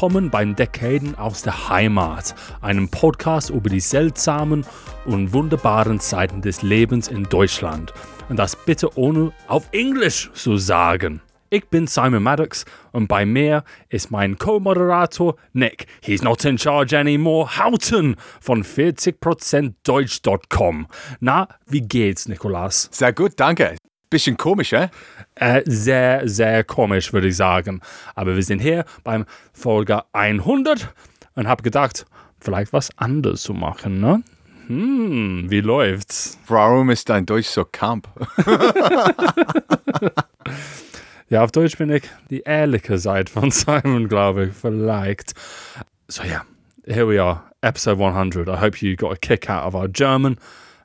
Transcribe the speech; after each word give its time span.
Willkommen 0.00 0.30
beim 0.30 0.56
Dekaden 0.56 1.18
aus 1.18 1.42
der 1.42 1.68
Heimat, 1.68 2.34
einem 2.62 2.88
Podcast 2.88 3.50
über 3.50 3.68
die 3.68 3.80
seltsamen 3.80 4.64
und 5.04 5.34
wunderbaren 5.34 6.00
Zeiten 6.00 6.40
des 6.40 6.62
Lebens 6.62 7.06
in 7.06 7.24
Deutschland. 7.24 7.92
Und 8.30 8.38
das 8.38 8.56
bitte 8.56 8.96
ohne 8.96 9.32
auf 9.46 9.68
Englisch 9.72 10.30
zu 10.32 10.56
sagen. 10.56 11.20
Ich 11.50 11.68
bin 11.68 11.86
Simon 11.86 12.22
Maddox 12.22 12.64
und 12.92 13.08
bei 13.08 13.26
mir 13.26 13.62
ist 13.90 14.10
mein 14.10 14.38
Co-Moderator 14.38 15.36
Nick. 15.52 15.86
He's 16.00 16.22
not 16.22 16.46
in 16.46 16.56
charge 16.56 16.96
anymore. 16.96 17.58
Hauten 17.58 18.16
von 18.40 18.64
40%Deutsch.com. 18.64 20.86
Na, 21.20 21.46
wie 21.66 21.82
geht's, 21.82 22.26
Nikolas? 22.26 22.88
Sehr 22.90 23.12
gut, 23.12 23.32
danke. 23.36 23.76
Bisschen 24.10 24.36
komisch, 24.36 24.72
eh? 24.72 24.88
Äh, 25.36 25.62
sehr, 25.64 26.28
sehr 26.28 26.64
komisch, 26.64 27.12
würde 27.12 27.28
ich 27.28 27.36
sagen. 27.36 27.80
Aber 28.14 28.34
wir 28.34 28.42
sind 28.42 28.58
hier 28.60 28.84
beim 29.04 29.24
Folge 29.52 30.02
100 30.12 30.92
und 31.36 31.48
habe 31.48 31.62
gedacht, 31.62 32.06
vielleicht 32.40 32.72
was 32.72 32.90
anderes 32.98 33.42
zu 33.42 33.54
machen, 33.54 34.00
ne? 34.00 34.22
Hm, 34.66 35.50
wie 35.50 35.60
läuft's? 35.60 36.38
Warum 36.46 36.90
ist 36.90 37.08
dein 37.08 37.24
Deutsch 37.24 37.48
so 37.48 37.64
camp? 37.64 38.08
Ja, 41.30 41.44
auf 41.44 41.52
Deutsch 41.52 41.78
bin 41.78 41.90
ich 41.90 42.02
die 42.28 42.40
ehrliche 42.40 42.98
Seite 42.98 43.32
von 43.32 43.50
Simon, 43.52 44.08
glaube 44.08 44.46
ich, 44.46 44.52
vielleicht. 44.52 45.32
So 46.08 46.24
yeah, 46.24 46.44
here 46.84 47.06
we 47.06 47.22
are, 47.22 47.44
episode 47.62 48.00
100. 48.00 48.48
I 48.48 48.56
hope 48.56 48.84
you 48.84 48.96
got 48.96 49.12
a 49.12 49.16
kick 49.16 49.48
out 49.48 49.64
of 49.64 49.76
our 49.76 49.86
German, 49.86 50.38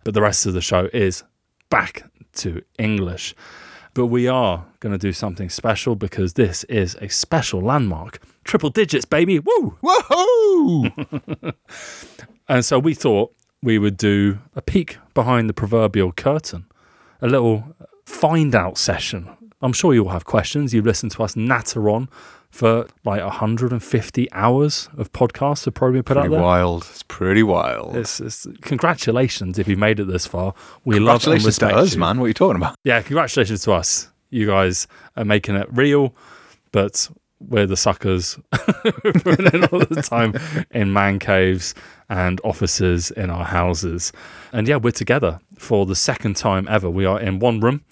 but 0.04 0.14
the 0.14 0.22
rest 0.22 0.46
of 0.46 0.54
the 0.54 0.62
show 0.62 0.86
is 0.94 1.26
back 1.72 2.04
to 2.36 2.62
English. 2.78 3.36
But 3.94 4.08
we 4.08 4.28
are 4.28 4.66
going 4.82 4.92
to 4.92 5.00
do 5.00 5.14
something 5.14 5.50
special 5.50 5.96
because 5.96 6.34
this 6.34 6.64
is 6.66 6.96
a 7.02 7.08
special 7.10 7.62
landmark. 7.62 8.22
Triple 8.44 8.70
digits, 8.70 9.06
baby. 9.06 9.40
Woo! 9.40 9.78
Woohoo! 9.82 11.54
And 12.48 12.64
so 12.64 12.78
we 12.78 12.94
thought 12.94 13.34
we 13.64 13.80
would 13.80 13.98
do 13.98 14.40
a 14.56 14.62
peek 14.62 14.98
behind 15.14 15.50
the 15.50 15.54
proverbial 15.54 16.12
curtain, 16.12 16.66
a 17.22 17.28
little 17.28 17.76
find 18.06 18.54
out 18.54 18.78
session. 18.78 19.30
I'm 19.62 19.74
sure 19.74 19.94
you'll 19.94 20.10
have 20.10 20.26
questions. 20.26 20.74
You've 20.74 20.86
listened 20.86 21.12
to 21.14 21.24
us 21.24 21.36
natter 21.36 21.90
on 21.90 22.08
for 22.56 22.88
like 23.04 23.22
150 23.22 24.32
hours 24.32 24.88
of 24.96 25.12
podcasts 25.12 25.66
have 25.66 25.74
probably 25.74 25.98
been 25.98 26.04
put 26.04 26.14
pretty 26.14 26.28
out 26.28 26.32
there. 26.32 26.42
wild. 26.42 26.88
It's 26.90 27.04
pretty 27.04 27.44
wild. 27.44 27.98
It's, 27.98 28.22
it's, 28.22 28.48
congratulations 28.62 29.60
if 29.60 29.68
you've 29.68 29.78
made 29.78 30.00
it 30.00 30.06
this 30.06 30.26
far. 30.26 30.54
We 30.86 31.00
love 31.00 31.16
and 31.16 31.24
Congratulations 31.24 31.58
to 31.58 31.76
us, 31.76 31.94
you. 31.96 32.00
man. 32.00 32.18
What 32.18 32.26
are 32.26 32.28
you 32.30 32.34
talking 32.34 32.56
about? 32.56 32.78
Yeah, 32.86 33.02
congratulations 33.02 33.62
to 33.64 33.74
us. 33.74 34.10
You 34.30 34.48
guys 34.48 34.88
are 35.18 35.26
making 35.26 35.56
it 35.56 35.68
real, 35.74 36.16
but 36.72 37.10
we're 37.42 37.66
the 37.66 37.76
suckers 37.76 38.40
putting 38.52 39.48
in 39.48 39.66
all 39.66 39.80
the 39.80 40.02
time 40.02 40.34
in 40.72 40.94
man 40.94 41.20
caves 41.20 41.76
and 42.08 42.40
offices 42.46 43.12
in 43.12 43.32
our 43.32 43.44
houses. 43.44 44.14
And 44.54 44.66
yeah, 44.66 44.78
we're 44.78 44.92
together 44.92 45.42
for 45.58 45.86
the 45.86 45.96
second 45.96 46.38
time 46.38 46.70
ever. 46.70 46.90
We 46.90 47.04
are 47.04 47.20
in 47.20 47.40
one 47.40 47.60
room. 47.60 47.84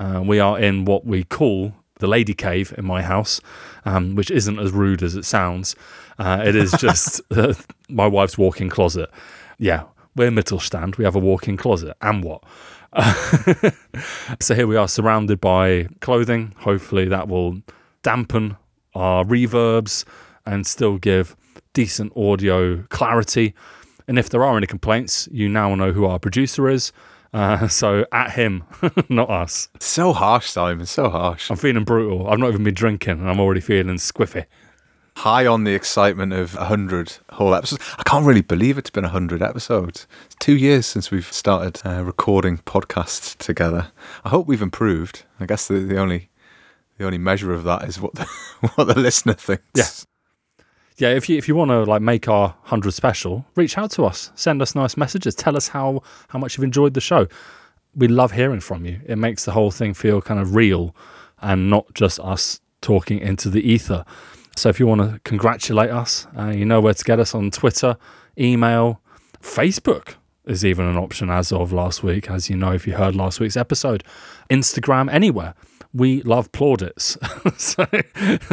Uh, 0.00 0.22
we 0.26 0.40
are 0.40 0.58
in 0.58 0.86
what 0.86 1.06
we 1.06 1.22
call 1.22 1.72
the 1.98 2.06
lady 2.06 2.34
cave 2.34 2.74
in 2.76 2.84
my 2.84 3.02
house, 3.02 3.40
um, 3.84 4.14
which 4.14 4.30
isn't 4.30 4.58
as 4.58 4.72
rude 4.72 5.02
as 5.02 5.14
it 5.16 5.24
sounds. 5.24 5.76
Uh, 6.18 6.42
it 6.44 6.56
is 6.56 6.72
just 6.72 7.20
uh, 7.30 7.54
my 7.88 8.06
wife's 8.06 8.36
walk-in 8.36 8.68
closet. 8.68 9.10
Yeah, 9.58 9.84
we're 10.16 10.30
Mittelstand. 10.30 10.98
We 10.98 11.04
have 11.04 11.16
a 11.16 11.20
walk-in 11.20 11.56
closet. 11.56 11.96
And 12.02 12.24
what? 12.24 12.42
so 14.40 14.54
here 14.54 14.66
we 14.66 14.76
are 14.76 14.88
surrounded 14.88 15.40
by 15.40 15.88
clothing. 16.00 16.54
Hopefully 16.58 17.06
that 17.06 17.28
will 17.28 17.60
dampen 18.02 18.56
our 18.94 19.24
reverbs 19.24 20.04
and 20.46 20.66
still 20.66 20.98
give 20.98 21.36
decent 21.72 22.16
audio 22.16 22.82
clarity. 22.88 23.54
And 24.06 24.18
if 24.18 24.30
there 24.30 24.42
are 24.42 24.56
any 24.56 24.66
complaints, 24.66 25.28
you 25.30 25.48
now 25.48 25.74
know 25.74 25.92
who 25.92 26.06
our 26.06 26.18
producer 26.18 26.68
is. 26.68 26.92
Uh, 27.32 27.68
so 27.68 28.04
at 28.12 28.32
him, 28.32 28.64
not 29.08 29.30
us. 29.30 29.68
So 29.80 30.12
harsh, 30.12 30.48
Simon. 30.48 30.86
So 30.86 31.08
harsh. 31.08 31.50
I'm 31.50 31.56
feeling 31.56 31.84
brutal. 31.84 32.28
I've 32.28 32.38
not 32.38 32.48
even 32.48 32.64
been 32.64 32.74
drinking 32.74 33.20
and 33.20 33.28
I'm 33.28 33.40
already 33.40 33.60
feeling 33.60 33.96
squiffy. 33.96 34.46
High 35.16 35.46
on 35.46 35.64
the 35.64 35.74
excitement 35.74 36.32
of 36.32 36.54
100 36.54 37.18
whole 37.32 37.52
episodes. 37.52 37.82
I 37.98 38.04
can't 38.04 38.24
really 38.24 38.40
believe 38.40 38.78
it's 38.78 38.90
been 38.90 39.02
100 39.02 39.42
episodes. 39.42 40.06
It's 40.26 40.36
two 40.38 40.56
years 40.56 40.86
since 40.86 41.10
we've 41.10 41.32
started 41.32 41.80
uh, 41.84 42.04
recording 42.04 42.58
podcasts 42.58 43.36
together. 43.36 43.90
I 44.24 44.28
hope 44.28 44.46
we've 44.46 44.62
improved. 44.62 45.24
I 45.40 45.46
guess 45.46 45.66
the, 45.66 45.80
the 45.80 45.98
only 45.98 46.30
the 46.98 47.04
only 47.06 47.18
measure 47.18 47.52
of 47.52 47.64
that 47.64 47.84
is 47.84 48.00
what 48.00 48.14
the, 48.14 48.24
what 48.74 48.84
the 48.86 48.98
listener 48.98 49.34
thinks. 49.34 50.06
Yeah. 50.98 51.10
If 51.10 51.28
you 51.28 51.38
if 51.38 51.48
you 51.48 51.54
want 51.54 51.70
to 51.70 51.84
like 51.84 52.02
make 52.02 52.28
our 52.28 52.54
hundred 52.64 52.92
special, 52.92 53.46
reach 53.56 53.78
out 53.78 53.90
to 53.92 54.04
us. 54.04 54.30
Send 54.34 54.60
us 54.60 54.74
nice 54.74 54.96
messages. 54.96 55.34
Tell 55.34 55.56
us 55.56 55.68
how 55.68 56.02
how 56.28 56.38
much 56.38 56.56
you've 56.56 56.64
enjoyed 56.64 56.94
the 56.94 57.00
show. 57.00 57.26
We 57.94 58.08
love 58.08 58.32
hearing 58.32 58.60
from 58.60 58.84
you. 58.84 59.00
It 59.06 59.16
makes 59.16 59.44
the 59.44 59.52
whole 59.52 59.70
thing 59.70 59.94
feel 59.94 60.20
kind 60.20 60.38
of 60.38 60.54
real 60.54 60.94
and 61.40 61.70
not 61.70 61.92
just 61.94 62.20
us 62.20 62.60
talking 62.80 63.18
into 63.18 63.48
the 63.48 63.60
ether. 63.60 64.04
So 64.56 64.68
if 64.68 64.80
you 64.80 64.86
want 64.86 65.00
to 65.02 65.20
congratulate 65.20 65.90
us, 65.90 66.26
uh, 66.36 66.48
you 66.48 66.64
know 66.64 66.80
where 66.80 66.94
to 66.94 67.04
get 67.04 67.20
us 67.20 67.34
on 67.34 67.50
Twitter, 67.50 67.96
email, 68.36 69.00
Facebook 69.40 70.16
is 70.46 70.64
even 70.64 70.86
an 70.86 70.96
option 70.96 71.30
as 71.30 71.52
of 71.52 71.72
last 71.72 72.02
week, 72.02 72.28
as 72.30 72.50
you 72.50 72.56
know 72.56 72.72
if 72.72 72.86
you 72.86 72.94
heard 72.94 73.14
last 73.14 73.38
week's 73.38 73.56
episode. 73.56 74.02
Instagram, 74.50 75.12
anywhere. 75.12 75.54
We 75.94 76.22
love 76.22 76.52
plaudits. 76.52 77.16
so, 77.56 77.86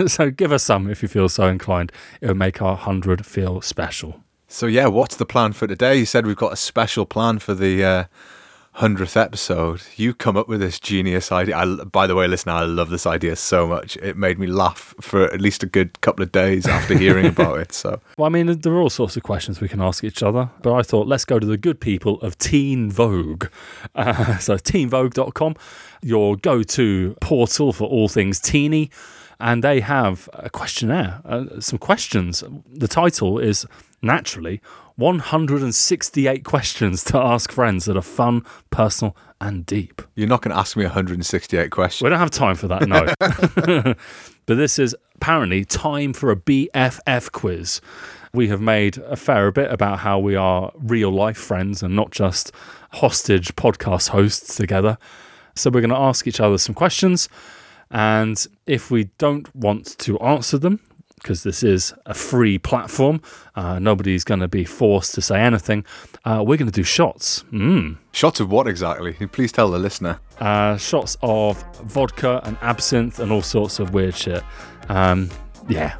so 0.07 0.31
give 0.31 0.51
us 0.51 0.63
some 0.63 0.89
if 0.89 1.01
you 1.01 1.07
feel 1.07 1.29
so 1.29 1.47
inclined. 1.47 1.91
It 2.21 2.27
would 2.27 2.37
make 2.37 2.61
our 2.61 2.75
100 2.75 3.25
feel 3.25 3.61
special. 3.61 4.21
So 4.47 4.67
yeah, 4.67 4.87
what's 4.87 5.17
the 5.17 5.25
plan 5.25 5.53
for 5.53 5.67
today? 5.67 5.97
You 5.97 6.05
said 6.05 6.25
we've 6.25 6.35
got 6.35 6.53
a 6.53 6.57
special 6.57 7.05
plan 7.05 7.39
for 7.39 7.53
the 7.53 7.83
uh, 7.83 8.03
hundredth 8.75 9.15
episode. 9.15 9.81
You 9.95 10.13
come 10.13 10.35
up 10.35 10.47
with 10.47 10.59
this 10.59 10.79
genius 10.79 11.31
idea. 11.31 11.57
I, 11.57 11.65
by 11.65 12.07
the 12.07 12.15
way, 12.15 12.27
listen, 12.27 12.51
I 12.51 12.63
love 12.63 12.89
this 12.89 13.05
idea 13.05 13.37
so 13.37 13.65
much. 13.65 13.95
It 13.97 14.17
made 14.17 14.37
me 14.37 14.47
laugh 14.47 14.93
for 14.99 15.23
at 15.33 15.39
least 15.39 15.63
a 15.63 15.65
good 15.65 15.99
couple 16.01 16.23
of 16.23 16.31
days 16.31 16.67
after 16.67 16.97
hearing 16.97 17.25
about 17.25 17.59
it. 17.59 17.73
So 17.73 17.99
Well, 18.17 18.27
I 18.27 18.29
mean, 18.29 18.59
there 18.59 18.73
are 18.73 18.81
all 18.81 18.89
sorts 18.89 19.15
of 19.15 19.23
questions 19.23 19.61
we 19.61 19.69
can 19.69 19.81
ask 19.81 20.03
each 20.03 20.21
other, 20.21 20.49
but 20.61 20.73
I 20.73 20.81
thought 20.81 21.07
let's 21.07 21.25
go 21.25 21.39
to 21.39 21.45
the 21.45 21.57
good 21.57 21.79
people 21.79 22.19
of 22.21 22.37
Teen 22.37 22.91
Vogue. 22.91 23.47
Uh, 23.95 24.37
so, 24.39 24.57
teenvogue.com, 24.57 25.55
your 26.05 26.37
go 26.37 26.61
to 26.61 27.15
portal 27.19 27.73
for 27.73 27.85
all 27.85 28.07
things 28.07 28.39
teeny. 28.39 28.91
And 29.39 29.63
they 29.63 29.81
have 29.81 30.29
a 30.31 30.49
questionnaire, 30.49 31.19
uh, 31.25 31.59
some 31.59 31.77
questions. 31.77 32.41
The 32.71 32.87
title 32.87 33.37
is 33.37 33.65
naturally 34.01 34.61
168 34.95 36.45
questions 36.45 37.03
to 37.05 37.17
ask 37.17 37.51
friends 37.51 37.83
that 37.85 37.97
are 37.97 38.01
fun, 38.01 38.43
personal, 38.69 39.17
and 39.41 39.65
deep. 39.65 40.01
you're 40.15 40.29
not 40.29 40.41
going 40.41 40.53
to 40.53 40.57
ask 40.57 40.77
me 40.77 40.85
168 40.85 41.69
questions. 41.69 42.01
We 42.01 42.09
don't 42.09 42.19
have 42.19 42.31
time 42.31 42.55
for 42.55 42.69
that, 42.69 42.87
no. 42.87 43.93
but 44.45 44.55
this 44.55 44.79
is 44.79 44.95
apparently 45.15 45.65
time 45.65 46.13
for 46.13 46.31
a 46.31 46.37
BFF 46.37 47.31
quiz. 47.33 47.81
We 48.33 48.47
have 48.47 48.61
made 48.61 48.97
a 48.99 49.17
fair 49.17 49.51
bit 49.51 49.69
about 49.69 49.99
how 49.99 50.19
we 50.19 50.35
are 50.35 50.71
real 50.75 51.11
life 51.11 51.37
friends 51.37 51.83
and 51.83 51.93
not 51.93 52.11
just 52.11 52.53
hostage 52.93 53.53
podcast 53.57 54.09
hosts 54.09 54.55
together. 54.55 54.97
So 55.55 55.69
we're 55.69 55.81
going 55.81 55.89
to 55.91 55.95
ask 55.97 56.27
each 56.27 56.39
other 56.39 56.57
some 56.57 56.75
questions. 56.75 57.29
And 57.91 58.45
if 58.65 58.91
we 58.91 59.05
don't 59.17 59.53
want 59.55 59.97
to 59.99 60.19
answer 60.19 60.57
them, 60.57 60.79
because 61.15 61.43
this 61.43 61.63
is 61.63 61.93
a 62.05 62.13
free 62.13 62.57
platform, 62.59 63.21
uh, 63.55 63.79
nobody's 63.79 64.23
going 64.23 64.41
to 64.41 64.47
be 64.47 64.65
forced 64.65 65.15
to 65.15 65.21
say 65.21 65.39
anything, 65.39 65.85
uh, 66.25 66.43
we're 66.45 66.57
going 66.57 66.69
to 66.69 66.73
do 66.75 66.83
shots. 66.83 67.43
Mm. 67.51 67.97
Shots 68.11 68.39
of 68.39 68.51
what 68.51 68.67
exactly? 68.67 69.13
Please 69.27 69.51
tell 69.51 69.71
the 69.71 69.79
listener. 69.79 70.19
uh, 70.39 70.75
shots 70.77 71.15
of 71.21 71.63
vodka 71.83 72.41
and 72.43 72.57
absinthe 72.61 73.19
and 73.19 73.31
all 73.31 73.41
sorts 73.41 73.79
of 73.79 73.93
weird 73.93 74.15
shit. 74.15 74.43
Um, 74.89 75.29
yeah. 75.69 75.95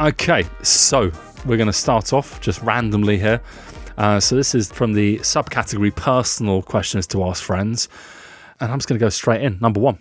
Okay, 0.00 0.44
so 0.62 1.10
we're 1.44 1.56
going 1.58 1.66
to 1.66 1.72
start 1.72 2.12
off 2.14 2.40
just 2.40 2.62
randomly 2.62 3.18
here. 3.18 3.40
Uh, 4.00 4.18
so 4.18 4.34
this 4.34 4.54
is 4.54 4.72
from 4.72 4.94
the 4.94 5.18
subcategory 5.18 5.94
personal 5.94 6.62
questions 6.62 7.06
to 7.06 7.22
ask 7.22 7.42
friends, 7.42 7.86
and 8.58 8.72
I'm 8.72 8.78
just 8.78 8.88
going 8.88 8.98
to 8.98 9.04
go 9.04 9.10
straight 9.10 9.42
in. 9.42 9.58
Number 9.60 9.78
one, 9.78 9.98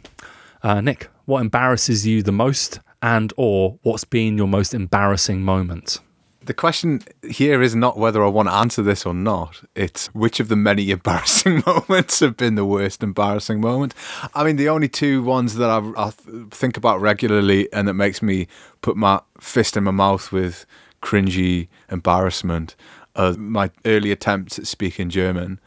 uh, 0.64 0.80
Nick, 0.80 1.10
what 1.26 1.42
embarrasses 1.42 2.08
you 2.08 2.24
the 2.24 2.32
most, 2.32 2.80
and 3.02 3.34
or 3.36 3.78
what's 3.84 4.06
been 4.06 4.38
your 4.38 4.48
most 4.48 4.74
embarrassing 4.74 5.42
moment? 5.42 6.00
The 6.46 6.54
question 6.54 7.02
here 7.30 7.62
is 7.62 7.76
not 7.76 7.98
whether 7.98 8.24
I 8.24 8.30
want 8.30 8.48
to 8.48 8.54
answer 8.54 8.82
this 8.82 9.06
or 9.06 9.14
not. 9.14 9.62
It's 9.76 10.08
which 10.16 10.40
of 10.40 10.48
the 10.48 10.56
many 10.56 10.92
embarrassing 10.92 11.62
moments 11.68 12.22
have 12.22 12.38
been 12.38 12.56
the 12.56 12.64
worst 12.64 13.04
embarrassing 13.04 13.60
moment. 13.60 13.94
I 14.34 14.46
mean, 14.46 14.56
the 14.56 14.70
only 14.70 14.88
two 14.88 15.24
ones 15.24 15.56
that 15.56 15.70
I, 15.70 15.80
I 15.98 16.12
think 16.52 16.78
about 16.78 17.02
regularly 17.02 17.68
and 17.74 17.86
that 17.90 17.96
makes 17.96 18.22
me 18.22 18.48
put 18.82 18.96
my 18.96 19.20
fist 19.42 19.76
in 19.76 19.84
my 19.84 19.92
mouth 19.92 20.32
with 20.32 20.66
cringy 21.02 21.68
embarrassment 21.90 22.76
are 23.20 23.34
my 23.34 23.70
early 23.86 24.12
attempts 24.12 24.58
at 24.58 24.68
speaking 24.68 25.10
German. 25.10 25.60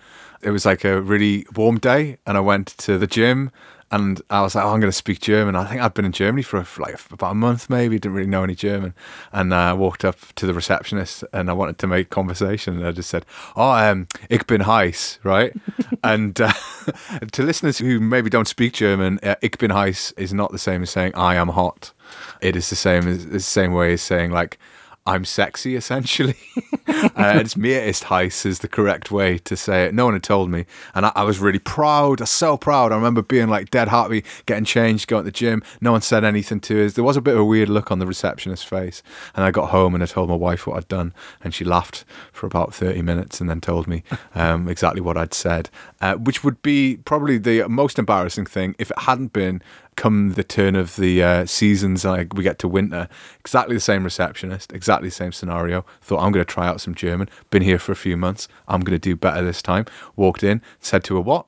It 0.43 0.50
was 0.50 0.66
like 0.66 0.84
a 0.84 1.00
really 1.00 1.46
warm 1.54 1.78
day, 1.78 2.19
and 2.26 2.37
I 2.37 2.40
went 2.40 2.69
to 2.78 2.99
the 2.99 3.06
gym 3.06 3.50
and 3.93 4.22
I 4.31 4.40
was 4.40 4.54
like, 4.54 4.64
oh, 4.64 4.70
I'm 4.70 4.81
going 4.81 4.90
to 4.90 4.96
speak 4.96 5.20
German. 5.20 5.54
I 5.54 5.66
think 5.66 5.82
I'd 5.82 5.93
been 5.93 6.06
in 6.06 6.12
Germany 6.12 6.43
for, 6.43 6.64
for 6.64 6.82
like 6.82 6.99
about 7.10 7.32
a 7.32 7.34
month, 7.34 7.69
maybe. 7.69 7.99
Didn't 7.99 8.16
really 8.16 8.28
know 8.28 8.43
any 8.43 8.54
German, 8.54 8.94
and 9.32 9.52
uh, 9.52 9.56
I 9.56 9.72
walked 9.75 10.02
up 10.02 10.16
to 10.37 10.46
the 10.46 10.54
receptionist 10.54 11.25
and 11.32 11.50
I 11.50 11.52
wanted 11.52 11.76
to 11.78 11.87
make 11.87 12.08
conversation, 12.08 12.78
and 12.78 12.87
I 12.87 12.93
just 12.93 13.10
said, 13.10 13.26
"Oh, 13.55 13.70
um, 13.70 14.08
ich 14.31 14.46
bin 14.46 14.62
heiß," 14.62 15.19
right? 15.25 15.52
and 16.02 16.40
uh, 16.40 16.52
to 17.32 17.43
listeners 17.43 17.78
who 17.78 18.00
maybe 18.00 18.31
don't 18.31 18.48
speak 18.48 18.72
German, 18.72 19.20
uh, 19.22 19.34
"ich 19.43 19.58
bin 19.58 19.70
heiß" 19.70 20.14
is 20.16 20.32
not 20.32 20.52
the 20.52 20.58
same 20.58 20.82
as 20.82 20.90
saying 20.90 21.14
"I 21.14 21.34
am 21.34 21.48
hot." 21.48 21.93
It 22.40 22.56
is 22.56 22.70
the 22.70 22.76
same 22.76 23.06
as 23.06 23.26
the 23.26 23.40
same 23.40 23.75
way 23.75 23.93
as 23.93 24.00
saying 24.00 24.31
like 24.31 24.58
I'm 25.04 25.25
sexy, 25.25 25.75
essentially. 25.75 26.37
uh, 26.87 27.34
it's 27.37 27.56
mir 27.56 27.82
ist 27.82 28.04
heiß 28.04 28.46
is 28.46 28.60
the 28.60 28.69
correct 28.69 29.10
way 29.10 29.38
to 29.38 29.56
say 29.56 29.87
it. 29.87 29.94
No 29.94 30.04
one 30.04 30.14
had 30.14 30.22
told 30.22 30.49
me. 30.49 30.64
And 30.94 31.06
I, 31.06 31.12
I 31.16 31.25
was 31.25 31.40
really 31.40 31.58
proud. 31.58 32.22
I 32.22 32.25
so 32.25 32.56
proud. 32.56 32.93
I 32.93 32.96
remember 32.96 33.20
being 33.20 33.49
like 33.49 33.70
dead 33.70 33.88
happy, 33.88 34.25
getting 34.46 34.64
changed, 34.64 35.08
going 35.08 35.22
to 35.22 35.25
the 35.25 35.32
gym. 35.32 35.64
No 35.81 35.90
one 35.90 36.02
said 36.02 36.22
anything 36.22 36.60
to 36.60 36.87
us. 36.87 36.93
There 36.93 37.02
was 37.02 37.16
a 37.16 37.20
bit 37.20 37.34
of 37.34 37.40
a 37.40 37.44
weird 37.44 37.69
look 37.69 37.90
on 37.90 37.99
the 37.99 38.06
receptionist's 38.06 38.64
face. 38.64 39.02
And 39.34 39.44
I 39.44 39.50
got 39.50 39.70
home 39.70 39.94
and 39.94 40.04
I 40.04 40.06
told 40.06 40.28
my 40.28 40.37
wife 40.37 40.69
what 40.69 40.76
I'd 40.76 40.88
done. 40.88 41.12
And 41.43 41.52
she 41.52 41.64
laughed 41.64 42.05
for 42.31 42.46
about 42.46 42.72
30 42.72 43.02
minutes 43.02 43.40
and 43.40 43.50
then 43.50 43.60
told 43.60 43.88
me 43.88 44.05
um, 44.37 44.69
exactly 44.69 45.00
what 45.00 45.16
I'd 45.16 45.34
said, 45.34 45.69
uh, 46.00 46.14
which 46.14 46.44
would 46.44 46.62
be 46.62 46.98
probably 47.05 47.38
the 47.38 47.69
most 47.69 47.98
embarrassing 47.98 48.46
thing 48.46 48.76
if 48.78 48.93
it 48.93 48.98
hadn't 49.00 49.32
been 49.32 49.62
come 49.97 50.33
the 50.33 50.44
turn 50.44 50.75
of 50.75 50.97
the 50.97 51.23
uh, 51.23 51.47
seasons, 51.47 52.05
like 52.05 52.35
we 52.35 52.43
get 52.43 52.59
to 52.61 52.69
winter, 52.69 53.09
exactly 53.41 53.75
the 53.75 53.81
same 53.81 54.05
receptionist, 54.05 54.73
exactly 54.73 55.09
the 55.09 55.15
same 55.15 55.33
scenario. 55.33 55.85
Thought 56.00 56.21
I'm 56.21 56.33
going 56.33 56.44
to 56.44 56.53
try 56.53 56.67
out 56.67 56.81
some 56.81 56.94
German. 56.94 57.29
Been 57.50 57.62
here 57.62 57.79
for 57.79 57.93
a 57.93 57.97
few 57.97 58.17
months. 58.17 58.49
I'm 58.69 58.81
going 58.81 58.94
to 58.94 58.99
do 58.99 59.17
better 59.17 59.44
this 59.44 59.62
time. 59.62 59.87
Walked 60.17 60.43
in, 60.43 60.62
said 60.81 61.05
to 61.05 61.17
her, 61.17 61.21
"What? 61.21 61.47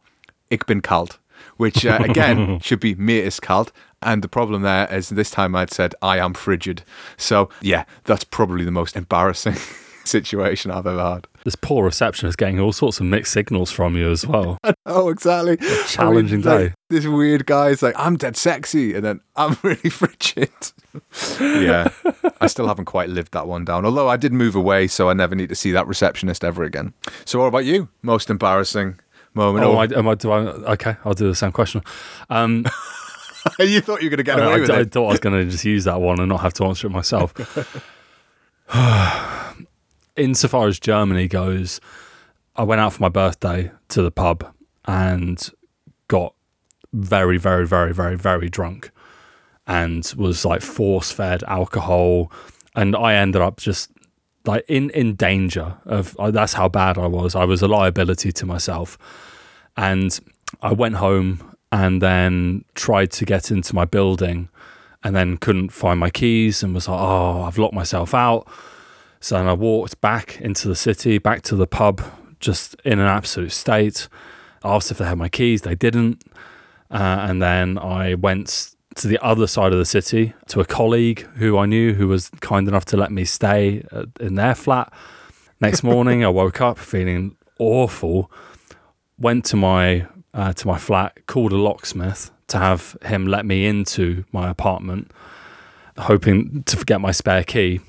Ich 0.50 0.66
bin 0.66 0.80
kalt," 0.80 1.18
which 1.56 1.84
uh, 1.86 1.98
again 2.02 2.58
should 2.62 2.80
be 2.80 2.94
mir 2.94 3.24
ist 3.24 3.42
kalt. 3.42 3.72
And 4.02 4.22
the 4.22 4.28
problem 4.28 4.62
there 4.62 4.92
is 4.92 5.08
this 5.08 5.30
time 5.30 5.56
I'd 5.56 5.72
said 5.72 5.94
I 6.02 6.18
am 6.18 6.34
frigid. 6.34 6.82
So 7.16 7.48
yeah, 7.62 7.84
that's 8.04 8.24
probably 8.24 8.64
the 8.64 8.70
most 8.70 8.96
embarrassing 8.96 9.56
situation 10.04 10.70
I've 10.70 10.86
ever 10.86 11.02
had. 11.02 11.26
This 11.44 11.56
poor 11.56 11.84
receptionist 11.84 12.38
getting 12.38 12.58
all 12.58 12.72
sorts 12.72 13.00
of 13.00 13.06
mixed 13.06 13.32
signals 13.34 13.70
from 13.70 13.96
you 13.98 14.10
as 14.10 14.26
well. 14.26 14.56
oh, 14.86 15.10
exactly. 15.10 15.58
challenging 15.88 16.46
I 16.46 16.50
mean, 16.50 16.58
day. 16.58 16.64
Like, 16.64 16.74
this 16.88 17.06
weird 17.06 17.44
guy's 17.44 17.82
like, 17.82 17.94
I'm 17.98 18.16
dead 18.16 18.34
sexy, 18.34 18.94
and 18.94 19.04
then 19.04 19.20
I'm 19.36 19.58
really 19.62 19.90
frigid. 19.90 20.48
yeah, 21.38 21.90
I 22.40 22.46
still 22.46 22.66
haven't 22.66 22.86
quite 22.86 23.10
lived 23.10 23.32
that 23.32 23.46
one 23.46 23.66
down. 23.66 23.84
Although 23.84 24.08
I 24.08 24.16
did 24.16 24.32
move 24.32 24.54
away, 24.54 24.86
so 24.86 25.10
I 25.10 25.12
never 25.12 25.34
need 25.34 25.50
to 25.50 25.54
see 25.54 25.70
that 25.72 25.86
receptionist 25.86 26.44
ever 26.44 26.64
again. 26.64 26.94
So, 27.26 27.38
what 27.40 27.46
about 27.46 27.66
you? 27.66 27.88
Most 28.00 28.30
embarrassing 28.30 28.98
moment? 29.34 29.66
Oh, 29.66 29.72
or- 29.76 29.84
am 29.84 29.92
I, 29.92 29.98
am 29.98 30.08
I, 30.08 30.14
do 30.14 30.30
I, 30.30 30.38
okay, 30.72 30.96
I'll 31.04 31.12
do 31.12 31.28
the 31.28 31.34
same 31.34 31.52
question. 31.52 31.82
Um, 32.30 32.64
you 33.58 33.82
thought 33.82 34.00
you 34.00 34.06
were 34.06 34.16
going 34.16 34.18
to 34.18 34.22
get 34.22 34.40
I, 34.40 34.44
away 34.44 34.54
I- 34.54 34.60
with 34.60 34.70
I 34.70 34.76
it. 34.76 34.80
I 34.80 34.84
thought 34.84 35.08
I 35.08 35.10
was 35.10 35.20
going 35.20 35.44
to 35.44 35.50
just 35.50 35.66
use 35.66 35.84
that 35.84 36.00
one 36.00 36.20
and 36.20 36.30
not 36.30 36.40
have 36.40 36.54
to 36.54 36.64
answer 36.64 36.86
it 36.86 36.90
myself. 36.90 37.34
Insofar 40.16 40.68
as 40.68 40.78
Germany 40.78 41.28
goes, 41.28 41.80
I 42.56 42.62
went 42.62 42.80
out 42.80 42.92
for 42.92 43.02
my 43.02 43.08
birthday 43.08 43.70
to 43.88 44.02
the 44.02 44.10
pub 44.10 44.46
and 44.84 45.50
got 46.08 46.34
very, 46.92 47.38
very, 47.38 47.66
very, 47.66 47.92
very, 47.92 48.16
very 48.16 48.48
drunk 48.48 48.90
and 49.66 50.12
was 50.16 50.44
like 50.44 50.62
force 50.62 51.10
fed 51.10 51.42
alcohol. 51.44 52.30
And 52.76 52.94
I 52.94 53.14
ended 53.14 53.42
up 53.42 53.58
just 53.58 53.90
like 54.44 54.64
in, 54.68 54.90
in 54.90 55.14
danger 55.14 55.76
of 55.86 56.16
uh, 56.18 56.30
that's 56.30 56.52
how 56.52 56.68
bad 56.68 56.98
I 56.98 57.06
was. 57.06 57.34
I 57.34 57.44
was 57.44 57.62
a 57.62 57.68
liability 57.68 58.30
to 58.32 58.46
myself. 58.46 58.98
And 59.76 60.18
I 60.62 60.72
went 60.72 60.96
home 60.96 61.56
and 61.72 62.00
then 62.00 62.64
tried 62.74 63.10
to 63.12 63.24
get 63.24 63.50
into 63.50 63.74
my 63.74 63.84
building 63.84 64.48
and 65.02 65.16
then 65.16 65.38
couldn't 65.38 65.70
find 65.70 65.98
my 65.98 66.10
keys 66.10 66.62
and 66.62 66.74
was 66.74 66.88
like, 66.88 67.00
oh, 67.00 67.42
I've 67.42 67.58
locked 67.58 67.74
myself 67.74 68.14
out. 68.14 68.46
So 69.24 69.38
then 69.38 69.48
I 69.48 69.54
walked 69.54 70.02
back 70.02 70.38
into 70.42 70.68
the 70.68 70.74
city, 70.76 71.16
back 71.16 71.40
to 71.44 71.56
the 71.56 71.66
pub, 71.66 72.02
just 72.40 72.74
in 72.84 72.98
an 72.98 73.06
absolute 73.06 73.52
state. 73.52 74.06
Asked 74.62 74.90
if 74.90 74.98
they 74.98 75.06
had 75.06 75.16
my 75.16 75.30
keys, 75.30 75.62
they 75.62 75.74
didn't. 75.74 76.22
Uh, 76.90 77.24
and 77.26 77.40
then 77.40 77.78
I 77.78 78.16
went 78.16 78.74
to 78.96 79.08
the 79.08 79.18
other 79.24 79.46
side 79.46 79.72
of 79.72 79.78
the 79.78 79.86
city 79.86 80.34
to 80.48 80.60
a 80.60 80.66
colleague 80.66 81.20
who 81.36 81.56
I 81.56 81.64
knew 81.64 81.94
who 81.94 82.06
was 82.06 82.28
kind 82.42 82.68
enough 82.68 82.84
to 82.84 82.98
let 82.98 83.10
me 83.10 83.24
stay 83.24 83.82
in 84.20 84.34
their 84.34 84.54
flat. 84.54 84.92
Next 85.58 85.82
morning, 85.92 86.22
I 86.22 86.28
woke 86.28 86.60
up 86.60 86.76
feeling 86.76 87.38
awful. 87.58 88.30
Went 89.18 89.46
to 89.46 89.56
my 89.56 90.06
uh, 90.34 90.52
to 90.52 90.66
my 90.66 90.76
flat, 90.76 91.24
called 91.24 91.52
a 91.52 91.56
locksmith 91.56 92.30
to 92.48 92.58
have 92.58 92.94
him 93.06 93.26
let 93.26 93.46
me 93.46 93.64
into 93.64 94.26
my 94.32 94.50
apartment, 94.50 95.10
hoping 95.96 96.62
to 96.64 96.76
forget 96.76 97.00
my 97.00 97.10
spare 97.10 97.42
key. 97.42 97.80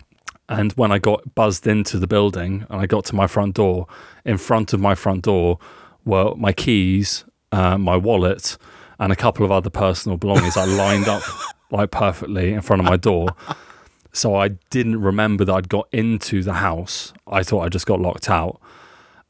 And 0.47 0.71
when 0.73 0.91
I 0.91 0.99
got 0.99 1.33
buzzed 1.33 1.65
into 1.65 1.97
the 1.97 2.07
building 2.07 2.65
and 2.69 2.79
I 2.79 2.85
got 2.85 3.05
to 3.05 3.15
my 3.15 3.27
front 3.27 3.55
door, 3.55 3.87
in 4.23 4.37
front 4.37 4.73
of 4.73 4.79
my 4.79 4.95
front 4.95 5.23
door 5.23 5.59
were 6.05 6.35
my 6.35 6.53
keys, 6.53 7.25
uh, 7.51 7.77
my 7.77 7.97
wallet, 7.97 8.57
and 8.99 9.11
a 9.11 9.15
couple 9.15 9.43
of 9.43 9.51
other 9.51 9.69
personal 9.69 10.17
belongings 10.17 10.55
I 10.55 10.65
lined 10.65 11.07
up 11.07 11.23
like 11.71 11.91
perfectly 11.91 12.53
in 12.53 12.61
front 12.61 12.81
of 12.81 12.85
my 12.85 12.97
door. 12.97 13.29
So 14.13 14.35
I 14.35 14.49
didn't 14.69 15.01
remember 15.01 15.43
that 15.45 15.53
I'd 15.53 15.69
got 15.69 15.87
into 15.91 16.41
the 16.43 16.53
house. 16.53 17.11
I 17.27 17.43
thought 17.43 17.61
I 17.61 17.69
just 17.69 17.85
got 17.85 17.99
locked 17.99 18.29
out. 18.29 18.61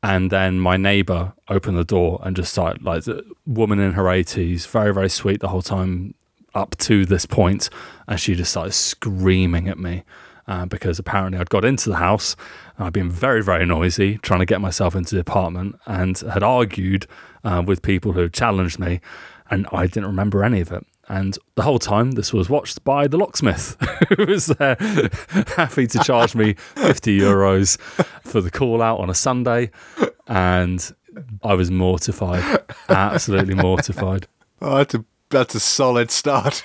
And 0.03 0.29
then 0.29 0.59
my 0.59 0.77
neighbor 0.77 1.33
opened 1.49 1.77
the 1.77 1.83
door 1.83 2.19
and 2.23 2.35
just 2.35 2.51
started 2.51 2.83
like 2.83 3.05
the 3.05 3.23
woman 3.47 3.79
in 3.79 3.93
her 3.93 4.03
80s, 4.03 4.67
very, 4.67 4.93
very 4.93 5.09
sweet 5.09 5.39
the 5.39 5.47
whole 5.47 5.63
time 5.63 6.13
up 6.53 6.77
to 6.77 7.05
this 7.05 7.25
point, 7.25 7.69
And 8.07 8.19
she 8.19 8.35
just 8.35 8.51
started 8.51 8.73
screaming 8.73 9.67
at 9.67 9.79
me 9.79 10.03
uh, 10.47 10.65
because 10.65 10.99
apparently 10.99 11.39
I'd 11.39 11.49
got 11.49 11.65
into 11.65 11.89
the 11.89 11.97
house 11.97 12.35
and 12.77 12.87
I'd 12.87 12.93
been 12.93 13.09
very, 13.09 13.43
very 13.43 13.65
noisy 13.65 14.17
trying 14.19 14.39
to 14.39 14.45
get 14.45 14.61
myself 14.61 14.95
into 14.95 15.15
the 15.15 15.21
apartment 15.21 15.75
and 15.85 16.17
had 16.19 16.43
argued 16.43 17.07
uh, 17.43 17.63
with 17.65 17.81
people 17.81 18.13
who 18.13 18.29
challenged 18.29 18.79
me. 18.79 19.01
And 19.49 19.67
I 19.71 19.85
didn't 19.85 20.07
remember 20.07 20.43
any 20.43 20.61
of 20.61 20.71
it. 20.71 20.85
And 21.07 21.37
the 21.53 21.61
whole 21.61 21.77
time, 21.77 22.11
this 22.11 22.33
was 22.33 22.49
watched 22.49 22.83
by 22.83 23.07
the 23.07 23.17
locksmith, 23.17 23.77
who 24.17 24.25
was 24.25 24.47
there 24.47 24.75
happy 25.55 25.85
to 25.85 25.99
charge 25.99 26.35
me 26.35 26.53
50 26.75 27.19
euros 27.19 27.79
for 28.23 28.41
the 28.41 28.49
call 28.49 28.81
out 28.81 28.99
on 28.99 29.09
a 29.09 29.13
Sunday. 29.13 29.69
And 30.27 30.93
I 31.43 31.53
was 31.53 31.69
mortified, 31.69 32.43
absolutely 32.89 33.53
mortified. 33.53 34.27
Oh, 34.61 34.77
that's 34.77 34.95
a 34.95 35.05
that's 35.29 35.55
a 35.55 35.59
solid 35.59 36.11
start. 36.11 36.63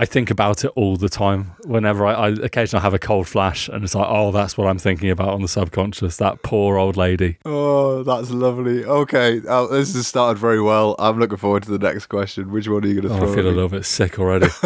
I 0.00 0.06
think 0.06 0.30
about 0.30 0.64
it 0.64 0.68
all 0.76 0.96
the 0.96 1.10
time. 1.10 1.52
Whenever 1.64 2.06
I, 2.06 2.14
I 2.14 2.28
occasionally 2.30 2.82
have 2.82 2.94
a 2.94 2.98
cold 2.98 3.28
flash, 3.28 3.68
and 3.68 3.84
it's 3.84 3.94
like, 3.94 4.06
oh, 4.08 4.32
that's 4.32 4.56
what 4.56 4.66
I'm 4.66 4.78
thinking 4.78 5.10
about 5.10 5.28
on 5.28 5.42
the 5.42 5.48
subconscious. 5.48 6.16
That 6.16 6.42
poor 6.42 6.78
old 6.78 6.96
lady. 6.96 7.36
Oh, 7.44 8.02
that's 8.02 8.30
lovely. 8.30 8.82
Okay, 8.82 9.42
oh, 9.46 9.66
this 9.66 9.94
has 9.94 10.06
started 10.06 10.38
very 10.40 10.62
well. 10.62 10.96
I'm 10.98 11.18
looking 11.18 11.36
forward 11.36 11.64
to 11.64 11.70
the 11.76 11.78
next 11.78 12.06
question. 12.06 12.50
Which 12.50 12.66
one 12.66 12.82
are 12.82 12.86
you 12.86 13.02
going 13.02 13.08
to 13.08 13.14
Oh, 13.14 13.18
throw? 13.18 13.32
I 13.32 13.34
feel 13.34 13.46
a 13.46 13.50
me? 13.50 13.54
little 13.56 13.68
bit 13.68 13.84
sick 13.84 14.18
already. 14.18 14.48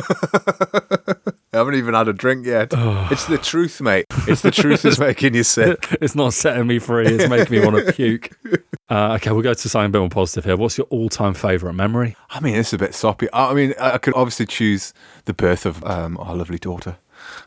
I 1.54 1.58
haven't 1.58 1.76
even 1.76 1.94
had 1.94 2.08
a 2.08 2.12
drink 2.12 2.46
yet. 2.46 2.73
it's 3.11 3.26
the 3.26 3.38
truth, 3.38 3.80
mate. 3.80 4.06
It's 4.26 4.42
the 4.42 4.50
truth 4.50 4.82
that's 4.82 4.99
making 4.99 5.34
you 5.34 5.44
sick. 5.44 5.87
it's 6.00 6.14
not 6.14 6.34
setting 6.34 6.66
me 6.66 6.80
free. 6.80 7.06
It's 7.06 7.28
making 7.28 7.58
me 7.58 7.64
want 7.64 7.84
to 7.87 7.92
puke. 7.92 8.30
Uh, 8.90 9.14
okay, 9.14 9.30
we'll 9.32 9.40
go 9.40 9.54
to 9.54 9.68
something 9.68 9.87
a 9.87 9.88
bit 9.88 9.99
more 9.99 10.11
positive 10.11 10.44
here. 10.44 10.58
What's 10.58 10.76
your 10.76 10.87
all-time 10.90 11.32
favourite 11.32 11.75
memory? 11.75 12.16
I 12.28 12.40
mean, 12.40 12.54
it's 12.54 12.75
a 12.75 12.78
bit 12.78 12.94
soppy. 12.94 13.32
I 13.32 13.50
I 13.50 13.54
mean, 13.54 13.73
I 13.80 13.96
could 13.96 14.12
obviously 14.14 14.44
choose 14.44 14.92
the 15.25 15.32
birth 15.32 15.64
of 15.64 15.82
um, 15.84 16.18
our 16.18 16.37
lovely 16.37 16.58
daughter. 16.58 16.99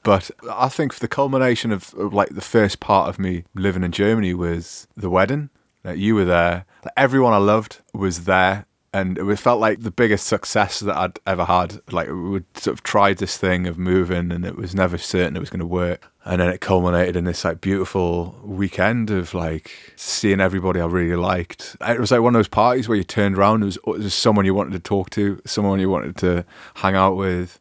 But 0.02 0.32
I 0.52 0.68
think 0.68 0.96
the 0.96 1.08
culmination 1.08 1.72
of, 1.72 1.94
of 1.94 2.12
like 2.12 2.30
the 2.30 2.42
first 2.42 2.80
part 2.80 3.08
of 3.08 3.20
me 3.20 3.44
living 3.54 3.84
in 3.84 3.92
Germany 3.92 4.34
was 4.34 4.88
the 4.98 5.12
wedding. 5.12 5.52
Like 5.84 6.00
you 6.00 6.16
were 6.16 6.26
there. 6.26 6.66
Like, 6.84 6.94
everyone 6.98 7.34
I 7.34 7.38
loved 7.38 7.82
was 7.94 8.24
there. 8.24 8.66
And 8.98 9.20
it 9.20 9.36
felt 9.36 9.60
like 9.60 9.82
the 9.82 9.92
biggest 9.92 10.26
success 10.26 10.80
that 10.80 10.98
I'd 10.98 11.20
ever 11.28 11.46
had. 11.46 11.82
Like 11.92 12.08
we 12.08 12.42
sort 12.56 12.74
of 12.74 12.82
tried 12.82 13.20
this 13.20 13.38
thing 13.38 13.68
of 13.68 13.78
moving, 13.78 14.32
and 14.32 14.44
it 14.44 14.56
was 14.56 14.74
never 14.74 14.98
certain 14.98 15.38
it 15.38 15.40
was 15.40 15.52
going 15.52 15.60
to 15.60 15.68
work. 15.68 16.12
And 16.26 16.42
then 16.42 16.50
it 16.50 16.62
culminated 16.62 17.16
in 17.16 17.26
this 17.26 17.46
like 17.46 17.62
beautiful 17.62 18.36
weekend 18.44 19.12
of 19.12 19.36
like 19.36 19.94
seeing 19.96 20.42
everybody 20.42 20.82
I 20.82 20.88
really 20.88 21.16
liked. 21.16 21.78
It 21.80 22.00
was 22.00 22.12
like 22.12 22.22
one 22.22 22.34
of 22.34 22.40
those 22.40 22.48
parties 22.48 22.90
where 22.90 22.98
you 22.98 23.04
turned 23.04 23.38
around, 23.38 23.60
there 23.60 23.68
was, 23.68 23.78
there 23.86 23.94
was 23.94 24.16
someone 24.16 24.46
you 24.46 24.56
wanted 24.56 24.74
to 24.74 24.80
talk 24.80 25.12
to, 25.12 25.40
someone 25.46 25.80
you 25.80 25.92
wanted 25.92 26.18
to 26.18 26.44
hang 26.74 26.96
out 26.96 27.18
with. 27.18 27.60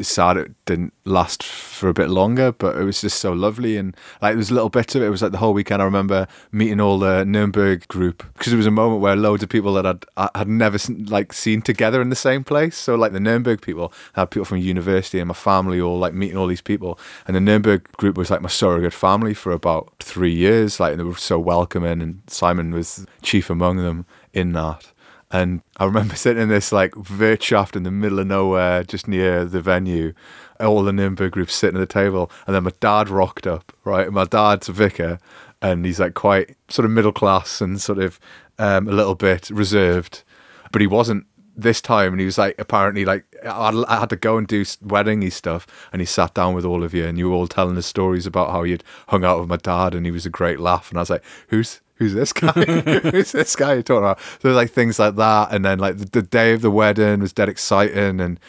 Sad 0.00 0.36
it 0.36 0.52
didn't 0.64 0.92
last 1.04 1.42
for 1.42 1.88
a 1.88 1.94
bit 1.94 2.08
longer, 2.08 2.52
but 2.52 2.76
it 2.76 2.84
was 2.84 3.00
just 3.00 3.18
so 3.18 3.32
lovely. 3.32 3.76
And 3.76 3.96
like 4.20 4.32
there 4.32 4.36
was 4.36 4.50
a 4.50 4.54
little 4.54 4.68
bit 4.68 4.94
of 4.94 5.02
it. 5.02 5.06
It 5.06 5.10
was 5.10 5.22
like 5.22 5.32
the 5.32 5.38
whole 5.38 5.52
weekend. 5.52 5.82
I 5.82 5.84
remember 5.84 6.26
meeting 6.50 6.80
all 6.80 6.98
the 6.98 7.24
Nuremberg 7.24 7.86
group 7.88 8.24
because 8.34 8.52
it 8.52 8.56
was 8.56 8.66
a 8.66 8.70
moment 8.70 9.02
where 9.02 9.16
loads 9.16 9.42
of 9.42 9.48
people 9.48 9.74
that 9.74 9.86
I'd, 9.86 10.04
I 10.16 10.30
had 10.34 10.48
never 10.48 10.78
like 11.06 11.32
seen 11.32 11.62
together 11.62 12.00
in 12.00 12.10
the 12.10 12.16
same 12.16 12.44
place. 12.44 12.76
So 12.76 12.94
like 12.94 13.12
the 13.12 13.20
Nuremberg 13.20 13.60
people, 13.60 13.92
I 14.16 14.20
had 14.20 14.30
people 14.30 14.46
from 14.46 14.58
university 14.58 15.18
and 15.18 15.28
my 15.28 15.34
family 15.34 15.80
all 15.80 15.98
like 15.98 16.14
meeting 16.14 16.36
all 16.36 16.46
these 16.46 16.62
people. 16.62 16.98
And 17.26 17.36
the 17.36 17.40
Nuremberg 17.40 17.90
group 17.92 18.16
was 18.16 18.30
like 18.30 18.40
my 18.40 18.48
surrogate 18.48 18.94
family 18.94 19.34
for 19.34 19.52
about 19.52 19.92
three 20.00 20.34
years. 20.34 20.80
Like 20.80 20.92
and 20.92 21.00
they 21.00 21.04
were 21.04 21.16
so 21.16 21.38
welcoming, 21.38 22.00
and 22.00 22.22
Simon 22.28 22.72
was 22.72 23.06
chief 23.22 23.50
among 23.50 23.78
them 23.78 24.06
in 24.32 24.52
that 24.52 24.91
And 25.32 25.62
I 25.78 25.86
remember 25.86 26.14
sitting 26.16 26.42
in 26.42 26.48
this 26.48 26.70
like 26.70 26.94
Wirtschaft 26.94 27.74
in 27.74 27.82
the 27.82 27.90
middle 27.90 28.18
of 28.18 28.26
nowhere, 28.26 28.84
just 28.84 29.08
near 29.08 29.44
the 29.44 29.60
venue, 29.60 30.12
all 30.60 30.82
the 30.82 30.92
Nürnberg 30.92 31.30
groups 31.30 31.54
sitting 31.54 31.80
at 31.80 31.88
the 31.88 31.92
table. 31.92 32.30
And 32.46 32.54
then 32.54 32.64
my 32.64 32.72
dad 32.80 33.08
rocked 33.08 33.46
up, 33.46 33.72
right? 33.84 34.12
My 34.12 34.24
dad's 34.24 34.68
a 34.68 34.72
vicar 34.72 35.18
and 35.60 35.84
he's 35.84 36.00
like 36.00 36.14
quite 36.14 36.56
sort 36.68 36.84
of 36.84 36.92
middle 36.92 37.12
class 37.12 37.60
and 37.60 37.80
sort 37.80 37.98
of 37.98 38.20
um, 38.58 38.86
a 38.88 38.92
little 38.92 39.14
bit 39.14 39.48
reserved. 39.50 40.22
But 40.70 40.80
he 40.80 40.86
wasn't 40.86 41.26
this 41.56 41.80
time. 41.80 42.12
And 42.12 42.20
he 42.20 42.26
was 42.26 42.38
like, 42.38 42.54
apparently, 42.58 43.04
like, 43.04 43.24
I, 43.44 43.98
had 43.98 44.10
to 44.10 44.16
go 44.16 44.38
and 44.38 44.46
do 44.46 44.62
weddingy 44.64 45.32
stuff. 45.32 45.66
And 45.92 46.00
he 46.00 46.06
sat 46.06 46.34
down 46.34 46.54
with 46.54 46.64
all 46.64 46.82
of 46.82 46.94
you 46.94 47.04
and 47.04 47.18
you 47.18 47.30
were 47.30 47.36
all 47.36 47.46
telling 47.46 47.76
us 47.76 47.86
stories 47.86 48.26
about 48.26 48.50
how 48.50 48.62
you'd 48.62 48.84
hung 49.08 49.24
out 49.24 49.40
with 49.40 49.48
my 49.48 49.56
dad 49.56 49.94
and 49.94 50.06
he 50.06 50.12
was 50.12 50.26
a 50.26 50.30
great 50.30 50.60
laugh. 50.60 50.90
And 50.90 50.98
I 50.98 51.02
was 51.02 51.10
like, 51.10 51.24
who's 51.48 51.80
who's 52.02 52.14
this 52.14 52.32
guy? 52.32 52.52
who's 53.10 53.32
this 53.32 53.54
guy 53.54 53.74
you're 53.74 53.82
talking 53.82 54.04
about? 54.04 54.20
So 54.40 54.50
like 54.50 54.70
things 54.70 54.98
like 54.98 55.16
that, 55.16 55.52
and 55.52 55.64
then 55.64 55.78
like 55.78 55.98
the, 55.98 56.06
the, 56.06 56.22
day 56.22 56.52
of 56.52 56.60
the 56.60 56.70
wedding 56.70 57.20
was 57.20 57.32
dead 57.32 57.48
exciting, 57.48 58.20
and 58.20 58.40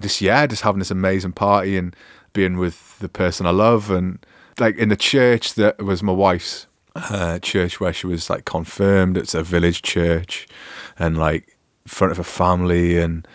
just 0.00 0.20
yeah, 0.20 0.46
just 0.46 0.62
having 0.62 0.78
this 0.78 0.90
amazing 0.90 1.32
party 1.32 1.76
and 1.76 1.94
being 2.32 2.58
with 2.58 2.98
the 3.00 3.08
person 3.08 3.46
I 3.46 3.50
love, 3.50 3.90
and 3.90 4.24
like 4.58 4.76
in 4.76 4.88
the 4.88 4.96
church 4.96 5.54
that 5.54 5.82
was 5.82 6.02
my 6.02 6.12
wife's 6.12 6.66
uh, 6.94 7.38
church 7.40 7.80
where 7.80 7.92
she 7.92 8.06
was 8.06 8.30
like 8.30 8.44
confirmed. 8.44 9.16
It's 9.16 9.34
a 9.34 9.42
village 9.42 9.82
church, 9.82 10.46
and 10.98 11.18
like 11.18 11.48
in 11.84 11.88
front 11.88 12.12
of 12.12 12.18
her 12.18 12.24
family, 12.24 12.98
and 12.98 13.26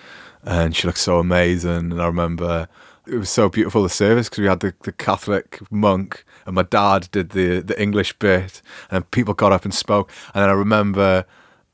and 0.43 0.75
she 0.75 0.87
looked 0.87 0.99
so 0.99 1.19
amazing. 1.19 1.91
And 1.91 2.01
I 2.01 2.05
remember 2.05 2.69
it 3.05 3.17
was 3.17 3.29
so 3.29 3.49
beautiful 3.49 3.83
the 3.83 3.89
service 3.89 4.29
because 4.29 4.41
we 4.41 4.47
had 4.47 4.61
the, 4.61 4.73
the 4.83 4.91
Catholic 4.91 5.59
monk 5.71 6.23
and 6.47 6.55
my 6.55 6.63
dad 6.63 7.09
did 7.11 7.31
the 7.31 7.59
the 7.59 7.79
English 7.79 8.13
bit 8.13 8.61
and 8.89 9.09
people 9.11 9.35
got 9.35 9.51
up 9.51 9.65
and 9.65 9.73
spoke. 9.73 10.11
And 10.33 10.41
then 10.41 10.49
I 10.49 10.53
remember 10.53 11.25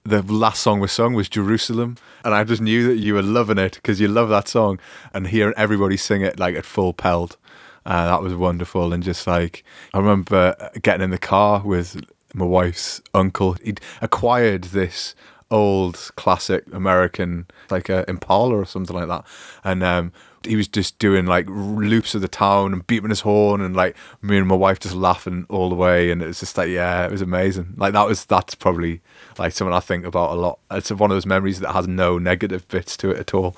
the 0.04 0.22
last 0.24 0.62
song 0.62 0.82
we 0.82 0.88
sung 0.90 1.14
was 1.14 1.30
Jerusalem 1.30 1.96
and 2.26 2.34
I 2.34 2.44
just 2.44 2.62
knew 2.62 2.88
that 2.88 2.98
you 2.98 3.14
were 3.14 3.22
loving 3.22 3.58
it 3.58 3.76
because 3.76 4.02
you 4.02 4.10
love 4.10 4.28
that 4.30 4.50
song 4.50 4.80
and 5.14 5.28
hearing 5.28 5.54
everybody 5.56 5.96
sing 5.96 6.22
it 6.22 6.40
like 6.40 6.56
at 6.56 6.66
full 6.66 6.92
pelt. 6.92 7.38
Uh, 7.86 8.08
that 8.08 8.22
was 8.22 8.34
wonderful 8.34 8.92
and 8.92 9.04
just 9.04 9.28
like 9.28 9.64
I 9.94 10.00
remember 10.00 10.56
getting 10.82 11.04
in 11.04 11.12
the 11.12 11.18
car 11.18 11.62
with 11.64 12.02
my 12.34 12.46
wife's 12.46 13.02
uncle. 13.14 13.54
He'd 13.64 13.80
acquired 14.02 14.66
this 14.66 15.16
old 15.52 16.12
classic 16.16 16.66
American 16.74 17.46
like 17.70 17.88
a 17.88 18.04
Impala 18.10 18.56
or 18.56 18.66
something 18.66 18.96
like 18.96 19.08
that 19.08 19.24
and 19.64 19.84
um 19.84 20.12
he 20.46 20.56
was 20.56 20.68
just 20.68 20.98
doing 21.00 21.26
like 21.26 21.46
loops 21.50 22.16
of 22.16 22.22
the 22.22 22.28
town 22.28 22.74
and 22.74 22.86
beeping 22.88 23.10
his 23.10 23.22
horn 23.22 23.62
and 23.62 23.76
like 23.76 23.96
me 24.22 24.38
and 24.38 24.48
my 24.48 24.56
wife 24.56 24.80
just 24.80 24.96
laughing 24.96 25.46
all 25.50 25.70
the 25.70 25.76
way 25.76 26.12
and 26.12 26.22
it 26.22 26.28
was 26.28 26.40
just 26.40 26.58
like 26.58 26.70
yeah 26.70 27.06
it 27.06 27.12
was 27.12 27.22
amazing 27.22 27.74
like 27.78 27.94
that 27.94 28.06
was 28.06 28.26
that's 28.26 28.56
probably 28.56 29.02
like 29.38 29.54
something 29.54 29.74
I 29.74 29.80
think 29.80 30.06
about 30.06 30.32
a 30.32 30.36
lot 30.36 30.60
it's 30.72 30.92
one 30.92 31.12
of 31.12 31.16
those 31.16 31.26
memories 31.26 31.60
that 31.60 31.74
has 31.74 31.88
no 31.88 32.18
negative 32.18 32.68
bits 32.68 32.98
to 32.98 33.12
it 33.12 33.18
at 33.18 33.34
all 33.34 33.56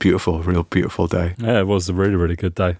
beautiful 0.00 0.42
real 0.42 0.64
beautiful 0.64 1.06
day 1.06 1.34
yeah 1.38 1.60
it 1.60 1.66
was 1.66 1.88
a 1.88 1.94
really 1.94 2.16
really 2.16 2.36
good 2.36 2.54
day 2.54 2.76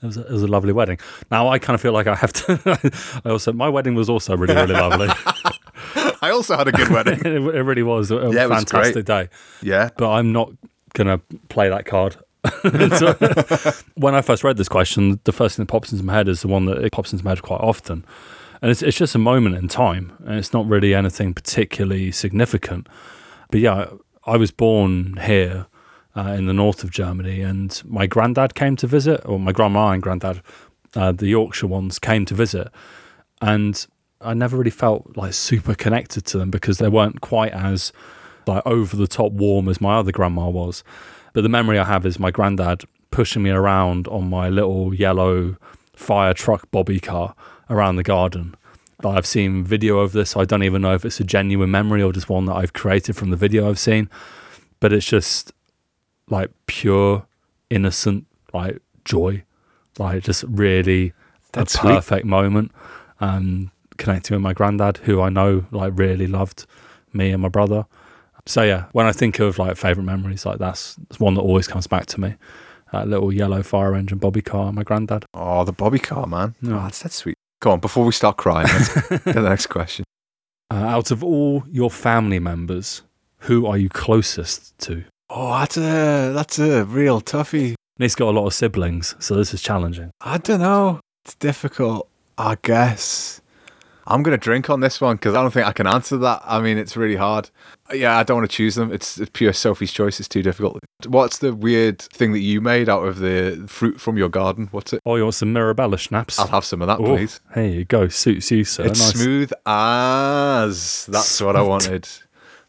it 0.00 0.06
was, 0.06 0.16
a, 0.16 0.20
it 0.26 0.30
was 0.30 0.42
a 0.44 0.46
lovely 0.46 0.72
wedding. 0.72 1.00
Now 1.28 1.48
I 1.48 1.58
kind 1.58 1.74
of 1.74 1.80
feel 1.80 1.90
like 1.90 2.06
I 2.06 2.14
have 2.14 2.32
to. 2.32 3.20
I 3.24 3.30
also 3.30 3.52
my 3.52 3.68
wedding 3.68 3.96
was 3.96 4.08
also 4.08 4.36
really 4.36 4.54
really 4.54 4.74
lovely. 4.74 5.08
I 6.22 6.30
also 6.30 6.56
had 6.56 6.68
a 6.68 6.72
good 6.72 6.88
wedding. 6.90 7.20
it, 7.20 7.26
it, 7.26 7.62
really 7.62 7.82
was 7.82 8.10
a, 8.10 8.30
yeah, 8.32 8.46
fantastic 8.48 8.94
was 8.94 9.04
day. 9.04 9.28
Yeah, 9.62 9.90
but 9.96 10.10
I'm 10.10 10.32
not 10.32 10.52
gonna 10.94 11.18
play 11.48 11.68
that 11.68 11.84
card 11.84 12.16
so, 12.62 13.14
when 13.94 14.14
I 14.14 14.22
first 14.22 14.44
read 14.44 14.56
this 14.56 14.68
question, 14.68 15.20
the 15.24 15.32
first 15.32 15.56
thing 15.56 15.64
that 15.64 15.70
pops 15.70 15.92
into 15.92 16.04
my 16.04 16.14
head 16.14 16.28
is 16.28 16.42
the 16.42 16.48
one 16.48 16.66
that 16.66 16.90
pops 16.92 17.12
into 17.12 17.24
my 17.24 17.32
head 17.32 17.42
quite 17.42 17.60
often. 17.60 18.04
And 18.62 18.70
it's, 18.70 18.82
it's 18.82 18.96
just 18.96 19.14
a 19.14 19.18
moment 19.18 19.56
in 19.56 19.68
time, 19.68 20.12
and 20.24 20.38
it's 20.38 20.52
not 20.52 20.66
really 20.66 20.94
anything 20.94 21.34
particularly 21.34 22.10
significant. 22.12 22.88
But 23.50 23.60
yeah, 23.60 23.90
I 24.24 24.36
was 24.36 24.50
born 24.50 25.18
here 25.22 25.66
uh, 26.16 26.34
in 26.36 26.46
the 26.46 26.52
north 26.52 26.84
of 26.84 26.90
Germany, 26.90 27.40
and 27.42 27.80
my 27.84 28.06
granddad 28.06 28.54
came 28.54 28.76
to 28.76 28.86
visit, 28.86 29.20
or 29.24 29.38
my 29.38 29.52
grandma 29.52 29.90
and 29.90 30.02
granddad, 30.02 30.42
uh, 30.94 31.12
the 31.12 31.28
Yorkshire 31.28 31.66
ones, 31.66 31.98
came 31.98 32.24
to 32.26 32.34
visit. 32.34 32.68
And 33.40 33.86
I 34.20 34.34
never 34.34 34.56
really 34.56 34.70
felt 34.70 35.16
like 35.16 35.32
super 35.32 35.74
connected 35.74 36.24
to 36.26 36.38
them 36.38 36.50
because 36.50 36.78
they 36.78 36.88
weren't 36.88 37.20
quite 37.20 37.52
as 37.52 37.92
like 38.46 38.66
over 38.66 38.96
the 38.96 39.06
top 39.06 39.32
warm 39.32 39.68
as 39.68 39.80
my 39.80 39.98
other 39.98 40.10
grandma 40.10 40.48
was. 40.48 40.82
But 41.38 41.42
the 41.42 41.48
memory 41.48 41.78
I 41.78 41.84
have 41.84 42.04
is 42.04 42.18
my 42.18 42.32
granddad 42.32 42.82
pushing 43.12 43.44
me 43.44 43.50
around 43.50 44.08
on 44.08 44.28
my 44.28 44.48
little 44.48 44.92
yellow 44.92 45.54
fire 45.94 46.34
truck 46.34 46.68
bobby 46.72 46.98
car 46.98 47.36
around 47.70 47.94
the 47.94 48.02
garden. 48.02 48.56
I've 49.04 49.24
seen 49.24 49.62
video 49.62 50.00
of 50.00 50.10
this. 50.10 50.36
I 50.36 50.44
don't 50.44 50.64
even 50.64 50.82
know 50.82 50.94
if 50.94 51.04
it's 51.04 51.20
a 51.20 51.24
genuine 51.24 51.70
memory 51.70 52.02
or 52.02 52.12
just 52.12 52.28
one 52.28 52.46
that 52.46 52.56
I've 52.56 52.72
created 52.72 53.14
from 53.14 53.30
the 53.30 53.36
video 53.36 53.68
I've 53.68 53.78
seen. 53.78 54.10
But 54.80 54.92
it's 54.92 55.06
just 55.06 55.52
like 56.28 56.50
pure, 56.66 57.24
innocent, 57.70 58.26
like 58.52 58.82
joy, 59.04 59.44
like 59.96 60.24
just 60.24 60.42
really 60.42 61.12
That's 61.52 61.76
a 61.76 61.78
perfect 61.78 62.22
sweet. 62.22 62.30
moment. 62.30 62.72
Um, 63.20 63.70
connecting 63.96 64.34
with 64.34 64.42
my 64.42 64.54
granddad, 64.54 64.96
who 65.04 65.20
I 65.20 65.28
know 65.28 65.66
like 65.70 65.92
really 65.94 66.26
loved 66.26 66.66
me 67.12 67.30
and 67.30 67.40
my 67.40 67.48
brother. 67.48 67.86
So 68.48 68.62
yeah, 68.62 68.86
when 68.92 69.04
I 69.04 69.12
think 69.12 69.40
of 69.40 69.58
like 69.58 69.76
favorite 69.76 70.04
memories, 70.04 70.46
like 70.46 70.58
that's, 70.58 70.94
that's 70.94 71.20
one 71.20 71.34
that 71.34 71.42
always 71.42 71.68
comes 71.68 71.86
back 71.86 72.06
to 72.06 72.20
me. 72.20 72.34
That 72.92 73.06
little 73.06 73.30
yellow 73.30 73.62
fire 73.62 73.94
engine 73.94 74.16
bobby 74.16 74.40
car, 74.40 74.72
my 74.72 74.82
granddad. 74.82 75.26
Oh, 75.34 75.64
the 75.64 75.72
bobby 75.72 75.98
car, 75.98 76.26
man. 76.26 76.54
Oh, 76.64 76.68
that's, 76.80 77.02
that's 77.02 77.16
sweet. 77.16 77.34
Go 77.60 77.72
on, 77.72 77.80
before 77.80 78.06
we 78.06 78.12
start 78.12 78.38
crying, 78.38 78.66
let's 78.66 79.08
get 79.10 79.24
the 79.24 79.42
next 79.42 79.66
question. 79.66 80.06
Uh, 80.70 80.76
out 80.76 81.10
of 81.10 81.22
all 81.22 81.62
your 81.70 81.90
family 81.90 82.38
members, 82.38 83.02
who 83.40 83.66
are 83.66 83.76
you 83.76 83.90
closest 83.90 84.78
to? 84.78 85.04
Oh, 85.28 85.58
that's 85.58 85.76
a 85.76 86.32
that's 86.34 86.58
a 86.58 86.84
real 86.86 87.20
toughie. 87.20 87.74
Nick's 87.98 88.14
got 88.14 88.30
a 88.30 88.36
lot 88.38 88.46
of 88.46 88.54
siblings, 88.54 89.14
so 89.18 89.34
this 89.34 89.52
is 89.52 89.60
challenging. 89.60 90.10
I 90.22 90.38
don't 90.38 90.60
know. 90.60 91.00
It's 91.26 91.34
difficult. 91.34 92.08
I 92.38 92.56
guess. 92.62 93.42
I'm 94.08 94.22
going 94.22 94.36
to 94.36 94.42
drink 94.42 94.70
on 94.70 94.80
this 94.80 95.02
one 95.02 95.16
because 95.16 95.34
I 95.34 95.42
don't 95.42 95.50
think 95.50 95.66
I 95.66 95.72
can 95.72 95.86
answer 95.86 96.16
that. 96.16 96.40
I 96.44 96.60
mean, 96.60 96.78
it's 96.78 96.96
really 96.96 97.16
hard. 97.16 97.50
Yeah, 97.92 98.16
I 98.16 98.22
don't 98.22 98.38
want 98.38 98.50
to 98.50 98.56
choose 98.56 98.74
them. 98.74 98.90
It's, 98.90 99.18
it's 99.18 99.30
pure 99.34 99.52
Sophie's 99.52 99.92
choice. 99.92 100.18
It's 100.18 100.28
too 100.28 100.42
difficult. 100.42 100.78
What's 101.06 101.38
the 101.38 101.54
weird 101.54 101.98
thing 102.00 102.32
that 102.32 102.40
you 102.40 102.62
made 102.62 102.88
out 102.88 103.04
of 103.04 103.18
the 103.18 103.64
fruit 103.68 104.00
from 104.00 104.16
your 104.16 104.30
garden? 104.30 104.68
What's 104.70 104.94
it? 104.94 105.02
Oh, 105.04 105.16
you 105.16 105.24
want 105.24 105.34
some 105.34 105.52
Mirabella 105.52 105.98
schnapps? 105.98 106.38
I'll 106.38 106.46
have 106.46 106.64
some 106.64 106.80
of 106.80 106.88
that, 106.88 107.00
Ooh, 107.00 107.16
please. 107.16 107.40
Here 107.54 107.66
you 107.66 107.84
go. 107.84 108.08
Suits 108.08 108.50
you, 108.50 108.64
sir. 108.64 108.86
It's 108.86 108.98
nice. 108.98 109.12
smooth 109.12 109.52
as. 109.66 111.06
That's 111.06 111.28
Sweet. 111.28 111.46
what 111.46 111.56
I 111.56 111.62
wanted. 111.62 112.08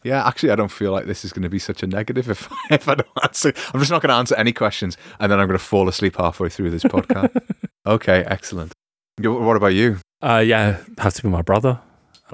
Yeah, 0.02 0.26
actually, 0.26 0.50
I 0.50 0.56
don't 0.56 0.70
feel 0.70 0.92
like 0.92 1.06
this 1.06 1.24
is 1.24 1.32
going 1.32 1.42
to 1.42 1.50
be 1.50 1.58
such 1.58 1.82
a 1.82 1.86
negative 1.86 2.28
if, 2.28 2.48
if 2.70 2.86
I 2.86 2.96
don't 2.96 3.08
answer. 3.22 3.52
I'm 3.72 3.80
just 3.80 3.90
not 3.90 4.02
going 4.02 4.10
to 4.10 4.14
answer 4.14 4.34
any 4.36 4.52
questions, 4.52 4.98
and 5.18 5.32
then 5.32 5.40
I'm 5.40 5.46
going 5.46 5.58
to 5.58 5.64
fall 5.64 5.88
asleep 5.88 6.16
halfway 6.16 6.50
through 6.50 6.70
this 6.70 6.84
podcast. 6.84 7.34
okay, 7.86 8.24
excellent. 8.26 8.72
What 9.18 9.56
about 9.56 9.74
you? 9.74 9.98
Uh, 10.22 10.42
yeah, 10.44 10.78
has 10.98 11.14
to 11.14 11.22
be 11.22 11.28
my 11.28 11.42
brother. 11.42 11.80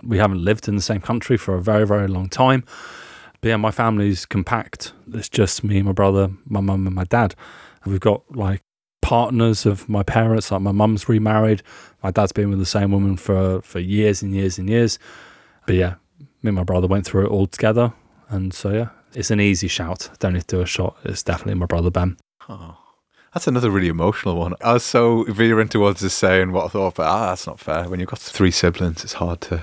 We 0.02 0.18
haven't 0.18 0.44
lived 0.44 0.68
in 0.68 0.74
the 0.74 0.82
same 0.82 1.00
country 1.00 1.36
for 1.36 1.54
a 1.54 1.62
very, 1.62 1.86
very 1.86 2.08
long 2.08 2.28
time. 2.28 2.64
But 3.40 3.48
yeah, 3.50 3.56
my 3.56 3.70
family's 3.70 4.26
compact. 4.26 4.92
It's 5.12 5.28
just 5.28 5.62
me, 5.62 5.82
my 5.82 5.92
brother, 5.92 6.30
my 6.46 6.60
mum, 6.60 6.86
and 6.86 6.96
my 6.96 7.04
dad. 7.04 7.34
And 7.84 7.92
we've 7.92 8.00
got 8.00 8.22
like 8.34 8.62
partners 9.02 9.66
of 9.66 9.88
my 9.88 10.02
parents. 10.02 10.50
Like 10.50 10.62
my 10.62 10.72
mum's 10.72 11.08
remarried. 11.08 11.62
My 12.02 12.10
dad's 12.10 12.32
been 12.32 12.50
with 12.50 12.58
the 12.58 12.66
same 12.66 12.90
woman 12.90 13.16
for 13.16 13.62
for 13.62 13.78
years 13.78 14.22
and 14.22 14.34
years 14.34 14.58
and 14.58 14.68
years. 14.68 14.98
But 15.66 15.76
yeah, 15.76 15.94
me 16.18 16.48
and 16.48 16.56
my 16.56 16.64
brother 16.64 16.86
went 16.86 17.06
through 17.06 17.26
it 17.26 17.30
all 17.30 17.46
together. 17.46 17.92
And 18.28 18.52
so 18.52 18.70
yeah, 18.70 18.88
it's 19.14 19.30
an 19.30 19.40
easy 19.40 19.68
shout. 19.68 20.10
Don't 20.18 20.34
need 20.34 20.48
to 20.48 20.56
do 20.56 20.62
a 20.62 20.66
shot. 20.66 20.96
It's 21.04 21.22
definitely 21.22 21.54
my 21.54 21.66
brother 21.66 21.90
Ben. 21.90 22.16
Oh. 22.48 22.85
That's 23.36 23.46
another 23.46 23.70
really 23.70 23.88
emotional 23.88 24.36
one. 24.36 24.54
I 24.62 24.72
was 24.72 24.82
so 24.82 25.24
veering 25.24 25.68
towards 25.68 26.00
just 26.00 26.16
saying 26.16 26.52
what 26.52 26.64
I 26.64 26.68
thought, 26.68 26.94
but 26.94 27.06
ah, 27.06 27.26
that's 27.26 27.46
not 27.46 27.60
fair. 27.60 27.86
When 27.86 28.00
you've 28.00 28.08
got 28.08 28.18
three 28.18 28.50
siblings, 28.50 29.04
it's 29.04 29.12
hard 29.12 29.42
to 29.42 29.62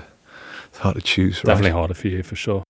it's 0.68 0.78
hard 0.78 0.94
to 0.94 1.02
choose. 1.02 1.38
Right? 1.38 1.46
Definitely 1.46 1.72
harder 1.72 1.94
for 1.94 2.06
you 2.06 2.22
for 2.22 2.36
sure. 2.36 2.62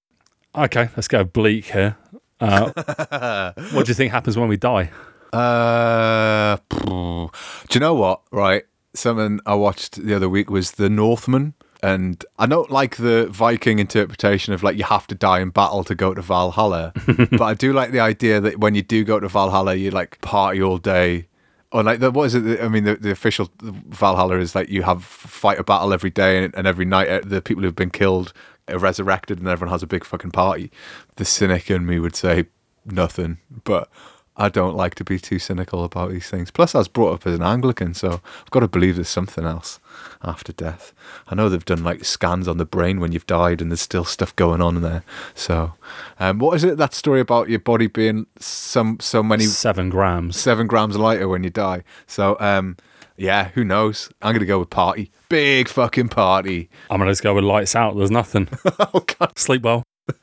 Okay, 0.56 0.88
let's 0.96 1.06
go 1.06 1.23
bleak 1.23 1.66
here. 1.66 1.99
Uh, 2.40 3.52
what 3.73 3.84
do 3.84 3.90
you 3.90 3.94
think 3.94 4.12
happens 4.12 4.38
when 4.38 4.49
we 4.49 4.56
die? 4.56 4.90
Uh, 5.30 6.56
do 6.70 7.28
you 7.70 7.80
know 7.80 7.92
what? 7.92 8.23
Right, 8.30 8.64
something 8.94 9.40
I 9.44 9.56
watched 9.56 10.02
the 10.02 10.14
other 10.14 10.30
week 10.30 10.49
was 10.49 10.70
The 10.70 10.88
Northman. 10.88 11.52
And 11.84 12.24
I 12.38 12.46
don't 12.46 12.70
like 12.70 12.96
the 12.96 13.26
Viking 13.26 13.78
interpretation 13.78 14.54
of 14.54 14.62
like 14.62 14.78
you 14.78 14.84
have 14.84 15.06
to 15.08 15.14
die 15.14 15.40
in 15.40 15.50
battle 15.50 15.84
to 15.84 15.94
go 15.94 16.14
to 16.14 16.22
Valhalla, 16.22 16.94
but 17.06 17.42
I 17.42 17.52
do 17.52 17.74
like 17.74 17.90
the 17.90 18.00
idea 18.00 18.40
that 18.40 18.58
when 18.58 18.74
you 18.74 18.80
do 18.80 19.04
go 19.04 19.20
to 19.20 19.28
Valhalla, 19.28 19.74
you 19.74 19.90
like 19.90 20.18
party 20.22 20.62
all 20.62 20.78
day. 20.78 21.26
Or 21.72 21.82
like 21.82 22.00
the, 22.00 22.10
what 22.10 22.24
is 22.24 22.36
it? 22.36 22.62
I 22.62 22.68
mean, 22.68 22.84
the, 22.84 22.94
the 22.94 23.10
official 23.10 23.50
Valhalla 23.60 24.38
is 24.38 24.54
like 24.54 24.70
you 24.70 24.82
have 24.82 25.04
fight 25.04 25.58
a 25.58 25.62
battle 25.62 25.92
every 25.92 26.08
day 26.08 26.42
and, 26.42 26.54
and 26.54 26.66
every 26.66 26.86
night 26.86 27.08
uh, 27.10 27.20
the 27.22 27.42
people 27.42 27.62
who've 27.62 27.76
been 27.76 27.90
killed 27.90 28.32
are 28.66 28.78
resurrected 28.78 29.38
and 29.38 29.46
everyone 29.46 29.70
has 29.70 29.82
a 29.82 29.86
big 29.86 30.04
fucking 30.04 30.30
party. 30.30 30.70
The 31.16 31.26
cynic 31.26 31.70
in 31.70 31.84
me 31.84 31.98
would 31.98 32.16
say 32.16 32.46
nothing, 32.86 33.40
but 33.64 33.90
I 34.36 34.48
don't 34.48 34.74
like 34.76 34.96
to 34.96 35.04
be 35.04 35.20
too 35.20 35.38
cynical 35.38 35.84
about 35.84 36.10
these 36.10 36.28
things. 36.28 36.50
Plus, 36.50 36.74
I 36.74 36.78
was 36.78 36.88
brought 36.88 37.12
up 37.14 37.26
as 37.26 37.34
an 37.36 37.42
Anglican, 37.44 37.94
so 37.94 38.20
I've 38.42 38.50
got 38.50 38.60
to 38.60 38.68
believe 38.68 38.96
there's 38.96 39.08
something 39.08 39.44
else 39.44 39.78
after 40.22 40.52
death. 40.52 40.92
I 41.28 41.36
know 41.36 41.48
they've 41.48 41.64
done 41.64 41.84
like 41.84 42.04
scans 42.04 42.48
on 42.48 42.56
the 42.58 42.64
brain 42.64 42.98
when 42.98 43.12
you've 43.12 43.28
died, 43.28 43.62
and 43.62 43.70
there's 43.70 43.80
still 43.80 44.04
stuff 44.04 44.34
going 44.34 44.60
on 44.60 44.80
there. 44.82 45.04
So, 45.34 45.74
um, 46.18 46.40
what 46.40 46.56
is 46.56 46.64
it? 46.64 46.78
That 46.78 46.94
story 46.94 47.20
about 47.20 47.48
your 47.48 47.60
body 47.60 47.86
being 47.86 48.26
some 48.40 48.98
so 49.00 49.22
many 49.22 49.44
Seven 49.46 49.88
grams. 49.88 50.36
seven 50.36 50.66
grams 50.66 50.96
lighter 50.96 51.28
when 51.28 51.44
you 51.44 51.50
die. 51.50 51.84
So, 52.08 52.36
um, 52.40 52.76
yeah, 53.16 53.50
who 53.50 53.62
knows? 53.62 54.10
I'm 54.20 54.32
gonna 54.34 54.46
go 54.46 54.58
with 54.58 54.70
party, 54.70 55.12
big 55.28 55.68
fucking 55.68 56.08
party. 56.08 56.68
I'm 56.90 56.98
gonna 56.98 57.12
just 57.12 57.22
go 57.22 57.34
with 57.34 57.44
lights 57.44 57.76
out. 57.76 57.96
There's 57.96 58.10
nothing. 58.10 58.48
oh 58.92 59.04
god, 59.18 59.38
Sleep 59.38 59.62
well. 59.62 59.84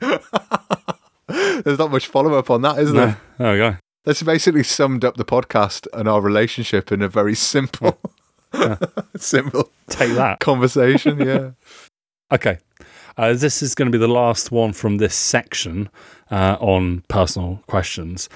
there's 1.28 1.78
not 1.78 1.90
much 1.90 2.06
follow 2.06 2.34
up 2.34 2.50
on 2.50 2.60
that, 2.62 2.78
is 2.78 2.92
No, 2.92 3.06
there? 3.06 3.20
there 3.38 3.52
we 3.52 3.58
go. 3.58 3.76
That's 4.04 4.22
basically 4.22 4.64
summed 4.64 5.04
up 5.04 5.16
the 5.16 5.24
podcast 5.24 5.86
and 5.92 6.08
our 6.08 6.20
relationship 6.20 6.90
in 6.90 7.02
a 7.02 7.08
very 7.08 7.34
simple, 7.34 7.98
simple 9.16 9.70
Take 9.88 10.14
that. 10.14 10.40
conversation. 10.40 11.18
Yeah. 11.20 11.50
Okay. 12.32 12.56
Uh, 13.18 13.34
this 13.34 13.62
is 13.62 13.74
going 13.74 13.92
to 13.92 13.92
be 13.92 14.00
the 14.00 14.08
last 14.10 14.50
one 14.50 14.72
from 14.72 14.96
this 14.96 15.14
section 15.14 15.90
uh, 16.30 16.56
on 16.60 17.04
personal 17.08 17.62
questions. 17.66 18.30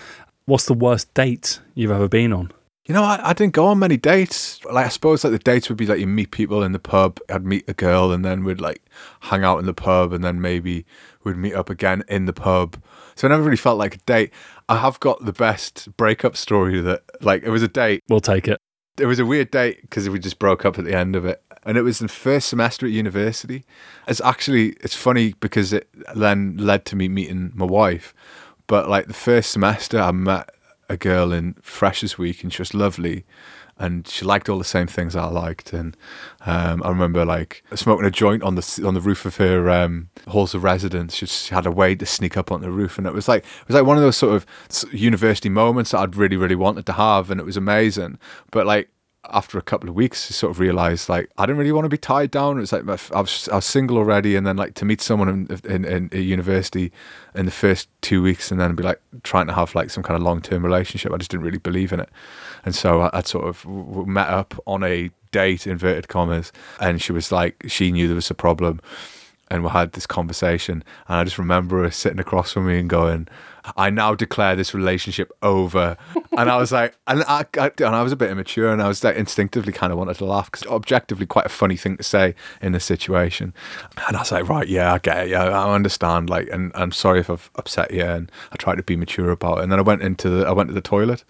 What's 0.45 0.67
the 0.67 0.75
worst 0.75 1.15
date 1.15 1.61
you've 1.75 1.91
ever 1.91 2.07
been 2.07 2.31
on? 2.35 2.53
You 2.85 2.93
know, 2.95 3.03
I, 3.03 3.31
I 3.31 3.33
didn't 3.33 3.55
go 3.55 3.65
on 3.69 3.79
many 3.79 3.97
dates. 3.97 4.63
Like, 4.67 4.85
I 4.85 4.89
suppose 4.91 5.25
like 5.25 5.33
the 5.33 5.39
dates 5.39 5.71
would 5.71 5.79
be 5.79 5.87
like 5.87 5.99
you 5.99 6.07
meet 6.07 6.31
people 6.31 6.63
in 6.63 6.73
the 6.73 6.79
pub. 6.79 7.19
I'd 7.31 7.47
meet 7.47 7.65
a 7.69 7.73
girl, 7.73 8.13
and 8.13 8.23
then 8.23 8.45
we'd 8.45 8.61
like 8.61 8.83
hang 9.21 9.45
out 9.45 9.61
in 9.61 9.65
the 9.65 9.73
pub, 9.73 10.13
and 10.13 10.23
then 10.23 10.43
maybe 10.43 10.85
we'd 11.25 11.39
meet 11.39 11.55
up 11.55 11.71
again 11.71 12.05
in 12.07 12.27
the 12.27 12.35
pub. 12.35 12.77
So 13.15 13.27
I 13.27 13.31
never 13.31 13.43
really 13.45 13.57
felt 13.57 13.79
like 13.79 13.95
a 13.95 13.99
date. 14.05 14.31
I 14.69 14.79
have 14.79 14.99
got 15.01 15.25
the 15.25 15.33
best 15.33 15.97
breakup 15.97 16.37
story 16.37 16.81
that 16.81 17.03
like 17.21 17.43
it 17.43 17.51
was 17.51 17.63
a 17.63 17.69
date. 17.69 18.03
We'll 18.09 18.21
take 18.21 18.49
it. 18.49 18.61
It 18.99 19.07
was 19.07 19.19
a 19.19 19.27
weird 19.27 19.51
date 19.51 19.83
because 19.83 20.09
we 20.09 20.19
just 20.19 20.39
broke 20.39 20.65
up 20.65 20.79
at 20.79 20.85
the 20.85 20.97
end 20.97 21.17
of 21.17 21.25
it, 21.25 21.43
and 21.65 21.77
it 21.77 21.83
was 21.83 21.99
the 21.99 22.09
first 22.09 22.49
semester 22.49 22.87
at 22.87 22.93
university. 22.93 23.65
It's 24.09 24.21
actually 24.23 24.71
it's 24.81 24.97
funny 24.97 25.35
because 25.41 25.73
it 25.73 25.89
then 26.15 26.57
led 26.57 26.85
to 26.87 26.97
me 26.97 27.09
meeting 27.09 27.53
my 27.55 27.67
wife. 27.67 28.15
But 28.67 28.89
like 28.89 29.07
the 29.07 29.15
first 29.15 29.51
semester, 29.51 30.01
I 30.01 30.11
met 30.11 30.51
a 30.89 30.97
girl 30.97 31.33
in 31.33 31.55
Freshers 31.63 32.19
Week, 32.19 32.43
and 32.43 32.53
she 32.53 32.63
was 32.63 32.75
lovely, 32.75 33.25
and 33.79 34.09
she 34.09 34.25
liked 34.25 34.49
all 34.49 34.59
the 34.59 34.65
same 34.65 34.87
things 34.87 35.15
I 35.15 35.27
liked. 35.27 35.73
And 35.73 35.97
um, 36.45 36.83
I 36.83 36.89
remember 36.89 37.25
like 37.25 37.63
smoking 37.75 38.07
a 38.07 38.11
joint 38.11 38.43
on 38.43 38.55
the 38.55 38.83
on 38.87 38.95
the 38.95 39.01
roof 39.01 39.25
of 39.25 39.37
her 39.37 39.69
um, 39.71 40.09
halls 40.29 40.55
of 40.55 40.65
residence. 40.65 41.17
She, 41.17 41.27
she 41.27 41.55
had 41.55 41.67
a 41.67 41.71
way 41.71 41.95
to 41.95 42.07
sneak 42.07 42.37
up 42.37 42.51
on 42.51 42.63
the 42.63 42.71
roof, 42.71 42.99
and 42.99 43.07
it 43.07 43.13
was 43.13 43.29
like 43.29 43.45
it 43.45 43.69
was 43.69 43.75
like 43.75 43.87
one 43.87 43.97
of 43.97 44.03
those 44.03 44.17
sort 44.17 44.35
of 44.35 44.47
university 44.93 45.49
moments 45.49 45.91
that 45.91 45.99
I'd 45.99 46.17
really 46.17 46.37
really 46.37 46.57
wanted 46.57 46.87
to 46.87 46.93
have, 46.93 47.31
and 47.31 47.41
it 47.41 47.45
was 47.45 47.57
amazing. 47.57 48.19
But 48.51 48.67
like 48.67 48.91
after 49.31 49.59
a 49.59 49.63
couple 49.63 49.89
of 49.89 49.95
weeks, 49.95 50.31
I 50.31 50.33
sort 50.33 50.51
of 50.51 50.61
realized 50.61 51.09
like 51.09 51.31
I 51.39 51.47
didn't 51.47 51.59
really 51.59 51.73
want 51.73 51.85
to 51.85 51.91
be 51.91 51.99
tied 51.99 52.31
down. 52.31 52.59
It 52.59 52.61
was 52.61 52.73
like 52.73 52.89
I 53.13 53.21
was, 53.21 53.49
I 53.51 53.57
was 53.57 53.65
single 53.65 53.99
already, 53.99 54.37
and 54.37 54.47
then 54.47 54.57
like 54.57 54.75
to 54.75 54.85
meet 54.85 55.01
someone 55.01 55.29
in, 55.29 55.85
in, 55.85 56.09
in 56.11 56.23
university 56.23 56.93
in 57.35 57.47
the 57.47 57.53
first 57.53 57.89
two 58.01 58.23
weeks, 58.23 58.51
and 58.51 58.61
then 58.61 58.75
be 58.75 58.83
like 58.83 59.01
trying 59.23 59.47
to 59.47 59.53
have 59.53 59.75
like 59.75 59.91
some 59.91 60.03
kind 60.03 60.17
of 60.17 60.23
long 60.23 60.41
term 60.41 60.65
relationship. 60.65 61.13
I 61.13 61.17
just 61.17 61.31
didn't 61.31 61.45
really 61.45 61.59
believe 61.59 61.93
in 61.93 62.01
it, 62.01 62.09
and 62.67 62.75
so 62.75 63.01
I, 63.01 63.11
I'd 63.15 63.27
sort 63.27 63.47
of 63.47 63.65
met 64.07 64.29
up 64.29 64.61
on 64.67 64.83
a 64.83 65.11
date 65.31 65.67
inverted 65.67 66.09
commas, 66.09 66.53
and 66.81 67.01
she 67.01 67.13
was 67.13 67.33
like 67.33 67.65
she 67.69 67.93
knew 67.93 68.09
there 68.09 68.15
was 68.15 68.31
a 68.31 68.35
problem. 68.35 68.81
And 69.49 69.63
we 69.63 69.71
had 69.71 69.93
this 69.93 70.09
conversation, 70.09 70.83
and 71.07 71.19
I 71.19 71.23
just 71.23 71.39
remember 71.39 71.85
her 71.85 71.91
sitting 71.93 72.19
across 72.19 72.53
from 72.53 72.67
me 72.67 72.81
and 72.81 72.91
going, 72.91 73.29
"I 73.77 73.91
now 73.91 74.17
declare 74.17 74.57
this 74.57 74.75
relationship 74.75 75.31
over." 75.41 75.97
and 76.37 76.51
I 76.51 76.57
was 76.57 76.73
like, 76.73 76.97
and 77.07 77.23
I, 77.29 77.45
I, 77.57 77.71
and 77.79 77.95
I 77.95 78.03
was 78.03 78.11
a 78.11 78.17
bit 78.17 78.29
immature, 78.29 78.73
and 78.73 78.83
I 78.83 78.89
was 78.89 79.05
like 79.05 79.15
instinctively 79.15 79.73
kind 79.73 79.93
of 79.93 80.01
wanted 80.01 80.17
to 80.17 80.25
laugh 80.25 80.51
because 80.51 80.67
objectively 80.67 81.27
quite 81.27 81.47
a 81.47 81.51
funny 81.51 81.77
thing 81.77 81.97
to 81.97 82.03
say 82.03 82.35
in 82.61 82.73
this 82.73 82.85
situation. 82.85 83.55
And 84.09 84.17
I 84.17 84.21
was 84.21 84.33
like, 84.33 84.49
right, 84.49 84.67
yeah, 84.67 84.93
I 84.93 84.99
get 84.99 85.27
it, 85.27 85.29
yeah, 85.29 85.45
I 85.45 85.73
understand. 85.73 86.29
Like, 86.29 86.49
and 86.51 86.73
I'm 86.75 86.91
sorry 86.91 87.21
if 87.21 87.31
I've 87.31 87.49
upset 87.55 87.93
you, 87.93 88.03
and 88.03 88.33
I 88.51 88.57
tried 88.57 88.77
to 88.77 88.83
be 88.83 88.97
mature 88.97 89.31
about 89.31 89.59
it. 89.59 89.63
And 89.63 89.71
then 89.71 89.79
I 89.79 89.83
went 89.83 90.03
into 90.03 90.29
the, 90.29 90.45
I 90.45 90.51
went 90.51 90.71
to 90.71 90.75
the 90.75 90.81
toilet. 90.81 91.23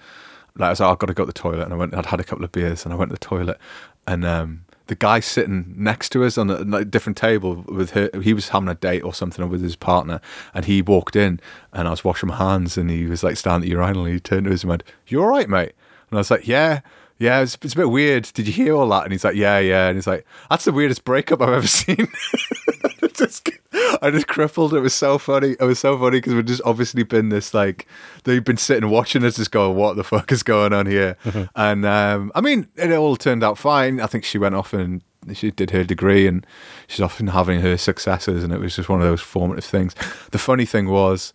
Like 0.56 0.68
I 0.68 0.70
was 0.70 0.80
like, 0.80 0.90
I've 0.90 0.98
got 0.98 1.06
to 1.06 1.14
go 1.14 1.24
to 1.24 1.26
the 1.26 1.32
toilet, 1.32 1.64
and 1.64 1.72
I 1.72 1.76
went. 1.76 1.94
I'd 1.94 2.06
had 2.06 2.20
a 2.20 2.24
couple 2.24 2.44
of 2.44 2.52
beers, 2.52 2.84
and 2.84 2.92
I 2.92 2.96
went 2.96 3.10
to 3.10 3.14
the 3.14 3.24
toilet, 3.24 3.58
and 4.06 4.24
um, 4.24 4.64
the 4.86 4.94
guy 4.94 5.20
sitting 5.20 5.74
next 5.76 6.10
to 6.10 6.24
us 6.24 6.38
on 6.38 6.50
a 6.50 6.84
different 6.84 7.16
table 7.16 7.64
with 7.68 7.90
her, 7.90 8.08
he 8.22 8.32
was 8.32 8.50
having 8.50 8.68
a 8.68 8.74
date 8.74 9.02
or 9.02 9.12
something 9.12 9.48
with 9.48 9.62
his 9.62 9.76
partner, 9.76 10.20
and 10.54 10.64
he 10.64 10.82
walked 10.82 11.16
in, 11.16 11.40
and 11.72 11.88
I 11.88 11.90
was 11.90 12.04
washing 12.04 12.28
my 12.28 12.36
hands, 12.36 12.78
and 12.78 12.90
he 12.90 13.06
was 13.06 13.22
like 13.22 13.36
standing 13.36 13.62
at 13.62 13.70
the 13.70 13.76
urinal, 13.76 14.04
and 14.04 14.14
he 14.14 14.20
turned 14.20 14.46
to 14.46 14.52
us 14.52 14.62
and 14.62 14.70
went, 14.70 14.84
"You 15.06 15.22
all 15.22 15.28
right, 15.28 15.48
mate?" 15.48 15.72
And 16.10 16.16
I 16.16 16.20
was 16.20 16.30
like, 16.30 16.46
"Yeah." 16.46 16.80
Yeah, 17.18 17.40
it's, 17.40 17.56
it's 17.62 17.72
a 17.72 17.78
bit 17.78 17.88
weird. 17.88 18.30
Did 18.34 18.46
you 18.46 18.52
hear 18.52 18.74
all 18.76 18.86
that? 18.90 19.04
And 19.04 19.12
he's 19.12 19.24
like, 19.24 19.36
yeah, 19.36 19.58
yeah. 19.58 19.88
And 19.88 19.96
he's 19.96 20.06
like, 20.06 20.26
that's 20.50 20.66
the 20.66 20.72
weirdest 20.72 21.02
breakup 21.02 21.40
I've 21.40 21.48
ever 21.48 21.66
seen. 21.66 22.08
just, 23.24 23.48
I 24.02 24.10
just 24.10 24.26
crippled. 24.26 24.74
It 24.74 24.80
was 24.80 24.94
so 24.94 25.18
funny. 25.18 25.56
It 25.58 25.64
was 25.64 25.78
so 25.78 25.98
funny 25.98 26.18
because 26.18 26.34
we've 26.34 26.44
just 26.44 26.62
obviously 26.64 27.02
been 27.02 27.28
this 27.30 27.54
like 27.54 27.86
they've 28.24 28.44
been 28.44 28.56
sitting 28.56 28.90
watching 28.90 29.24
us, 29.24 29.36
just 29.36 29.50
going, 29.50 29.76
"What 29.76 29.96
the 29.96 30.04
fuck 30.04 30.30
is 30.32 30.42
going 30.42 30.72
on 30.72 30.86
here?" 30.86 31.16
and 31.56 31.84
um, 31.86 32.32
I 32.34 32.40
mean, 32.40 32.68
it 32.76 32.92
all 32.92 33.16
turned 33.16 33.42
out 33.44 33.58
fine. 33.58 34.00
I 34.00 34.06
think 34.06 34.24
she 34.24 34.38
went 34.38 34.54
off 34.54 34.72
and 34.72 35.02
she 35.34 35.50
did 35.50 35.70
her 35.70 35.84
degree, 35.84 36.26
and 36.26 36.46
she's 36.86 37.00
often 37.00 37.28
having 37.28 37.60
her 37.60 37.76
successes, 37.76 38.44
and 38.44 38.52
it 38.52 38.60
was 38.60 38.76
just 38.76 38.88
one 38.88 39.00
of 39.00 39.06
those 39.06 39.20
formative 39.22 39.64
things. 39.64 39.94
The 40.30 40.38
funny 40.38 40.64
thing 40.66 40.88
was, 40.88 41.32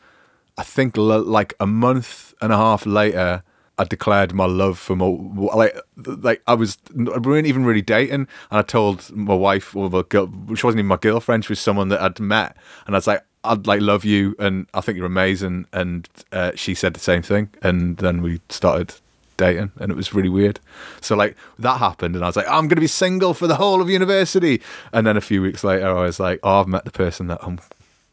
I 0.58 0.64
think 0.64 0.98
l- 0.98 1.22
like 1.24 1.54
a 1.60 1.68
month 1.68 2.34
and 2.42 2.54
a 2.54 2.58
half 2.58 2.86
later. 2.86 3.44
I 3.82 3.84
declared 3.86 4.32
my 4.34 4.46
love 4.46 4.78
for 4.78 4.96
my 4.96 5.08
like 5.08 5.76
like 5.96 6.42
I 6.46 6.54
was 6.54 6.78
we 6.94 7.06
weren't 7.06 7.48
even 7.48 7.66
really 7.66 7.82
dating, 7.82 8.14
and 8.52 8.60
I 8.60 8.62
told 8.62 9.10
my 9.16 9.34
wife 9.34 9.76
or 9.76 9.90
my 9.90 10.04
girl 10.08 10.28
she 10.56 10.66
wasn't 10.66 10.80
even 10.80 10.86
my 10.86 10.98
girlfriend, 10.98 11.46
she 11.46 11.52
was 11.52 11.60
someone 11.60 11.90
that 11.90 12.00
I'd 12.02 12.20
met, 12.20 12.56
and 12.86 12.96
I 12.96 12.98
was 12.98 13.08
like 13.08 13.24
I'd 13.44 13.66
like 13.66 13.82
love 13.82 14.06
you, 14.06 14.36
and 14.38 14.68
I 14.76 14.82
think 14.82 14.98
you're 14.98 15.08
amazing, 15.08 15.66
and 15.74 16.08
uh, 16.32 16.52
she 16.54 16.76
said 16.76 16.94
the 16.94 17.00
same 17.00 17.24
thing, 17.24 17.50
and 17.64 17.98
then 17.98 18.22
we 18.22 18.40
started 18.50 18.94
dating, 19.38 19.72
and 19.78 19.92
it 19.92 19.96
was 19.96 20.14
really 20.14 20.30
weird. 20.30 20.60
So 21.02 21.16
like 21.16 21.36
that 21.58 21.80
happened, 21.80 22.14
and 22.16 22.24
I 22.24 22.28
was 22.28 22.36
like 22.36 22.48
I'm 22.48 22.68
gonna 22.68 22.82
be 22.82 22.88
single 22.88 23.34
for 23.34 23.48
the 23.48 23.56
whole 23.56 23.82
of 23.82 23.90
university, 23.90 24.62
and 24.94 25.08
then 25.08 25.18
a 25.18 25.22
few 25.22 25.42
weeks 25.42 25.64
later 25.64 25.88
I 25.88 26.04
was 26.04 26.20
like 26.20 26.40
oh 26.44 26.60
I've 26.62 26.68
met 26.68 26.86
the 26.86 26.92
person 26.92 27.26
that 27.28 27.40
I'm 27.42 27.58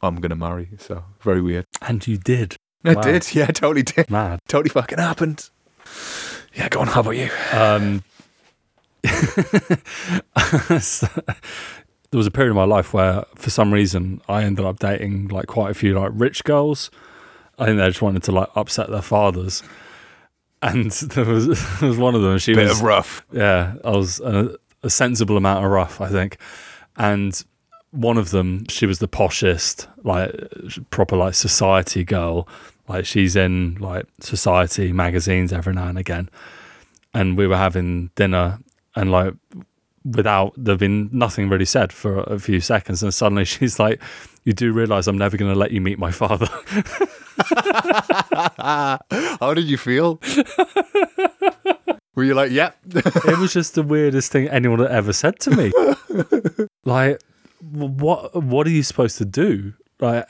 I'm 0.00 0.16
gonna 0.16 0.36
marry, 0.48 0.68
so 0.78 1.04
very 1.20 1.42
weird. 1.42 1.66
And 1.82 2.06
you 2.06 2.16
did. 2.16 2.56
I 2.84 2.94
Wow. 2.94 3.02
did, 3.02 3.34
yeah, 3.34 3.46
totally 3.48 3.82
did, 3.82 4.08
Mad. 4.08 4.38
totally 4.48 4.70
fucking 4.70 4.98
happened. 4.98 5.50
Yeah, 6.54 6.68
go 6.68 6.80
on. 6.80 6.86
How 6.88 7.00
about 7.00 7.16
you? 7.16 7.30
Um, 7.52 8.02
there 12.10 12.18
was 12.18 12.26
a 12.26 12.30
period 12.30 12.50
of 12.50 12.56
my 12.56 12.64
life 12.64 12.92
where, 12.94 13.24
for 13.36 13.50
some 13.50 13.72
reason, 13.72 14.20
I 14.28 14.44
ended 14.44 14.64
up 14.64 14.78
dating 14.78 15.28
like 15.28 15.46
quite 15.46 15.70
a 15.70 15.74
few 15.74 15.98
like 15.98 16.10
rich 16.14 16.44
girls. 16.44 16.90
I 17.58 17.66
think 17.66 17.78
they 17.78 17.86
just 17.88 18.02
wanted 18.02 18.22
to 18.24 18.32
like 18.32 18.48
upset 18.56 18.90
their 18.90 19.02
fathers. 19.02 19.62
And 20.62 20.90
there 20.92 21.24
was 21.24 21.46
there 21.80 21.88
was 21.88 21.98
one 21.98 22.14
of 22.14 22.22
them. 22.22 22.38
She 22.38 22.54
Bit 22.54 22.68
was 22.68 22.78
of 22.78 22.84
rough. 22.84 23.26
yeah, 23.32 23.74
I 23.84 23.90
was 23.90 24.20
a, 24.20 24.56
a 24.82 24.90
sensible 24.90 25.36
amount 25.36 25.64
of 25.64 25.70
rough, 25.70 26.00
I 26.00 26.08
think. 26.08 26.38
And 26.96 27.40
one 27.90 28.18
of 28.18 28.30
them, 28.30 28.66
she 28.68 28.86
was 28.86 28.98
the 28.98 29.08
poshest, 29.08 29.86
like 30.04 30.34
proper 30.90 31.16
like 31.16 31.34
society 31.34 32.04
girl. 32.04 32.48
Like 32.88 33.06
she's 33.06 33.36
in 33.36 33.76
like 33.76 34.06
society 34.20 34.92
magazines 34.92 35.52
every 35.52 35.74
now 35.74 35.88
and 35.88 35.98
again. 35.98 36.30
And 37.14 37.36
we 37.36 37.46
were 37.46 37.56
having 37.56 38.10
dinner 38.14 38.58
and 38.96 39.10
like 39.10 39.34
without 40.04 40.54
there'd 40.56 40.78
been 40.78 41.10
nothing 41.12 41.48
really 41.48 41.64
said 41.64 41.92
for 41.92 42.20
a 42.20 42.38
few 42.38 42.60
seconds 42.60 43.02
and 43.02 43.12
suddenly 43.12 43.44
she's 43.46 43.78
like, 43.78 44.00
You 44.44 44.52
do 44.52 44.72
realise 44.72 45.06
I'm 45.06 45.18
never 45.18 45.36
gonna 45.36 45.54
let 45.54 45.70
you 45.70 45.80
meet 45.80 45.98
my 45.98 46.10
father. 46.10 46.48
How 49.40 49.54
did 49.54 49.64
you 49.64 49.76
feel? 49.76 50.20
Were 52.18 52.24
you 52.24 52.34
like, 52.34 52.50
yep? 52.50 52.76
it 52.88 53.38
was 53.38 53.52
just 53.52 53.76
the 53.76 53.84
weirdest 53.84 54.32
thing 54.32 54.48
anyone 54.48 54.80
had 54.80 54.90
ever 54.90 55.12
said 55.12 55.38
to 55.38 55.52
me. 55.52 55.72
like, 56.84 57.20
what 57.60 58.42
what 58.42 58.66
are 58.66 58.70
you 58.70 58.82
supposed 58.82 59.18
to 59.18 59.24
do? 59.24 59.72
Like, 60.00 60.26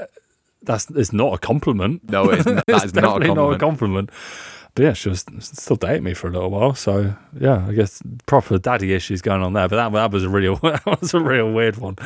that's 0.62 0.90
it's 0.90 1.12
not 1.12 1.34
a 1.34 1.38
compliment. 1.38 2.08
no, 2.10 2.30
it 2.30 2.40
is, 2.40 2.44
that 2.44 2.64
it's 2.68 2.84
is 2.86 2.94
not 2.94 3.22
a 3.22 3.34
not 3.34 3.52
a 3.52 3.58
compliment. 3.58 4.10
But 4.74 4.84
yeah, 4.84 4.92
she 4.92 5.08
was 5.08 5.24
still 5.40 5.76
dating 5.76 6.04
me 6.04 6.14
for 6.14 6.28
a 6.28 6.30
little 6.30 6.50
while. 6.50 6.74
So 6.74 7.14
yeah, 7.38 7.66
I 7.66 7.72
guess 7.72 8.00
proper 8.26 8.58
daddy 8.58 8.94
issues 8.94 9.22
going 9.22 9.42
on 9.42 9.52
there. 9.52 9.68
But 9.68 9.76
that 9.76 9.92
that 9.92 10.12
was 10.12 10.24
a 10.24 10.28
real 10.28 10.56
that 10.62 11.00
was 11.00 11.14
a 11.14 11.20
real 11.20 11.52
weird 11.52 11.78
one. 11.78 11.96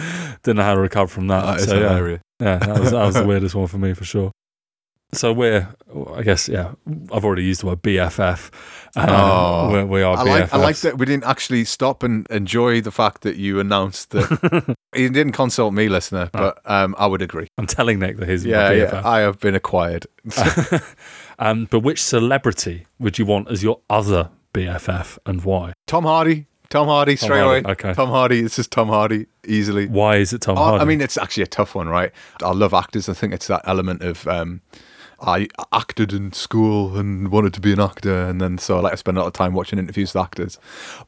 Didn't 0.43 0.57
know 0.57 0.63
how 0.63 0.75
to 0.75 0.81
recover 0.81 1.09
from 1.09 1.29
that. 1.29 1.59
That 1.59 1.69
so, 1.69 1.79
yeah, 1.79 2.19
yeah, 2.41 2.59
that 2.59 2.81
was 2.81 2.91
that 2.93 3.05
was 3.05 3.15
the 3.15 3.25
weirdest 3.27 3.55
one 3.55 3.67
for 3.67 3.79
me 3.79 3.95
for 3.95 4.05
sure. 4.05 4.33
So 5.15 5.33
we're, 5.33 5.69
I 6.15 6.23
guess, 6.23 6.49
yeah. 6.49 6.73
I've 7.13 7.25
already 7.25 7.45
used 7.45 7.61
the 7.63 7.67
word 7.67 7.83
BFF. 7.83 8.51
Um, 8.97 9.09
Oh. 9.11 9.69
we're, 9.71 9.85
we 9.87 10.03
are 10.03 10.17
I 10.17 10.23
like, 10.23 10.55
I 10.55 10.57
like 10.57 10.77
that 10.79 10.99
we 10.99 11.05
didn't 11.07 11.25
actually 11.25 11.65
stop 11.65 12.03
and 12.03 12.27
enjoy 12.31 12.81
the 12.81 12.91
fact 12.91 13.21
that 13.23 13.37
you 13.37 13.61
announced 13.61 14.11
that 14.11 14.75
you 14.95 15.11
didn't 15.11 15.33
consult 15.33 15.75
me, 15.75 15.89
listener, 15.91 16.31
but 16.33 16.59
um, 16.65 16.95
I 16.99 17.07
would 17.07 17.21
agree. 17.23 17.47
I'm 17.59 17.67
telling 17.67 17.99
Nick 17.99 18.17
that 18.19 18.29
he's 18.29 18.45
Yeah, 18.47 18.71
yeah. 18.71 19.03
I 19.05 19.21
have 19.21 19.39
been 19.41 19.55
acquired. 19.55 20.07
Um, 21.39 21.67
but 21.71 21.81
which 21.81 22.01
celebrity 22.01 22.87
would 23.01 23.19
you 23.19 23.27
want 23.27 23.51
as 23.51 23.65
your 23.65 23.81
other 23.91 24.31
BFF 24.55 25.19
and 25.27 25.43
why? 25.43 25.73
Tom 25.89 26.05
Hardy. 26.05 26.47
Tom 26.71 26.87
Hardy 26.87 27.17
straight 27.17 27.41
Hardy, 27.41 27.65
away. 27.65 27.73
okay. 27.73 27.95
Tom 27.95 28.11
Hardy. 28.11 28.41
It's 28.41 28.55
just 28.55 28.71
Tom 28.71 28.89
Hardy 28.89 29.27
easily. 29.47 29.89
Why 29.89 30.17
is 30.19 30.33
it 30.33 30.43
Tom 30.43 30.57
Hardy? 30.57 30.81
I 30.83 30.85
mean, 30.85 31.01
it's 31.01 31.19
actually 31.19 31.43
a 31.43 31.47
tough 31.49 31.75
one, 31.75 31.89
right? 31.89 32.13
I 32.43 32.53
love 32.53 32.73
actors. 32.75 33.09
I 33.09 33.15
think 33.15 33.35
it's 33.35 33.49
that 33.49 33.63
element 33.65 34.03
of 34.03 34.27
um, 34.29 34.61
I 35.23 35.49
acted 35.73 36.13
in 36.13 36.33
school 36.33 36.97
and 36.99 37.29
wanted 37.29 37.55
to 37.55 37.61
be 37.61 37.73
an 37.73 37.81
actor, 37.81 38.27
and 38.27 38.41
then 38.41 38.59
so 38.59 38.79
I 38.79 38.81
like 38.81 38.93
to 38.93 38.99
spend 38.99 39.17
a 39.17 39.21
lot 39.21 39.29
of 39.29 39.33
time 39.33 39.55
watching 39.55 39.79
interviews 39.79 40.15
with 40.15 40.23
actors. 40.23 40.59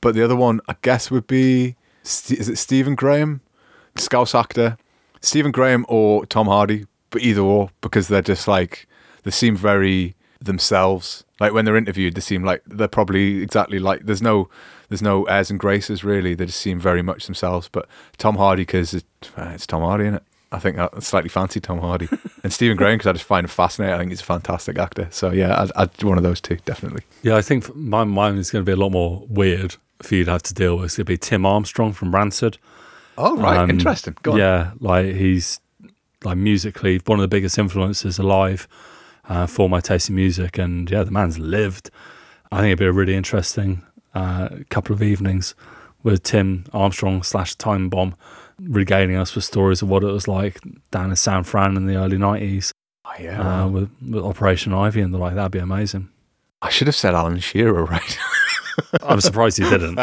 But 0.00 0.14
the 0.14 0.22
other 0.22 0.36
one, 0.36 0.60
I 0.68 0.76
guess, 0.82 1.10
would 1.10 1.26
be 1.26 1.76
is 2.04 2.48
it 2.48 2.56
Stephen 2.56 2.94
Graham, 2.94 3.40
Scouse 3.96 4.34
actor, 4.34 4.76
Stephen 5.20 5.52
Graham 5.52 5.84
or 5.88 6.26
Tom 6.26 6.46
Hardy, 6.46 6.86
but 7.10 7.22
either 7.22 7.40
or 7.40 7.70
because 7.80 8.08
they're 8.08 8.22
just 8.22 8.46
like 8.46 8.86
they 9.22 9.30
seem 9.30 9.56
very 9.56 10.14
themselves. 10.40 11.24
Like 11.40 11.52
when 11.52 11.64
they're 11.64 11.76
interviewed, 11.76 12.14
they 12.14 12.20
seem 12.20 12.44
like 12.44 12.62
they're 12.66 12.88
probably 12.88 13.42
exactly 13.42 13.78
like 13.78 14.06
there's 14.06 14.22
no 14.22 14.48
there's 14.88 15.02
no 15.02 15.24
airs 15.24 15.50
and 15.50 15.58
graces 15.58 16.04
really. 16.04 16.34
They 16.34 16.46
just 16.46 16.60
seem 16.60 16.78
very 16.78 17.02
much 17.02 17.26
themselves. 17.26 17.68
But 17.70 17.88
Tom 18.18 18.36
Hardy 18.36 18.62
because 18.62 18.94
it, 18.94 19.04
uh, 19.36 19.50
it's 19.54 19.66
Tom 19.66 19.82
Hardy 19.82 20.06
in 20.06 20.14
it. 20.14 20.22
I 20.54 20.58
think 20.58 20.78
I 20.78 20.88
slightly 21.00 21.28
fancy 21.28 21.60
Tom 21.60 21.78
Hardy 21.80 22.08
and 22.42 22.52
Stephen 22.52 22.76
Graham 22.76 22.94
because 22.96 23.08
I 23.08 23.12
just 23.12 23.24
find 23.24 23.44
him 23.44 23.48
fascinating. 23.50 23.94
I 23.94 23.98
think 23.98 24.10
he's 24.10 24.20
a 24.20 24.24
fantastic 24.24 24.78
actor. 24.78 25.08
So 25.10 25.30
yeah, 25.30 25.60
I'd, 25.62 25.70
I'd 25.76 26.02
one 26.02 26.16
of 26.16 26.22
those 26.22 26.40
two 26.40 26.56
definitely. 26.64 27.02
yeah, 27.22 27.36
I 27.36 27.42
think 27.42 27.74
my 27.74 28.04
mine 28.04 28.36
is 28.38 28.50
going 28.50 28.64
to 28.64 28.68
be 28.68 28.72
a 28.72 28.76
lot 28.76 28.90
more 28.92 29.24
weird 29.28 29.76
for 30.02 30.14
you 30.14 30.24
to 30.24 30.30
have 30.32 30.42
to 30.44 30.54
deal 30.54 30.76
with. 30.76 30.86
It's 30.86 30.96
going 30.96 31.06
to 31.06 31.12
be 31.12 31.18
Tim 31.18 31.44
Armstrong 31.46 31.92
from 31.92 32.14
Rancid. 32.14 32.58
Oh 33.16 33.36
right, 33.36 33.58
Um, 33.58 33.70
interesting. 33.70 34.16
Go 34.22 34.32
on. 34.32 34.38
Yeah, 34.38 34.72
like 34.80 35.14
he's 35.14 35.60
like 36.24 36.36
musically 36.38 37.00
one 37.06 37.18
of 37.18 37.22
the 37.22 37.28
biggest 37.28 37.58
influences 37.58 38.18
alive 38.18 38.66
uh, 39.28 39.46
for 39.46 39.68
my 39.68 39.80
taste 39.80 40.08
in 40.08 40.14
music, 40.16 40.58
and 40.58 40.90
yeah, 40.90 41.02
the 41.04 41.10
man's 41.10 41.38
lived. 41.38 41.90
I 42.50 42.56
think 42.58 42.66
it'd 42.68 42.78
be 42.78 42.86
a 42.86 42.92
really 42.92 43.14
interesting 43.14 43.82
uh, 44.14 44.48
couple 44.68 44.94
of 44.94 45.02
evenings 45.02 45.54
with 46.02 46.22
Tim 46.22 46.64
Armstrong 46.72 47.22
slash 47.22 47.54
Time 47.54 47.88
Bomb 47.88 48.14
regaling 48.60 49.16
us 49.16 49.34
with 49.34 49.44
stories 49.44 49.82
of 49.82 49.88
what 49.88 50.02
it 50.04 50.06
was 50.12 50.26
like 50.28 50.58
down 50.90 51.10
in 51.10 51.16
San 51.16 51.44
Fran 51.44 51.76
in 51.76 51.86
the 51.86 51.96
early 51.96 52.18
nineties 52.18 52.72
Oh, 53.06 53.12
yeah. 53.20 53.64
uh, 53.64 53.68
with, 53.68 53.90
with 54.00 54.24
Operation 54.24 54.72
Ivy 54.72 55.00
and 55.02 55.12
the 55.12 55.18
like. 55.18 55.34
That'd 55.34 55.52
be 55.52 55.58
amazing. 55.58 56.08
I 56.62 56.70
should 56.70 56.86
have 56.86 56.96
said 56.96 57.14
Alan 57.14 57.38
Shearer, 57.38 57.84
right? 57.84 58.18
I'm 59.02 59.20
surprised 59.20 59.58
you 59.58 59.68
didn't. 59.68 59.98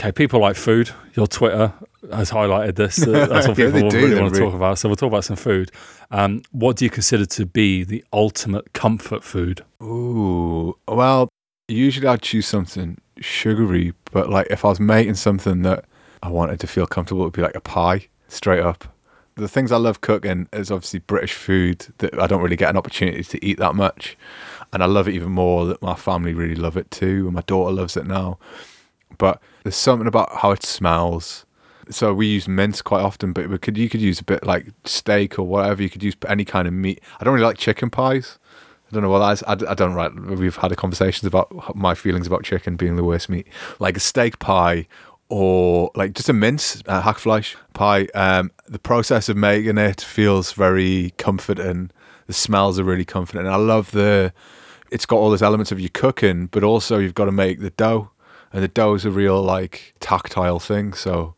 Okay, 0.00 0.12
people 0.12 0.38
like 0.40 0.54
food. 0.54 0.90
Your 1.14 1.26
Twitter 1.26 1.72
has 2.12 2.30
highlighted 2.30 2.76
this. 2.76 2.96
That's 3.04 3.48
what 3.48 3.56
people 3.56 3.88
do, 3.88 3.96
really 3.96 4.20
want 4.20 4.32
to 4.34 4.38
really- 4.40 4.50
talk 4.50 4.54
about. 4.54 4.78
So 4.78 4.88
we'll 4.88 4.96
talk 4.96 5.08
about 5.08 5.24
some 5.24 5.36
food. 5.36 5.72
Um, 6.12 6.42
what 6.52 6.76
do 6.76 6.84
you 6.84 6.90
consider 6.90 7.26
to 7.26 7.46
be 7.46 7.82
the 7.82 8.04
ultimate 8.12 8.72
comfort 8.74 9.24
food? 9.24 9.64
Ooh, 9.82 10.76
well, 10.86 11.28
usually 11.66 12.06
I'd 12.06 12.22
choose 12.22 12.46
something 12.46 12.98
sugary, 13.20 13.92
but 14.12 14.30
like 14.30 14.46
if 14.50 14.64
I 14.64 14.68
was 14.68 14.78
making 14.78 15.14
something 15.14 15.62
that 15.62 15.84
I 16.22 16.28
wanted 16.28 16.60
to 16.60 16.66
feel 16.66 16.86
comfortable, 16.86 17.22
it 17.22 17.26
would 17.26 17.32
be 17.32 17.42
like 17.42 17.54
a 17.54 17.60
pie, 17.60 18.08
straight 18.28 18.60
up. 18.60 18.84
The 19.36 19.48
things 19.48 19.70
I 19.70 19.76
love 19.76 20.00
cooking 20.00 20.48
is 20.52 20.70
obviously 20.70 20.98
British 20.98 21.32
food 21.32 21.86
that 21.98 22.18
I 22.20 22.26
don't 22.26 22.42
really 22.42 22.56
get 22.56 22.70
an 22.70 22.76
opportunity 22.76 23.22
to 23.22 23.44
eat 23.44 23.58
that 23.58 23.76
much. 23.76 24.16
And 24.72 24.82
I 24.82 24.86
love 24.86 25.06
it 25.06 25.14
even 25.14 25.30
more 25.30 25.64
that 25.66 25.80
my 25.80 25.94
family 25.94 26.34
really 26.34 26.56
love 26.56 26.76
it 26.76 26.90
too, 26.90 27.26
and 27.26 27.34
my 27.34 27.42
daughter 27.42 27.72
loves 27.72 27.96
it 27.96 28.06
now. 28.06 28.38
But 29.16 29.40
there's 29.62 29.76
something 29.76 30.08
about 30.08 30.32
how 30.38 30.50
it 30.50 30.64
smells. 30.64 31.46
So 31.90 32.12
we 32.12 32.26
use 32.26 32.48
mince 32.48 32.82
quite 32.82 33.00
often, 33.00 33.32
but 33.32 33.48
we 33.48 33.58
could 33.58 33.78
you 33.78 33.88
could 33.88 34.00
use 34.00 34.20
a 34.20 34.24
bit 34.24 34.44
like 34.44 34.66
steak 34.84 35.38
or 35.38 35.44
whatever. 35.44 35.82
You 35.82 35.88
could 35.88 36.02
use 36.02 36.16
any 36.28 36.44
kind 36.44 36.68
of 36.68 36.74
meat. 36.74 37.00
I 37.18 37.24
don't 37.24 37.32
really 37.32 37.46
like 37.46 37.58
chicken 37.58 37.90
pies. 37.90 38.38
I 38.90 38.94
don't 38.94 39.02
know 39.02 39.10
what 39.10 39.20
that 39.20 39.32
is. 39.32 39.42
I, 39.42 39.70
I 39.70 39.74
don't 39.74 39.94
right. 39.94 40.14
We've 40.14 40.56
had 40.56 40.74
conversations 40.76 41.26
about 41.26 41.76
my 41.76 41.94
feelings 41.94 42.26
about 42.26 42.44
chicken 42.44 42.76
being 42.76 42.96
the 42.96 43.04
worst 43.04 43.28
meat. 43.28 43.46
Like 43.78 43.96
a 43.96 44.00
steak 44.00 44.38
pie 44.38 44.86
or 45.28 45.90
like 45.94 46.14
just 46.14 46.28
a 46.28 46.32
mince 46.32 46.82
uh, 46.86 47.02
hackfleisch 47.02 47.56
pie. 47.74 48.06
Um, 48.14 48.50
the 48.66 48.78
process 48.78 49.28
of 49.28 49.36
making 49.36 49.78
it 49.78 50.00
feels 50.00 50.52
very 50.52 51.12
comforting. 51.18 51.90
The 52.26 52.32
smells 52.32 52.78
are 52.78 52.84
really 52.84 53.04
comforting. 53.04 53.46
I 53.46 53.56
love 53.56 53.90
the. 53.90 54.32
It's 54.90 55.06
got 55.06 55.16
all 55.16 55.30
those 55.30 55.42
elements 55.42 55.70
of 55.70 55.80
your 55.80 55.90
cooking, 55.90 56.46
but 56.46 56.64
also 56.64 56.98
you've 56.98 57.14
got 57.14 57.26
to 57.26 57.32
make 57.32 57.60
the 57.60 57.70
dough, 57.70 58.10
and 58.52 58.62
the 58.62 58.68
dough 58.68 58.94
is 58.94 59.04
a 59.04 59.10
real 59.10 59.42
like 59.42 59.94
tactile 60.00 60.58
thing. 60.58 60.94
So 60.94 61.34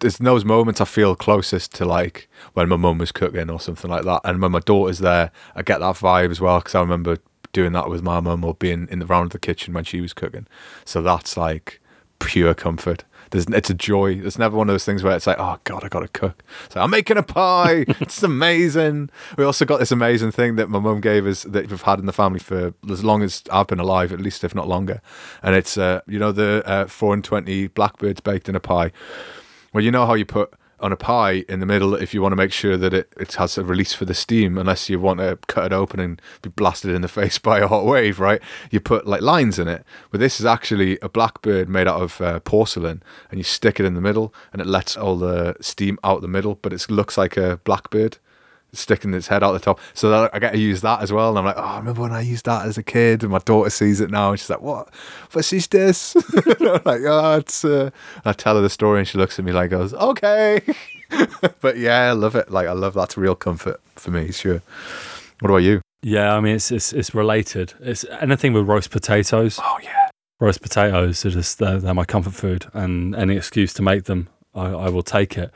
there's 0.00 0.18
those 0.18 0.44
moments 0.44 0.80
I 0.80 0.86
feel 0.86 1.14
closest 1.14 1.74
to 1.74 1.84
like 1.84 2.28
when 2.54 2.68
my 2.68 2.76
mum 2.76 2.98
was 2.98 3.12
cooking 3.12 3.50
or 3.50 3.60
something 3.60 3.90
like 3.90 4.04
that, 4.04 4.22
and 4.24 4.40
when 4.40 4.52
my 4.52 4.60
daughter's 4.60 5.00
there, 5.00 5.30
I 5.54 5.62
get 5.62 5.78
that 5.80 5.96
vibe 5.96 6.30
as 6.30 6.40
well 6.40 6.58
because 6.58 6.74
I 6.74 6.80
remember 6.80 7.18
doing 7.52 7.72
that 7.72 7.88
with 7.88 8.02
my 8.02 8.20
mum 8.20 8.44
or 8.44 8.54
being 8.54 8.88
in 8.90 8.98
the 8.98 9.06
round 9.06 9.26
of 9.26 9.32
the 9.32 9.38
kitchen 9.38 9.72
when 9.72 9.84
she 9.84 10.00
was 10.00 10.12
cooking. 10.12 10.46
So 10.84 11.02
that's 11.02 11.36
like 11.36 11.80
pure 12.18 12.54
comfort. 12.54 13.04
There's, 13.34 13.46
it's 13.46 13.68
a 13.68 13.74
joy. 13.74 14.12
It's 14.12 14.38
never 14.38 14.56
one 14.56 14.68
of 14.68 14.74
those 14.74 14.84
things 14.84 15.02
where 15.02 15.16
it's 15.16 15.26
like, 15.26 15.40
oh 15.40 15.58
god, 15.64 15.82
I 15.82 15.88
gotta 15.88 16.06
cook. 16.06 16.44
So 16.68 16.80
I'm 16.80 16.90
making 16.90 17.16
a 17.16 17.22
pie. 17.24 17.84
it's 18.00 18.22
amazing. 18.22 19.10
We 19.36 19.42
also 19.42 19.64
got 19.64 19.80
this 19.80 19.90
amazing 19.90 20.30
thing 20.30 20.54
that 20.54 20.70
my 20.70 20.78
mum 20.78 21.00
gave 21.00 21.26
us 21.26 21.42
that 21.42 21.68
we've 21.68 21.82
had 21.82 21.98
in 21.98 22.06
the 22.06 22.12
family 22.12 22.38
for 22.38 22.74
as 22.88 23.02
long 23.02 23.24
as 23.24 23.42
I've 23.50 23.66
been 23.66 23.80
alive, 23.80 24.12
at 24.12 24.20
least 24.20 24.44
if 24.44 24.54
not 24.54 24.68
longer. 24.68 25.02
And 25.42 25.56
it's 25.56 25.76
uh, 25.76 26.02
you 26.06 26.20
know 26.20 26.30
the 26.30 26.62
uh, 26.64 26.86
four 26.86 27.12
and 27.12 27.24
twenty 27.24 27.66
blackbirds 27.66 28.20
baked 28.20 28.48
in 28.48 28.54
a 28.54 28.60
pie. 28.60 28.92
Well, 29.72 29.82
you 29.82 29.90
know 29.90 30.06
how 30.06 30.14
you 30.14 30.24
put 30.24 30.54
on 30.84 30.92
a 30.92 30.96
pie 30.96 31.44
in 31.48 31.60
the 31.60 31.66
middle 31.66 31.94
if 31.94 32.12
you 32.12 32.20
want 32.20 32.32
to 32.32 32.36
make 32.36 32.52
sure 32.52 32.76
that 32.76 32.92
it, 32.92 33.10
it 33.18 33.32
has 33.34 33.56
a 33.56 33.64
release 33.64 33.94
for 33.94 34.04
the 34.04 34.12
steam, 34.12 34.58
unless 34.58 34.90
you 34.90 35.00
want 35.00 35.18
to 35.18 35.38
cut 35.46 35.64
it 35.64 35.72
open 35.72 35.98
and 35.98 36.20
be 36.42 36.50
blasted 36.50 36.90
in 36.90 37.00
the 37.00 37.08
face 37.20 37.38
by 37.38 37.60
a 37.60 37.66
hot 37.66 37.86
wave, 37.86 38.20
right? 38.20 38.42
You 38.70 38.80
put 38.80 39.06
like 39.06 39.22
lines 39.22 39.58
in 39.58 39.66
it. 39.66 39.82
But 40.10 40.20
this 40.20 40.38
is 40.38 40.44
actually 40.44 40.98
a 41.00 41.08
blackbird 41.08 41.70
made 41.70 41.88
out 41.88 42.02
of 42.02 42.20
uh, 42.20 42.40
porcelain, 42.40 43.02
and 43.30 43.40
you 43.40 43.44
stick 43.44 43.80
it 43.80 43.86
in 43.86 43.94
the 43.94 44.02
middle, 44.02 44.34
and 44.52 44.60
it 44.60 44.66
lets 44.66 44.94
all 44.94 45.16
the 45.16 45.56
steam 45.62 45.98
out 46.04 46.20
the 46.20 46.28
middle, 46.28 46.56
but 46.56 46.74
it 46.74 46.90
looks 46.90 47.16
like 47.16 47.38
a 47.38 47.60
blackbird 47.64 48.18
sticking 48.76 49.14
its 49.14 49.28
head 49.28 49.42
out 49.42 49.52
the 49.52 49.60
top. 49.60 49.80
So 49.94 50.10
that 50.10 50.30
I 50.34 50.38
get 50.38 50.52
to 50.52 50.58
use 50.58 50.80
that 50.82 51.02
as 51.02 51.12
well. 51.12 51.30
And 51.30 51.38
I'm 51.38 51.44
like, 51.44 51.56
oh, 51.56 51.62
I 51.62 51.78
remember 51.78 52.02
when 52.02 52.12
I 52.12 52.20
used 52.20 52.46
that 52.46 52.66
as 52.66 52.78
a 52.78 52.82
kid. 52.82 53.22
And 53.22 53.32
my 53.32 53.38
daughter 53.38 53.70
sees 53.70 54.00
it 54.00 54.10
now 54.10 54.30
and 54.30 54.40
she's 54.40 54.50
like, 54.50 54.62
what? 54.62 54.92
What 55.32 55.52
is 55.52 55.66
this? 55.66 56.16
I'm 56.60 56.80
like, 56.84 57.00
oh, 57.06 57.36
it's. 57.38 57.64
Uh... 57.64 57.90
I 58.24 58.32
tell 58.32 58.56
her 58.56 58.62
the 58.62 58.70
story 58.70 59.00
and 59.00 59.08
she 59.08 59.18
looks 59.18 59.38
at 59.38 59.44
me 59.44 59.52
like, 59.52 59.70
goes, 59.70 59.94
okay. 59.94 60.60
but 61.60 61.78
yeah, 61.78 62.02
I 62.02 62.12
love 62.12 62.34
it. 62.34 62.50
Like, 62.50 62.66
I 62.66 62.72
love 62.72 62.94
that's 62.94 63.16
real 63.16 63.34
comfort 63.34 63.80
for 63.96 64.10
me, 64.10 64.32
sure. 64.32 64.62
What 65.40 65.50
about 65.50 65.58
you? 65.58 65.80
Yeah, 66.02 66.34
I 66.34 66.40
mean 66.40 66.56
it's 66.56 66.70
it's, 66.70 66.92
it's 66.92 67.14
related. 67.14 67.72
It's 67.80 68.04
anything 68.20 68.52
with 68.52 68.68
roast 68.68 68.90
potatoes. 68.90 69.58
Oh, 69.62 69.78
yeah. 69.82 70.08
Roast 70.38 70.60
potatoes 70.60 71.24
are 71.24 71.30
just 71.30 71.58
they're, 71.58 71.78
they're 71.78 71.94
my 71.94 72.04
comfort 72.04 72.34
food, 72.34 72.66
and 72.74 73.14
any 73.14 73.36
excuse 73.36 73.72
to 73.74 73.82
make 73.82 74.04
them, 74.04 74.28
I, 74.54 74.66
I 74.66 74.88
will 74.90 75.02
take 75.02 75.38
it. 75.38 75.50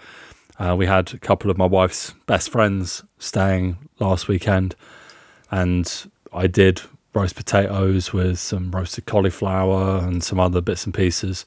Uh, 0.59 0.75
we 0.77 0.87
had 0.87 1.13
a 1.15 1.19
couple 1.19 1.51
of 1.51 1.57
my 1.57 1.67
wife's 1.67 2.15
best 2.27 2.51
friends 2.51 3.05
staying 3.19 3.77
last 4.01 4.27
weekend, 4.29 4.75
and 5.51 6.11
I 6.33 6.47
did 6.47 6.83
roast 7.15 7.37
potatoes 7.37 8.13
with 8.13 8.39
some 8.39 8.71
roasted 8.71 9.07
cauliflower 9.07 9.99
and 9.99 10.23
some 10.23 10.39
other 10.41 10.61
bits 10.61 10.85
and 10.85 10.93
pieces. 10.95 11.47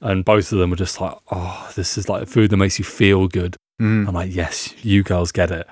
And 0.00 0.24
both 0.24 0.52
of 0.52 0.58
them 0.58 0.70
were 0.70 0.76
just 0.76 1.00
like, 1.00 1.14
oh, 1.30 1.72
this 1.74 1.96
is 1.96 2.08
like 2.08 2.28
food 2.28 2.50
that 2.50 2.56
makes 2.58 2.78
you 2.78 2.84
feel 2.84 3.26
good. 3.26 3.56
Mm. 3.80 4.06
I'm 4.06 4.14
like, 4.14 4.34
yes, 4.34 4.72
you 4.84 5.02
girls 5.02 5.32
get 5.32 5.50
it. 5.50 5.66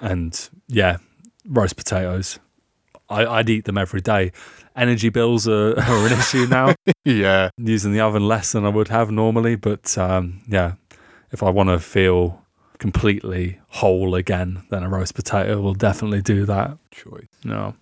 And 0.00 0.48
yeah, 0.68 0.98
roast 1.46 1.76
potatoes. 1.76 2.38
I, 3.10 3.26
I'd 3.26 3.50
eat 3.50 3.64
them 3.64 3.76
every 3.76 4.00
day. 4.00 4.32
Energy 4.76 5.08
bills 5.10 5.46
are, 5.48 5.78
are 5.78 6.06
an 6.06 6.12
issue 6.12 6.46
now, 6.46 6.74
Yeah. 7.04 7.50
using 7.58 7.92
the 7.92 8.00
oven 8.00 8.26
less 8.26 8.52
than 8.52 8.64
I 8.64 8.68
would 8.68 8.88
have 8.88 9.10
normally. 9.10 9.56
But 9.56 9.98
um, 9.98 10.42
yeah, 10.48 10.74
if 11.32 11.42
I 11.42 11.50
want 11.50 11.70
to 11.70 11.78
feel 11.78 12.42
completely 12.78 13.58
whole 13.68 14.14
again, 14.14 14.62
then 14.70 14.82
a 14.82 14.88
roast 14.88 15.14
potato 15.14 15.60
will 15.60 15.74
definitely 15.74 16.22
do 16.22 16.44
that. 16.46 16.76
Choice. 16.90 17.26
No. 17.44 17.74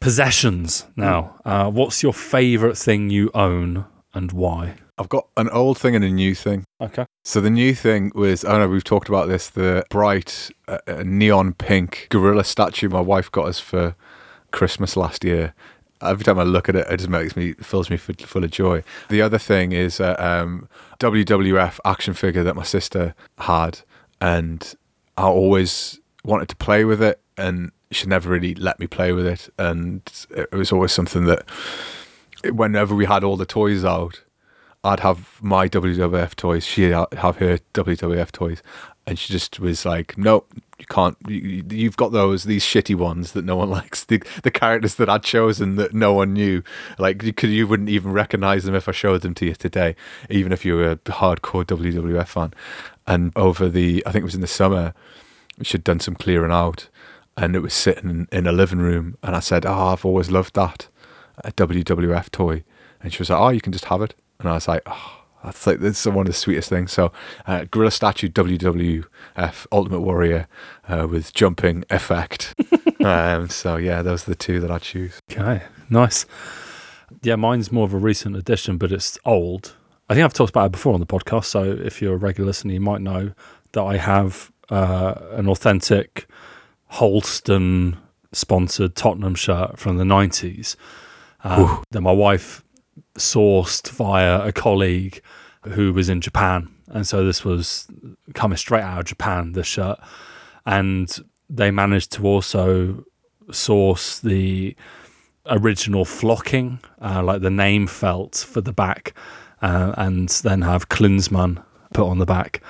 Possessions 0.00 0.86
now. 0.94 1.36
Uh, 1.44 1.70
what's 1.70 2.02
your 2.02 2.12
favorite 2.12 2.76
thing 2.76 3.08
you 3.08 3.30
own 3.34 3.86
and 4.12 4.32
why? 4.32 4.76
I've 4.98 5.08
got 5.08 5.28
an 5.36 5.48
old 5.50 5.78
thing 5.78 5.94
and 5.94 6.04
a 6.04 6.10
new 6.10 6.34
thing. 6.34 6.64
Okay. 6.80 7.06
So 7.24 7.40
the 7.40 7.50
new 7.50 7.74
thing 7.74 8.12
was, 8.14 8.44
I 8.44 8.52
don't 8.52 8.60
know, 8.60 8.68
we've 8.68 8.84
talked 8.84 9.08
about 9.08 9.28
this, 9.28 9.48
the 9.50 9.84
bright 9.90 10.50
uh, 10.68 10.78
uh, 10.86 11.02
neon 11.04 11.54
pink 11.54 12.06
gorilla 12.10 12.44
statue 12.44 12.88
my 12.88 13.00
wife 13.00 13.30
got 13.30 13.46
us 13.46 13.60
for 13.60 13.94
Christmas 14.52 14.96
last 14.96 15.24
year. 15.24 15.54
Every 16.06 16.24
time 16.24 16.38
I 16.38 16.42
look 16.42 16.68
at 16.68 16.76
it, 16.76 16.86
it 16.88 16.96
just 16.98 17.08
makes 17.08 17.36
me, 17.36 17.52
fills 17.54 17.90
me 17.90 17.96
full, 17.96 18.44
of 18.44 18.50
joy. 18.50 18.82
The 19.08 19.22
other 19.22 19.38
thing 19.38 19.72
is 19.72 20.00
a 20.00 20.24
um, 20.24 20.68
WWF 20.98 21.78
action 21.84 22.14
figure 22.14 22.42
that 22.42 22.56
my 22.56 22.62
sister 22.62 23.14
had, 23.38 23.80
and 24.20 24.74
I 25.16 25.24
always 25.24 26.00
wanted 26.24 26.48
to 26.48 26.56
play 26.56 26.84
with 26.84 27.02
it, 27.02 27.20
and 27.36 27.72
she 27.90 28.06
never 28.06 28.30
really 28.30 28.54
let 28.54 28.78
me 28.80 28.86
play 28.86 29.12
with 29.12 29.26
it. 29.26 29.48
And 29.58 30.02
it 30.30 30.52
was 30.52 30.72
always 30.72 30.92
something 30.92 31.24
that, 31.26 31.48
whenever 32.44 32.94
we 32.94 33.06
had 33.06 33.24
all 33.24 33.36
the 33.36 33.46
toys 33.46 33.84
out, 33.84 34.22
I'd 34.84 35.00
have 35.00 35.38
my 35.42 35.68
WWF 35.68 36.36
toys, 36.36 36.64
she'd 36.64 36.90
have 36.92 37.36
her 37.38 37.58
WWF 37.74 38.30
toys, 38.30 38.62
and 39.06 39.18
she 39.18 39.32
just 39.32 39.60
was 39.60 39.84
like, 39.84 40.18
"Nope, 40.18 40.52
you 40.78 40.86
can't. 40.86 41.16
You, 41.28 41.64
you've 41.70 41.96
got 41.96 42.12
those 42.12 42.44
these 42.44 42.64
shitty 42.64 42.94
ones 42.94 43.32
that 43.32 43.44
no 43.44 43.56
one 43.56 43.70
likes. 43.80 44.04
The 44.04 44.22
the 44.42 44.50
characters 44.50 44.96
that 44.96 45.08
I'd 45.08 45.22
chosen 45.22 45.76
that 45.76 45.94
no 45.94 46.12
one 46.12 46.32
knew. 46.32 46.62
Like 46.98 47.22
you 47.22 47.32
could 47.32 47.50
you 47.50 47.66
wouldn't 47.66 47.88
even 47.88 48.12
recognize 48.12 48.64
them 48.64 48.74
if 48.74 48.88
I 48.88 48.92
showed 48.92 49.22
them 49.22 49.34
to 49.34 49.46
you 49.46 49.54
today, 49.54 49.94
even 50.28 50.52
if 50.52 50.64
you 50.64 50.76
were 50.76 50.90
a 50.90 50.96
hardcore 50.96 51.64
WWF 51.64 52.26
fan. 52.28 52.52
And 53.06 53.32
over 53.36 53.68
the, 53.68 54.02
I 54.04 54.10
think 54.10 54.22
it 54.22 54.24
was 54.24 54.34
in 54.34 54.40
the 54.40 54.48
summer, 54.48 54.92
she'd 55.62 55.84
done 55.84 56.00
some 56.00 56.16
clearing 56.16 56.50
out, 56.50 56.88
and 57.36 57.54
it 57.54 57.60
was 57.60 57.72
sitting 57.72 58.26
in, 58.32 58.46
a 58.48 58.52
living 58.52 58.80
room, 58.80 59.16
and 59.22 59.36
I 59.36 59.40
said, 59.40 59.64
"Oh, 59.64 59.88
I've 59.88 60.04
always 60.04 60.30
loved 60.30 60.54
that, 60.56 60.88
a 61.44 61.52
WWF 61.52 62.30
toy," 62.30 62.64
and 63.00 63.12
she 63.12 63.20
was 63.20 63.30
like, 63.30 63.40
"Oh, 63.40 63.50
you 63.50 63.60
can 63.60 63.72
just 63.72 63.86
have 63.86 64.02
it," 64.02 64.14
and 64.40 64.48
I 64.48 64.54
was 64.54 64.66
like, 64.68 64.82
"Oh." 64.86 65.25
I 65.46 65.52
think 65.52 65.80
this 65.80 66.04
is 66.04 66.12
one 66.12 66.26
of 66.26 66.32
the 66.32 66.32
sweetest 66.32 66.68
things. 66.68 66.92
So, 66.92 67.12
uh, 67.46 67.64
Gorilla 67.70 67.92
Statue 67.92 68.28
WWF 68.28 69.66
Ultimate 69.70 70.00
Warrior 70.00 70.48
uh, 70.88 71.06
with 71.08 71.32
jumping 71.32 71.84
effect. 71.88 72.52
um, 73.04 73.48
so, 73.48 73.76
yeah, 73.76 74.02
those 74.02 74.24
are 74.24 74.32
the 74.32 74.36
two 74.36 74.58
that 74.58 74.72
I 74.72 74.78
choose. 74.78 75.20
Okay, 75.30 75.62
nice. 75.88 76.26
Yeah, 77.22 77.36
mine's 77.36 77.70
more 77.70 77.84
of 77.84 77.94
a 77.94 77.98
recent 77.98 78.34
addition, 78.34 78.76
but 78.76 78.90
it's 78.90 79.18
old. 79.24 79.74
I 80.08 80.14
think 80.14 80.24
I've 80.24 80.34
talked 80.34 80.50
about 80.50 80.66
it 80.66 80.72
before 80.72 80.94
on 80.94 81.00
the 81.00 81.06
podcast. 81.06 81.44
So, 81.44 81.62
if 81.62 82.02
you're 82.02 82.14
a 82.14 82.18
regular 82.18 82.48
listener, 82.48 82.72
you 82.72 82.80
might 82.80 83.00
know 83.00 83.32
that 83.72 83.82
I 83.82 83.98
have 83.98 84.50
uh, 84.68 85.14
an 85.30 85.48
authentic 85.48 86.26
Holsten 86.94 87.98
sponsored 88.32 88.96
Tottenham 88.96 89.36
shirt 89.36 89.78
from 89.78 89.96
the 89.96 90.04
90s 90.04 90.74
um, 91.44 91.84
that 91.92 92.00
my 92.00 92.12
wife 92.12 92.64
sourced 93.16 93.88
via 93.90 94.46
a 94.46 94.52
colleague 94.52 95.20
who 95.68 95.92
was 95.92 96.08
in 96.08 96.20
Japan. 96.20 96.68
And 96.88 97.06
so 97.06 97.24
this 97.24 97.44
was 97.44 97.88
coming 98.34 98.56
straight 98.56 98.82
out 98.82 99.00
of 99.00 99.04
Japan, 99.06 99.52
this 99.52 99.66
shirt. 99.66 99.98
And 100.64 101.14
they 101.48 101.70
managed 101.70 102.12
to 102.12 102.26
also 102.26 103.04
source 103.50 104.20
the 104.20 104.76
original 105.48 106.04
flocking, 106.04 106.80
uh, 107.00 107.22
like 107.22 107.42
the 107.42 107.50
name 107.50 107.86
felt 107.86 108.36
for 108.36 108.60
the 108.60 108.72
back, 108.72 109.14
uh, 109.62 109.94
and 109.96 110.28
then 110.28 110.62
have 110.62 110.88
Klinsmann 110.88 111.62
put 111.92 112.08
on 112.08 112.18
the 112.18 112.26
back. 112.26 112.60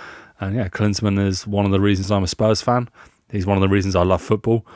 And 0.40 0.54
yeah, 0.56 0.68
Klinsmann 0.68 1.24
is 1.24 1.46
one 1.46 1.64
of 1.64 1.72
the 1.72 1.80
reasons 1.80 2.10
I'm 2.10 2.24
a 2.24 2.28
Spurs 2.28 2.60
fan. 2.60 2.88
He's 3.30 3.46
one 3.46 3.56
of 3.56 3.62
the 3.62 3.68
reasons 3.68 3.96
I 3.96 4.02
love 4.02 4.22
football. 4.22 4.66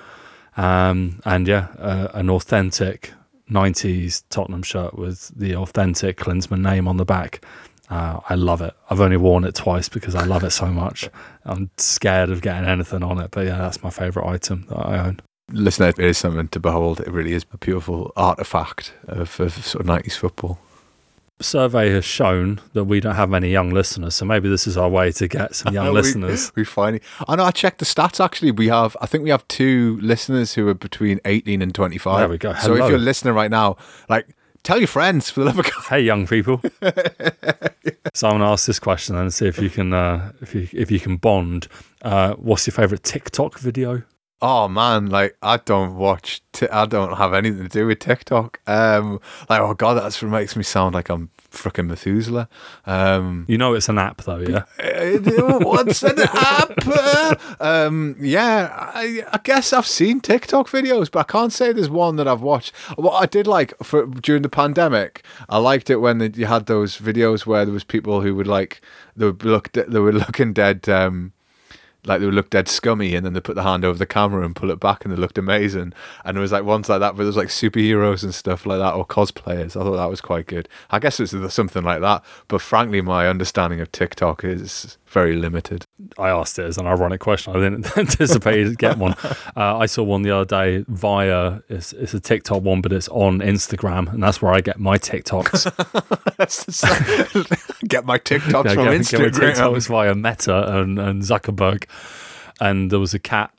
Um, 0.57 1.21
and 1.25 1.47
yeah, 1.47 1.69
uh, 1.79 2.09
an 2.15 2.31
authentic 2.31 3.13
90s 3.51 4.25
Tottenham 4.31 4.63
shirt 4.63 4.97
with 4.97 5.29
the 5.37 5.55
authentic 5.57 6.19
Klinsmann 6.19 6.63
name 6.63 6.89
on 6.89 6.97
the 6.97 7.05
back. 7.05 7.45
Uh, 7.91 8.21
I 8.29 8.37
love 8.37 8.63
it. 8.63 8.73
I've 8.89 9.01
only 9.01 9.17
worn 9.17 9.45
it 9.45 9.55
twice 9.55 9.89
because 9.89 10.15
I 10.15 10.25
love 10.25 10.45
it 10.45 10.51
so 10.51 10.67
much. 10.67 11.11
I'm 11.45 11.71
scared 11.77 12.31
of 12.31 12.41
getting 12.41 12.69
anything 12.69 13.03
on 13.03 13.19
it, 13.19 13.33
but 13.33 13.47
yeah, 13.47 13.59
that's 13.59 13.83
my 13.83 13.91
favourite 13.91 14.29
item 14.31 14.67
that 14.69 14.79
I 14.79 14.99
own. 15.07 15.21
Listen, 15.53 15.89
it 15.89 15.99
is 15.99 16.17
something 16.17 16.47
to 16.49 16.61
behold. 16.61 17.01
It 17.01 17.09
really 17.09 17.33
is 17.33 17.45
a 17.53 17.59
beautiful 17.59 18.13
artifact 18.17 18.93
of, 19.09 19.41
of 19.41 19.67
sort 19.67 19.85
of 19.85 19.87
90s 19.87 20.17
football 20.17 20.61
survey 21.41 21.91
has 21.91 22.05
shown 22.05 22.61
that 22.75 22.85
we 22.85 23.01
don't 23.01 23.15
have 23.15 23.31
many 23.31 23.51
young 23.51 23.71
listeners, 23.71 24.15
so 24.15 24.25
maybe 24.25 24.49
this 24.49 24.67
is 24.67 24.77
our 24.77 24.89
way 24.89 25.11
to 25.13 25.27
get 25.29 25.55
some 25.55 25.75
young 25.75 25.87
we, 25.87 25.93
listeners. 25.93 26.53
We 26.55 26.65
finally. 26.65 27.03
I 27.27 27.37
know. 27.37 27.45
I 27.45 27.51
checked 27.51 27.79
the 27.79 27.85
stats. 27.85 28.23
Actually, 28.23 28.53
we 28.53 28.69
have. 28.69 28.97
I 29.01 29.07
think 29.07 29.25
we 29.25 29.31
have 29.31 29.47
two 29.49 29.99
listeners 30.03 30.55
who 30.55 30.69
are 30.69 30.75
between 30.75 31.21
eighteen 31.25 31.63
and 31.63 31.75
twenty-five. 31.75 32.21
There 32.21 32.29
we 32.29 32.39
go. 32.39 32.53
Hello. 32.53 32.77
So 32.77 32.85
if 32.85 32.91
you're 32.91 32.99
listening 32.99 33.35
right 33.35 33.51
now, 33.51 33.77
like. 34.09 34.29
Tell 34.63 34.79
your 34.79 34.89
friends 34.89 35.31
for 35.31 35.41
the 35.41 35.47
love 35.47 35.59
of 35.59 35.65
God. 35.65 35.85
Hey, 35.89 36.01
young 36.03 36.27
people. 36.27 36.61
so 38.15 38.29
I'm 38.29 38.39
going 38.39 38.41
to 38.41 38.47
ask 38.47 38.67
this 38.67 38.79
question 38.79 39.17
and 39.17 39.33
see 39.33 39.47
if 39.47 39.59
you 39.59 39.71
can, 39.71 39.93
uh, 39.93 40.33
if 40.41 40.55
you 40.55 40.69
if 40.73 40.91
you 40.91 41.01
can 41.01 41.17
bond. 41.17 41.67
Uh, 42.03 42.35
what's 42.35 42.67
your 42.67 42.73
favorite 42.73 43.03
TikTok 43.03 43.59
video? 43.59 44.03
Oh 44.43 44.69
man, 44.69 45.07
like 45.07 45.37
I 45.43 45.59
don't 45.59 45.97
watch. 45.97 46.43
T- 46.53 46.69
I 46.69 46.87
don't 46.87 47.17
have 47.17 47.35
anything 47.35 47.63
to 47.63 47.69
do 47.69 47.87
with 47.87 47.99
TikTok. 47.99 48.61
Um, 48.67 49.21
like 49.51 49.61
oh 49.61 49.75
god, 49.75 49.95
that's 49.95 50.23
what 50.23 50.31
makes 50.31 50.57
me 50.57 50.63
sound 50.63 50.95
like 50.95 51.11
I'm 51.11 51.31
freaking 51.51 51.87
Methuselah. 51.87 52.49
Um, 52.87 53.45
you 53.49 53.59
know 53.59 53.75
it's 53.75 53.89
an 53.89 53.99
app 53.99 54.23
though, 54.23 54.39
yeah. 54.39 54.65
What's 55.59 56.03
an 56.03 56.19
app? 56.19 57.61
um, 57.61 58.17
yeah, 58.21 58.69
I, 58.73 59.25
I, 59.33 59.39
guess 59.43 59.73
I've 59.73 59.87
seen 59.87 60.21
TikTok 60.21 60.69
videos, 60.69 61.11
but 61.11 61.21
I 61.21 61.33
can't 61.33 61.53
say 61.53 61.73
there's 61.73 61.91
one 61.91 62.17
that 62.17 62.29
I've 62.29 62.43
watched. 62.43 62.75
What 62.97 63.21
I 63.23 63.27
did 63.27 63.47
like 63.47 63.75
for 63.83 64.07
during 64.07 64.43
the 64.43 64.49
pandemic, 64.49 65.25
I 65.49 65.59
liked 65.59 65.91
it 65.91 65.97
when 65.97 66.21
you 66.35 66.47
had 66.47 66.67
those 66.67 66.99
videos 66.99 67.47
where 67.47 67.65
there 67.65 67.75
was 67.75 67.85
people 67.85 68.21
who 68.21 68.35
would 68.35 68.47
like 68.47 68.81
they 69.17 69.27
would 69.27 69.45
look 69.45 69.73
they 69.73 69.99
were 69.99 70.13
looking 70.13 70.53
dead. 70.53 70.89
Um, 70.89 71.33
like 72.05 72.21
they 72.21 72.27
would 72.27 72.35
look 72.35 72.51
dead 72.51 72.69
scummy 72.69 73.15
and 73.15 73.25
then 73.25 73.33
they 73.33 73.41
put 73.41 73.57
the 73.57 73.63
hand 73.63 73.85
over 73.85 73.99
the 73.99 74.07
camera 74.07 74.45
and 74.45 74.57
pull 74.57 74.71
it 74.71 74.81
back 74.81 75.05
and 75.05 75.13
they 75.13 75.19
looked 75.19 75.39
amazing. 75.39 75.93
And 76.25 76.37
there 76.37 76.43
was 76.43 76.53
like 76.53 76.65
ones 76.65 76.89
like 76.89 77.01
that 77.01 77.15
where 77.15 77.25
there 77.25 77.27
was 77.27 77.37
like 77.37 77.49
superheroes 77.49 78.23
and 78.23 78.35
stuff 78.35 78.67
like 78.67 78.79
that 78.79 78.95
or 78.95 79.07
cosplayers. 79.07 79.77
I 79.77 79.85
thought 79.85 79.97
that 79.97 80.11
was 80.11 80.21
quite 80.21 80.47
good. 80.47 80.69
I 80.91 80.99
guess 80.99 81.21
it's 81.21 81.35
something 81.53 81.85
like 81.85 82.01
that. 82.01 82.25
But 82.49 82.61
frankly 82.61 83.01
my 83.01 83.29
understanding 83.29 83.81
of 83.81 83.93
tiktok 83.93 84.45
is 84.45 84.99
very 85.11 85.37
limited. 85.37 85.85
I 86.19 86.31
asked 86.31 86.59
it 86.59 86.65
as 86.65 86.79
an 86.79 86.87
ironic 86.87 87.21
question. 87.21 87.55
I 87.55 87.61
didn't 87.61 87.97
anticipate 87.99 88.65
to 88.65 88.75
get 88.75 88.97
one. 88.99 89.15
Uh, 89.57 89.79
i 89.79 89.87
saw 89.87 90.03
one 90.03 90.23
the 90.23 90.31
other 90.31 90.45
day 90.45 90.85
via 90.89 91.61
it's, 91.69 91.93
it's 91.95 92.15
a 92.15 92.21
tiktok 92.21 92.63
one 92.63 92.81
but 92.81 92.93
it's 92.93 93.09
on 93.09 93.41
instagram 93.41 94.13
and 94.13 94.23
that's 94.23 94.41
where 94.41 94.53
i 94.53 94.61
get 94.61 94.79
my 94.79 94.97
tiktoks. 94.97 95.65
Get 97.89 98.05
my 98.05 98.19
tiktoks 98.19 98.65
yeah, 98.65 98.75
from 98.75 98.85
get, 98.85 99.01
instagram. 99.01 99.33
Get 99.33 99.59
my 99.59 99.69
tiktoks 99.71 99.89
via 99.89 100.15
meta 100.15 100.79
and, 100.79 100.99
and 100.99 101.23
zuckerberg. 101.23 101.85
And 102.61 102.91
there 102.91 103.01
was 103.01 103.15
a 103.15 103.19
cat 103.19 103.53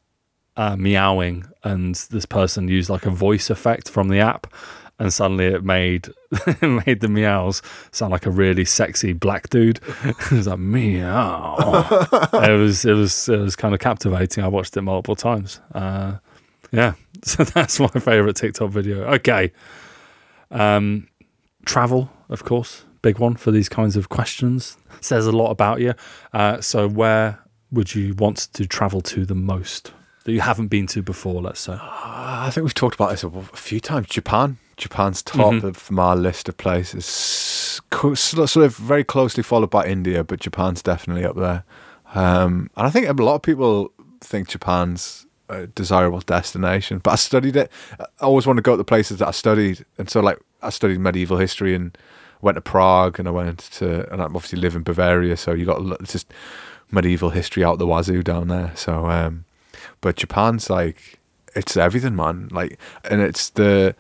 uh, 0.56 0.76
meowing, 0.76 1.46
and 1.64 1.96
this 1.96 2.26
person 2.26 2.68
used 2.68 2.90
like 2.90 3.06
a 3.06 3.10
voice 3.10 3.50
effect 3.50 3.90
from 3.90 4.10
the 4.10 4.20
app, 4.20 4.48
and 5.02 5.12
suddenly 5.12 5.48
it 5.48 5.64
made 5.64 6.10
made 6.62 7.00
the 7.00 7.08
meows 7.10 7.64
sound 7.92 8.12
like 8.12 8.28
a 8.28 8.30
really 8.30 8.64
sexy 8.64 9.14
black 9.14 9.50
dude. 9.50 9.80
it 10.04 10.32
was 10.32 10.46
like 10.46 10.60
meow. 10.60 11.56
it 12.34 12.52
was 12.52 12.86
it 12.86 12.94
was 12.94 13.28
it 13.28 13.38
was 13.38 13.56
kind 13.56 13.74
of 13.74 13.80
captivating. 13.80 14.44
I 14.44 14.48
watched 14.48 14.78
it 14.78 14.84
multiple 14.84 15.16
times. 15.16 15.60
Uh, 15.74 16.18
yeah, 16.72 16.94
so 17.24 17.44
that's 17.44 17.80
my 17.80 17.88
favorite 17.88 18.36
TikTok 18.36 18.70
video. 18.70 19.04
Okay, 19.16 19.52
um, 20.52 21.08
travel, 21.66 22.12
of 22.30 22.46
course, 22.46 22.86
big 23.02 23.18
one 23.18 23.36
for 23.36 23.50
these 23.50 23.70
kinds 23.70 23.98
of 23.98 24.10
questions. 24.10 24.78
Says 25.02 25.26
a 25.26 25.32
lot 25.32 25.50
about 25.50 25.82
you. 25.82 25.96
Uh, 26.32 26.62
so 26.62 26.88
where 26.88 27.40
would 27.72 27.96
you 27.96 28.14
want 28.14 28.38
to 28.54 28.68
travel 28.68 29.02
to 29.02 29.26
the 29.26 29.34
most 29.34 29.94
that 30.26 30.32
you 30.32 30.42
haven't 30.42 30.68
been 30.68 30.86
to 30.88 31.02
before? 31.02 31.42
Let's 31.42 31.62
say. 31.62 31.74
Uh, 31.74 31.80
I 31.82 32.52
think 32.52 32.66
we've 32.66 32.74
talked 32.76 32.94
about 32.94 33.10
this 33.10 33.24
a, 33.24 33.32
few 33.58 33.80
times. 33.80 34.06
Japan. 34.06 34.58
Japan's 34.82 35.22
top 35.22 35.54
mm-hmm. 35.54 35.68
of 35.68 35.92
my 35.92 36.14
list 36.14 36.50
of 36.50 36.58
places. 36.58 37.06
Sort 37.06 38.56
of 38.58 38.76
very 38.76 39.04
closely 39.04 39.44
followed 39.44 39.70
by 39.70 39.86
India, 39.86 40.24
but 40.24 40.40
Japan's 40.40 40.82
definitely 40.82 41.24
up 41.24 41.36
there. 41.36 41.64
Um, 42.16 42.70
and 42.76 42.88
I 42.88 42.90
think 42.90 43.08
a 43.08 43.14
lot 43.24 43.36
of 43.36 43.42
people 43.44 43.94
think 44.22 44.50
Japan's 44.50 45.26
a 45.50 45.68
desirable 45.68 46.20
destination. 46.22 46.98
But 46.98 47.12
I 47.12 47.16
studied 47.16 47.56
it. 47.56 47.72
I 48.00 48.06
always 48.22 48.48
want 48.48 48.58
to 48.58 48.64
go 48.64 48.72
to 48.72 48.78
the 48.78 48.84
places 48.84 49.20
that 49.20 49.28
I 49.28 49.32
studied, 49.32 49.86
and 49.98 50.10
so 50.10 50.20
like 50.20 50.40
I 50.62 50.72
studied 50.72 51.00
medieval 51.00 51.38
history 51.38 51.76
and 51.76 51.96
went 52.42 52.56
to 52.56 52.62
Prague, 52.62 53.20
and 53.20 53.28
I 53.28 53.32
went 53.32 53.60
to, 53.74 54.12
and 54.12 54.22
I 54.22 54.26
obviously 54.26 54.60
live 54.60 54.76
in 54.76 54.82
Bavaria, 54.82 55.38
so 55.38 55.54
you 55.54 55.66
got 55.66 56.04
just 56.06 56.34
medieval 56.90 57.30
history 57.30 57.64
out 57.64 57.78
the 57.78 57.88
wazoo 57.88 58.24
down 58.24 58.48
there. 58.48 58.72
So, 58.76 59.06
um, 59.06 59.46
but 60.02 60.16
Japan's 60.16 60.70
like 60.70 61.20
it's 61.56 61.78
everything, 61.78 62.16
man. 62.16 62.50
Like, 62.52 62.80
and 63.10 63.22
it's 63.22 63.50
the 63.52 63.96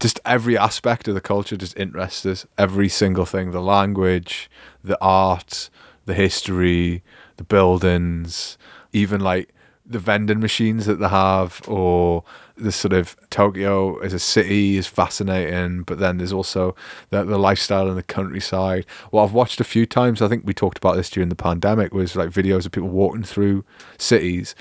just 0.00 0.18
every 0.24 0.56
aspect 0.56 1.06
of 1.08 1.14
the 1.14 1.20
culture 1.20 1.56
just 1.56 1.76
interests 1.76 2.26
us. 2.26 2.46
Every 2.58 2.88
single 2.88 3.26
thing, 3.26 3.50
the 3.50 3.60
language, 3.60 4.50
the 4.82 4.98
art, 5.00 5.70
the 6.06 6.14
history, 6.14 7.02
the 7.36 7.44
buildings, 7.44 8.58
even 8.92 9.20
like 9.20 9.54
the 9.86 9.98
vending 9.98 10.40
machines 10.40 10.86
that 10.86 11.00
they 11.00 11.08
have, 11.08 11.60
or 11.66 12.24
the 12.56 12.70
sort 12.70 12.92
of 12.92 13.16
Tokyo 13.30 13.98
as 13.98 14.12
a 14.12 14.18
city 14.18 14.76
is 14.76 14.86
fascinating, 14.86 15.82
but 15.82 15.98
then 15.98 16.18
there's 16.18 16.32
also 16.32 16.76
the, 17.10 17.24
the 17.24 17.38
lifestyle 17.38 17.88
in 17.88 17.96
the 17.96 18.02
countryside. 18.02 18.86
What 19.10 19.24
I've 19.24 19.32
watched 19.32 19.60
a 19.60 19.64
few 19.64 19.86
times, 19.86 20.22
I 20.22 20.28
think 20.28 20.46
we 20.46 20.54
talked 20.54 20.78
about 20.78 20.96
this 20.96 21.10
during 21.10 21.28
the 21.28 21.34
pandemic, 21.34 21.92
was 21.92 22.14
like 22.14 22.30
videos 22.30 22.66
of 22.66 22.72
people 22.72 22.90
walking 22.90 23.22
through 23.22 23.64
cities. 23.98 24.54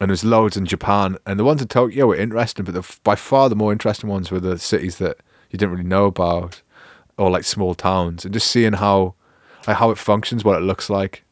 And 0.00 0.08
there's 0.08 0.24
loads 0.24 0.56
in 0.56 0.64
Japan, 0.64 1.18
and 1.26 1.38
the 1.38 1.44
ones 1.44 1.60
in 1.60 1.68
Tokyo 1.68 2.06
were 2.06 2.16
interesting, 2.16 2.64
but 2.64 2.74
the, 2.74 2.96
by 3.04 3.14
far 3.14 3.48
the 3.48 3.56
more 3.56 3.70
interesting 3.70 4.08
ones 4.08 4.30
were 4.30 4.40
the 4.40 4.58
cities 4.58 4.96
that 4.96 5.18
you 5.50 5.58
didn't 5.58 5.72
really 5.72 5.84
know 5.84 6.06
about, 6.06 6.62
or 7.18 7.30
like 7.30 7.44
small 7.44 7.74
towns, 7.74 8.24
and 8.24 8.32
just 8.32 8.50
seeing 8.50 8.72
how, 8.74 9.14
like 9.66 9.76
how 9.76 9.90
it 9.90 9.98
functions, 9.98 10.42
what 10.42 10.56
it 10.56 10.64
looks 10.64 10.88
like, 10.88 11.24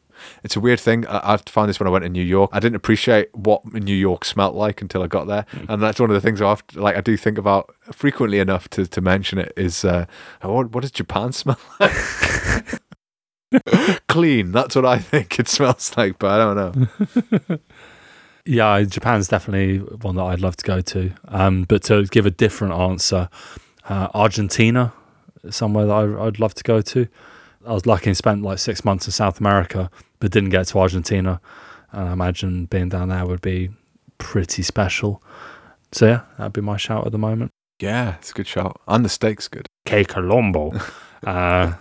it's 0.43 0.55
a 0.55 0.59
weird 0.59 0.79
thing. 0.79 1.05
I, 1.07 1.33
I 1.33 1.37
found 1.37 1.69
this 1.69 1.79
when 1.79 1.87
I 1.87 1.89
went 1.89 2.03
to 2.03 2.09
New 2.09 2.23
York. 2.23 2.49
I 2.53 2.59
didn't 2.59 2.75
appreciate 2.75 3.33
what 3.35 3.65
New 3.73 3.95
York 3.95 4.25
smelt 4.25 4.55
like 4.55 4.81
until 4.81 5.03
I 5.03 5.07
got 5.07 5.27
there, 5.27 5.45
mm. 5.51 5.65
and 5.69 5.81
that's 5.81 5.99
one 5.99 6.09
of 6.09 6.13
the 6.13 6.21
things 6.21 6.41
I 6.41 6.49
have 6.49 6.65
to, 6.67 6.81
like 6.81 6.95
I 6.95 7.01
do 7.01 7.17
think 7.17 7.37
about 7.37 7.73
frequently 7.91 8.39
enough 8.39 8.69
to, 8.71 8.85
to 8.85 9.01
mention 9.01 9.39
it. 9.39 9.53
Is 9.57 9.85
uh, 9.85 10.05
what 10.41 10.71
what 10.71 10.81
does 10.81 10.91
Japan 10.91 11.31
smell 11.33 11.59
like? 11.79 11.93
Clean. 14.07 14.51
That's 14.51 14.75
what 14.75 14.85
I 14.85 14.99
think 14.99 15.39
it 15.39 15.47
smells 15.47 15.95
like, 15.97 16.19
but 16.19 16.31
I 16.31 16.37
don't 16.37 16.77
know. 17.49 17.57
Yeah, 18.49 18.81
Japan's 18.81 19.27
definitely 19.27 19.77
one 19.77 20.15
that 20.15 20.23
I'd 20.23 20.41
love 20.41 20.57
to 20.57 20.65
go 20.65 20.81
to. 20.81 21.11
Um, 21.27 21.65
but 21.69 21.83
to 21.83 22.05
give 22.05 22.25
a 22.25 22.31
different 22.31 22.73
answer, 22.73 23.29
uh, 23.87 24.07
Argentina, 24.15 24.91
somewhere 25.51 25.85
that 25.85 25.93
I, 25.93 26.25
I'd 26.25 26.39
love 26.39 26.55
to 26.55 26.63
go 26.63 26.81
to. 26.81 27.07
I 27.63 27.73
was 27.73 27.85
lucky 27.85 28.09
and 28.09 28.17
spent 28.17 28.41
like 28.41 28.57
six 28.57 28.83
months 28.83 29.05
in 29.05 29.11
South 29.11 29.39
America, 29.39 29.91
but 30.19 30.31
didn't 30.31 30.49
get 30.49 30.65
to 30.69 30.79
Argentina. 30.79 31.39
And 31.91 32.09
I 32.09 32.13
imagine 32.13 32.65
being 32.65 32.89
down 32.89 33.09
there 33.09 33.23
would 33.23 33.41
be 33.41 33.69
pretty 34.17 34.63
special. 34.63 35.21
So 35.91 36.07
yeah, 36.07 36.21
that'd 36.39 36.53
be 36.53 36.61
my 36.61 36.77
shout 36.77 37.05
at 37.05 37.11
the 37.11 37.19
moment. 37.19 37.51
Yeah, 37.79 38.15
it's 38.15 38.31
a 38.31 38.33
good 38.33 38.47
shout. 38.47 38.81
And 38.87 39.05
the 39.05 39.09
steak's 39.09 39.47
good. 39.47 39.67
Que 39.85 40.03
quilombo. 40.05 40.75
uh, 41.23 41.73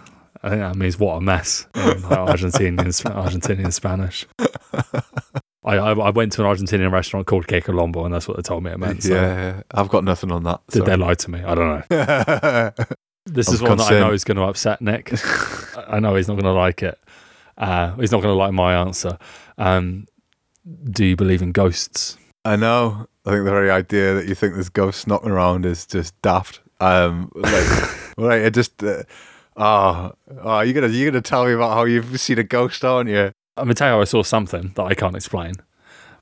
I 0.43 0.49
think 0.51 0.61
that 0.61 0.77
means 0.77 0.99
what 0.99 1.15
a 1.15 1.21
mess 1.23 1.67
in 1.75 1.81
Argentinian, 2.03 2.93
Argentinian 3.05 3.73
Spanish. 3.73 4.27
I, 5.69 5.77
I, 5.77 5.93
I 5.93 6.11
went 6.11 6.33
to 6.33 6.47
an 6.47 6.57
Argentinian 6.57 6.91
restaurant 6.91 7.27
called 7.27 7.47
Quilombo, 7.47 8.05
and 8.05 8.15
that's 8.15 8.27
what 8.27 8.37
they 8.39 8.43
told 8.43 8.65
me 8.65 8.71
it 8.71 8.79
meant. 8.79 9.03
So 9.03 9.15
Yeah, 9.15 9.37
yeah, 9.37 9.63
I've 9.71 9.89
got 9.89 10.03
nothing 10.03 10.33
on 10.33 10.45
that. 10.45 10.61
Did 10.71 10.87
they 10.87 10.97
lie 10.97 11.15
to 11.15 11.31
me? 11.31 11.43
I 11.43 11.55
don't 11.55 11.91
know. 11.91 12.71
This 13.31 13.49
I'm 13.49 13.55
is 13.55 13.63
one 13.63 13.77
that 13.77 13.93
I 13.93 14.01
know 14.01 14.13
is 14.13 14.25
going 14.25 14.39
to 14.39 14.45
upset 14.45 14.81
Nick. 14.81 15.13
I 15.77 15.85
I 15.89 16.01
know 16.01 16.15
he's 16.15 16.29
not 16.29 16.35
going 16.35 16.45
to 16.45 16.53
like 16.53 16.83
it. 16.83 16.99
Uh, 17.57 17.95
he's 17.97 18.13
not 18.13 18.23
going 18.23 18.33
to 18.33 18.39
like 18.39 18.53
my 18.53 18.75
answer. 18.75 19.19
Um, 19.59 20.07
do 20.91 21.05
you 21.05 21.17
believe 21.17 21.43
in 21.43 21.53
ghosts? 21.53 22.17
I 22.45 22.57
know. 22.57 23.07
I 23.27 23.31
think 23.31 23.45
the 23.45 23.51
very 23.51 23.71
idea 23.71 24.15
that 24.15 24.27
you 24.27 24.35
think 24.35 24.55
there's 24.55 24.69
ghosts 24.71 25.07
knocking 25.07 25.31
around 25.31 25.67
is 25.67 25.85
just 25.85 26.21
daft. 26.23 26.61
Um, 26.81 27.31
like, 27.35 28.09
right, 28.17 28.43
it 28.43 28.55
just. 28.55 28.83
Uh, 28.83 29.03
oh, 29.57 30.13
oh, 30.41 30.61
you're 30.61 30.75
gonna 30.75 30.89
you're 30.89 31.11
gonna 31.11 31.21
tell 31.21 31.45
me 31.45 31.53
about 31.53 31.75
how 31.75 31.85
you've 31.85 32.19
seen 32.21 32.39
a 32.39 32.45
ghost, 32.45 32.85
aren't 32.85 33.11
you? 33.11 33.33
I'm 33.59 33.65
going 33.65 33.75
to 33.75 33.75
tell 33.75 33.97
you, 33.97 34.01
I 34.01 34.05
saw 34.05 34.23
something 34.23 34.73
that 34.77 34.83
I 34.83 34.95
can't 34.95 35.17
explain. 35.17 35.55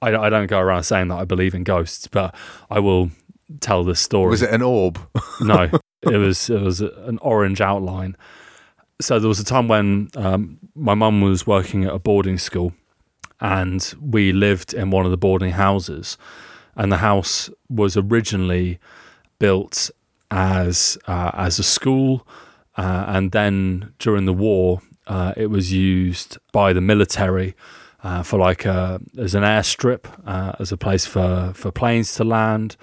I, 0.02 0.14
I 0.14 0.30
don't 0.30 0.46
go 0.46 0.58
around 0.58 0.84
saying 0.84 1.08
that 1.08 1.16
I 1.16 1.24
believe 1.24 1.54
in 1.54 1.64
ghosts, 1.64 2.06
but 2.06 2.34
I 2.70 2.80
will 2.80 3.10
tell 3.60 3.84
the 3.84 3.94
story. 3.94 4.30
Was 4.30 4.42
it 4.42 4.50
an 4.50 4.62
orb? 4.62 4.98
No, 5.40 5.70
it 6.02 6.16
was 6.16 6.50
it 6.50 6.60
was 6.60 6.80
an 6.80 7.18
orange 7.22 7.60
outline. 7.60 8.16
So 9.00 9.18
there 9.18 9.28
was 9.28 9.40
a 9.40 9.44
time 9.44 9.68
when 9.68 10.08
um, 10.16 10.58
my 10.74 10.94
mum 10.94 11.20
was 11.20 11.46
working 11.46 11.84
at 11.84 11.92
a 11.92 11.98
boarding 11.98 12.38
school, 12.38 12.72
and 13.40 13.94
we 14.00 14.32
lived 14.32 14.72
in 14.72 14.90
one 14.90 15.04
of 15.04 15.10
the 15.10 15.16
boarding 15.16 15.52
houses, 15.52 16.16
and 16.74 16.90
the 16.90 16.98
house 16.98 17.50
was 17.68 17.96
originally 17.96 18.78
built 19.38 19.90
as 20.30 20.98
uh, 21.06 21.30
as 21.34 21.58
a 21.58 21.62
school, 21.62 22.26
uh, 22.76 23.04
and 23.08 23.32
then 23.32 23.92
during 23.98 24.24
the 24.24 24.32
war, 24.32 24.80
uh, 25.06 25.32
it 25.36 25.50
was 25.50 25.72
used 25.72 26.38
by 26.52 26.72
the 26.72 26.80
military 26.80 27.54
uh, 28.02 28.22
for 28.22 28.38
like 28.38 28.64
a 28.64 29.00
as 29.18 29.34
an 29.34 29.42
airstrip, 29.42 30.04
uh, 30.26 30.52
as 30.58 30.72
a 30.72 30.76
place 30.76 31.06
for 31.06 31.52
for 31.54 31.70
planes 31.70 32.14
to 32.14 32.24
land 32.24 32.76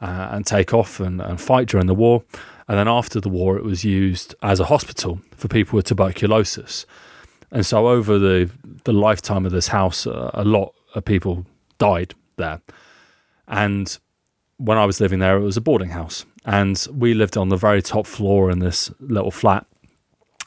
uh, 0.00 0.28
and 0.32 0.46
take 0.46 0.74
off 0.74 1.00
and, 1.00 1.20
and 1.20 1.40
fight 1.40 1.68
during 1.68 1.86
the 1.86 1.94
war. 1.94 2.24
And 2.66 2.78
then 2.78 2.88
after 2.88 3.20
the 3.20 3.28
war, 3.28 3.56
it 3.58 3.64
was 3.64 3.84
used 3.84 4.34
as 4.42 4.58
a 4.58 4.64
hospital 4.64 5.20
for 5.36 5.48
people 5.48 5.76
with 5.76 5.86
tuberculosis. 5.86 6.86
And 7.50 7.64
so 7.64 7.88
over 7.88 8.18
the 8.18 8.50
the 8.84 8.92
lifetime 8.92 9.46
of 9.46 9.52
this 9.52 9.68
house, 9.68 10.06
uh, 10.06 10.30
a 10.34 10.44
lot 10.44 10.74
of 10.94 11.04
people 11.04 11.46
died 11.78 12.14
there. 12.36 12.60
And 13.46 13.98
when 14.56 14.78
I 14.78 14.86
was 14.86 15.00
living 15.00 15.18
there, 15.18 15.36
it 15.36 15.42
was 15.42 15.56
a 15.56 15.60
boarding 15.60 15.90
house, 15.90 16.24
and 16.44 16.86
we 16.92 17.14
lived 17.14 17.36
on 17.36 17.48
the 17.48 17.56
very 17.56 17.82
top 17.82 18.06
floor 18.06 18.50
in 18.50 18.60
this 18.60 18.90
little 19.00 19.30
flat. 19.30 19.66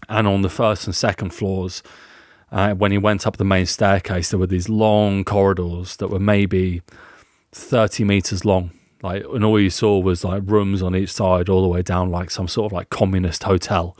And 0.09 0.27
on 0.27 0.41
the 0.41 0.49
first 0.49 0.85
and 0.85 0.95
second 0.95 1.33
floors, 1.33 1.83
uh, 2.51 2.73
when 2.73 2.91
you 2.91 3.01
went 3.01 3.27
up 3.27 3.37
the 3.37 3.43
main 3.43 3.65
staircase, 3.65 4.29
there 4.29 4.39
were 4.39 4.47
these 4.47 4.69
long 4.69 5.23
corridors 5.23 5.97
that 5.97 6.07
were 6.07 6.19
maybe 6.19 6.81
30 7.51 8.03
meters 8.03 8.45
long. 8.45 8.71
Like, 9.03 9.23
and 9.25 9.43
all 9.43 9.59
you 9.59 9.69
saw 9.69 9.99
was 9.99 10.23
like 10.23 10.43
rooms 10.45 10.81
on 10.81 10.95
each 10.95 11.11
side, 11.11 11.49
all 11.49 11.61
the 11.61 11.67
way 11.67 11.81
down, 11.81 12.09
like 12.09 12.31
some 12.31 12.47
sort 12.47 12.67
of 12.67 12.73
like 12.73 12.89
communist 12.89 13.43
hotel. 13.43 13.97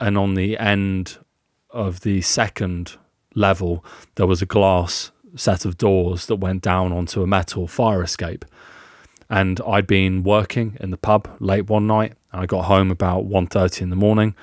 And 0.00 0.18
on 0.18 0.34
the 0.34 0.58
end 0.58 1.18
of 1.70 2.00
the 2.00 2.20
second 2.20 2.96
level, 3.34 3.84
there 4.16 4.26
was 4.26 4.42
a 4.42 4.46
glass 4.46 5.10
set 5.34 5.64
of 5.64 5.78
doors 5.78 6.26
that 6.26 6.36
went 6.36 6.62
down 6.62 6.92
onto 6.92 7.22
a 7.22 7.26
metal 7.26 7.66
fire 7.66 8.02
escape. 8.02 8.44
And 9.30 9.60
I'd 9.66 9.86
been 9.86 10.22
working 10.22 10.76
in 10.78 10.90
the 10.90 10.96
pub 10.98 11.28
late 11.40 11.68
one 11.68 11.86
night, 11.86 12.14
and 12.32 12.42
I 12.42 12.46
got 12.46 12.66
home 12.66 12.90
about 12.90 13.26
1.30 13.28 13.82
in 13.82 13.90
the 13.90 13.96
morning, 13.96 14.34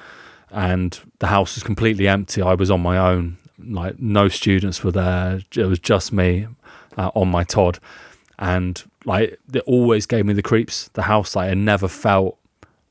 and 0.51 0.99
the 1.19 1.27
house 1.27 1.55
was 1.55 1.63
completely 1.63 2.07
empty. 2.07 2.41
I 2.41 2.53
was 2.53 2.71
on 2.71 2.81
my 2.81 2.97
own, 2.97 3.37
like 3.57 3.99
no 3.99 4.27
students 4.27 4.83
were 4.83 4.91
there. 4.91 5.41
It 5.55 5.65
was 5.65 5.79
just 5.79 6.11
me 6.11 6.47
uh, 6.97 7.11
on 7.15 7.29
my 7.29 7.43
Todd, 7.43 7.79
and 8.37 8.83
like 9.05 9.39
it 9.53 9.63
always 9.65 10.05
gave 10.05 10.25
me 10.25 10.33
the 10.33 10.41
creeps. 10.41 10.89
The 10.93 11.03
house, 11.03 11.35
like, 11.35 11.51
it 11.51 11.55
never 11.55 11.87
felt 11.87 12.37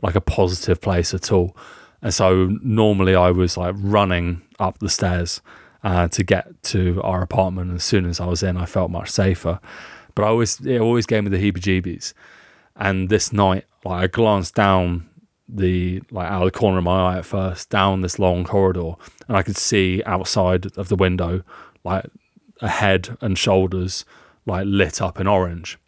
like 0.02 0.14
a 0.14 0.20
positive 0.20 0.80
place 0.80 1.12
at 1.14 1.32
all. 1.32 1.56
And 2.00 2.14
so 2.14 2.46
normally 2.62 3.14
I 3.14 3.30
was 3.30 3.56
like 3.56 3.74
running 3.78 4.42
up 4.58 4.78
the 4.78 4.88
stairs 4.88 5.40
uh, 5.82 6.08
to 6.08 6.22
get 6.22 6.62
to 6.64 7.02
our 7.02 7.22
apartment. 7.22 7.70
And 7.70 7.76
as 7.76 7.84
soon 7.84 8.06
as 8.06 8.20
I 8.20 8.26
was 8.26 8.42
in, 8.42 8.56
I 8.56 8.66
felt 8.66 8.90
much 8.90 9.10
safer. 9.10 9.58
But 10.14 10.24
I 10.24 10.28
always 10.28 10.60
it 10.60 10.80
always 10.80 11.06
gave 11.06 11.24
me 11.24 11.30
the 11.30 11.38
heebie-jeebies. 11.38 12.14
And 12.76 13.08
this 13.08 13.32
night, 13.32 13.64
like 13.84 14.04
I 14.04 14.06
glanced 14.06 14.54
down 14.54 15.08
the 15.48 16.02
like 16.10 16.30
out 16.30 16.42
of 16.42 16.52
the 16.52 16.58
corner 16.58 16.78
of 16.78 16.84
my 16.84 17.14
eye 17.14 17.18
at 17.18 17.24
first 17.24 17.70
down 17.70 18.02
this 18.02 18.18
long 18.18 18.44
corridor, 18.44 18.92
and 19.26 19.36
I 19.36 19.42
could 19.42 19.56
see 19.56 20.02
outside 20.04 20.66
of 20.76 20.88
the 20.88 20.96
window 20.96 21.42
like 21.84 22.04
a 22.60 22.68
head 22.68 23.16
and 23.20 23.38
shoulders 23.38 24.04
like 24.46 24.64
lit 24.66 25.00
up 25.00 25.18
in 25.20 25.26
orange. 25.26 25.78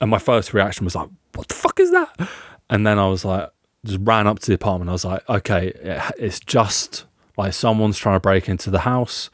And 0.00 0.10
my 0.10 0.18
first 0.18 0.52
reaction 0.52 0.84
was 0.84 0.94
like, 0.94 1.08
"What 1.34 1.48
the 1.48 1.54
fuck 1.54 1.80
is 1.80 1.90
that?" 1.90 2.28
And 2.70 2.86
then 2.86 2.98
I 2.98 3.08
was 3.08 3.24
like, 3.24 3.48
just 3.84 4.00
ran 4.02 4.26
up 4.26 4.38
to 4.40 4.46
the 4.48 4.54
apartment. 4.54 4.90
I 4.90 4.92
was 4.92 5.04
like, 5.04 5.28
"Okay, 5.28 5.68
it, 5.68 6.02
it's 6.18 6.40
just 6.40 7.04
like 7.36 7.52
someone's 7.52 7.98
trying 7.98 8.16
to 8.16 8.20
break 8.20 8.48
into 8.48 8.70
the 8.70 8.80
house. 8.80 9.30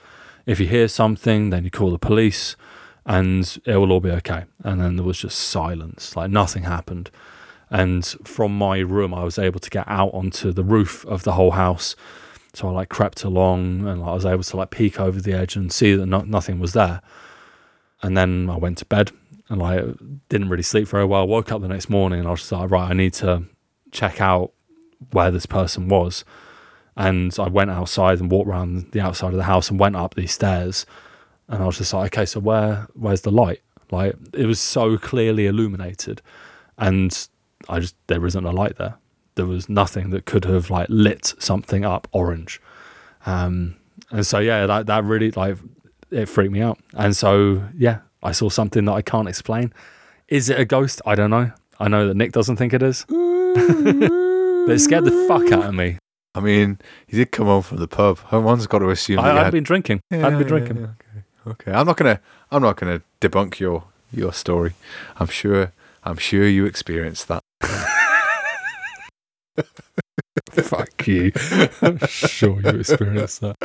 If 0.47 0.61
you 0.61 0.67
hear 0.67 0.89
something, 0.89 1.51
then 1.51 1.65
you 1.65 1.71
call 1.71 1.91
the 1.91 1.99
police, 1.99 2.57
and 3.07 3.59
it 3.65 3.77
will 3.77 3.93
all 3.93 4.01
be 4.01 4.11
okay." 4.11 4.45
And 4.63 4.81
then 4.81 4.97
there 4.97 5.05
was 5.05 5.19
just 5.19 5.39
silence, 5.39 6.17
like 6.17 6.31
nothing 6.31 6.65
happened. 6.65 7.11
And 7.75 8.07
from 8.23 8.57
my 8.57 8.79
room, 8.79 9.13
I 9.13 9.25
was 9.25 9.37
able 9.37 9.59
to 9.59 9.69
get 9.69 9.85
out 9.89 10.15
onto 10.15 10.53
the 10.53 10.63
roof 10.63 11.05
of 11.07 11.25
the 11.25 11.33
whole 11.33 11.51
house. 11.51 11.97
So 12.53 12.69
I 12.69 12.71
like 12.71 12.89
crept 12.89 13.25
along, 13.25 13.89
and 13.89 14.01
I 14.01 14.15
was 14.15 14.25
able 14.25 14.45
to 14.45 14.57
like 14.57 14.71
peek 14.71 15.01
over 15.01 15.21
the 15.21 15.33
edge 15.33 15.57
and 15.57 15.73
see 15.73 15.97
that 15.97 16.07
no, 16.07 16.21
nothing 16.21 16.61
was 16.61 16.73
there. 16.73 17.03
And 18.01 18.17
then 18.17 18.49
I 18.49 18.57
went 18.57 18.79
to 18.79 18.85
bed 18.85 19.11
and 19.49 19.61
like 19.61 19.85
didn't 20.29 20.51
really 20.51 20.63
sleep 20.63 20.87
very 20.87 21.05
well. 21.05 21.27
Woke 21.27 21.51
up 21.51 21.63
the 21.63 21.69
next 21.69 21.91
morning 21.91 22.21
and 22.21 22.29
I 22.29 22.31
was 22.31 22.41
just 22.41 22.53
like, 22.53 22.71
right, 22.71 22.91
I 22.91 22.95
need 22.95 23.13
to 23.15 23.43
check 23.91 24.21
out 24.21 24.53
where 25.11 25.33
this 25.33 25.47
person 25.47 25.89
was. 25.89 26.25
And 26.97 27.37
I 27.41 27.49
went 27.49 27.73
outside 27.73 28.21
and 28.21 28.31
walked 28.31 28.49
around 28.49 28.93
the 28.93 29.01
outside 29.01 29.33
of 29.33 29.37
the 29.37 29.45
house 29.45 29.69
and 29.69 29.81
went 29.81 29.97
up 29.97 30.15
these 30.15 30.31
stairs. 30.31 30.87
And 31.49 31.61
I 31.61 31.67
was 31.67 31.79
just 31.79 31.93
like, 31.93 32.17
okay, 32.17 32.25
so 32.25 32.39
where 32.39 32.87
where's 32.95 33.23
the 33.23 33.33
light? 33.33 33.63
Like 33.91 34.15
it 34.33 34.47
was 34.47 34.61
so 34.61 34.97
clearly 34.97 35.47
illuminated, 35.47 36.23
and 36.79 37.29
I 37.68 37.81
just 37.81 37.96
there 38.07 38.24
isn't 38.27 38.44
a 38.44 38.53
light 38.53 38.77
there. 38.77 38.94
There 39.37 39.46
was 39.46 39.68
nothing 39.68 40.11
that 40.11 40.27
could 40.27 40.44
have 40.44 40.70
like 40.70 40.87
lit 40.88 41.35
something 41.38 41.85
up 41.85 42.09
orange. 42.12 42.61
Um, 43.27 43.77
and 44.11 44.27
so 44.27 44.38
yeah, 44.38 44.66
that 44.66 44.87
that 44.87 45.05
really 45.05 45.31
like 45.33 45.57
it 46.11 46.27
freaked 46.27 46.53
me 46.53 46.62
out. 46.62 46.79
And 46.94 47.16
so 47.16 47.62
yeah, 47.77 47.98
I 48.22 48.33
saw 48.33 48.48
something 48.48 48.85
that 48.85 48.92
I 48.92 49.03
can't 49.03 49.29
explain. 49.29 49.72
Is 50.29 50.48
it 50.48 50.59
a 50.59 50.64
ghost? 50.64 51.03
I 51.07 51.14
don't 51.14 51.31
know. 51.31 51.53
I 51.81 51.88
know 51.88 52.07
that 52.09 52.14
Nick 52.16 52.33
doesn't 52.33 52.57
think 52.57 52.72
it 52.72 52.83
is. 52.83 53.05
but 53.09 53.16
it 53.16 54.81
scared 54.81 55.05
the 55.05 55.27
fuck 55.29 55.50
out 55.53 55.64
of 55.64 55.74
me. 55.74 55.98
I 56.35 56.40
mean, 56.40 56.79
you 57.09 57.18
did 57.18 57.31
come 57.31 57.46
home 57.46 57.62
from 57.62 57.79
the 57.79 57.87
pub. 57.87 58.18
One's 58.33 58.66
got 58.66 58.81
to 58.81 58.90
assume 58.90 59.20
I, 59.20 59.31
I'd 59.31 59.44
had- 59.44 59.53
been 59.53 59.64
drinking. 59.64 60.00
Yeah, 60.10 60.27
I've 60.27 60.33
been 60.33 60.40
yeah, 60.42 60.48
drinking. 60.48 60.77
yeah, 60.79 60.87
okay. 61.52 61.69
okay, 61.69 61.73
I'm 61.73 61.87
not 61.87 61.96
gonna. 61.96 62.21
I'm 62.50 62.62
not 62.62 62.77
gonna 62.77 63.02
debunk 63.21 63.58
your 63.58 63.85
your 64.12 64.33
story. 64.33 64.75
I'm 65.17 65.29
sure. 65.29 65.73
I'm 66.06 66.19
sure 66.19 66.46
you 66.46 66.67
experienced 66.67 67.29
that. 67.29 67.42
Fuck 70.52 71.06
you. 71.06 71.33
I'm 71.83 71.98
sure 72.06 72.60
you 72.60 72.81
experienced 72.81 73.40
that. 73.40 73.56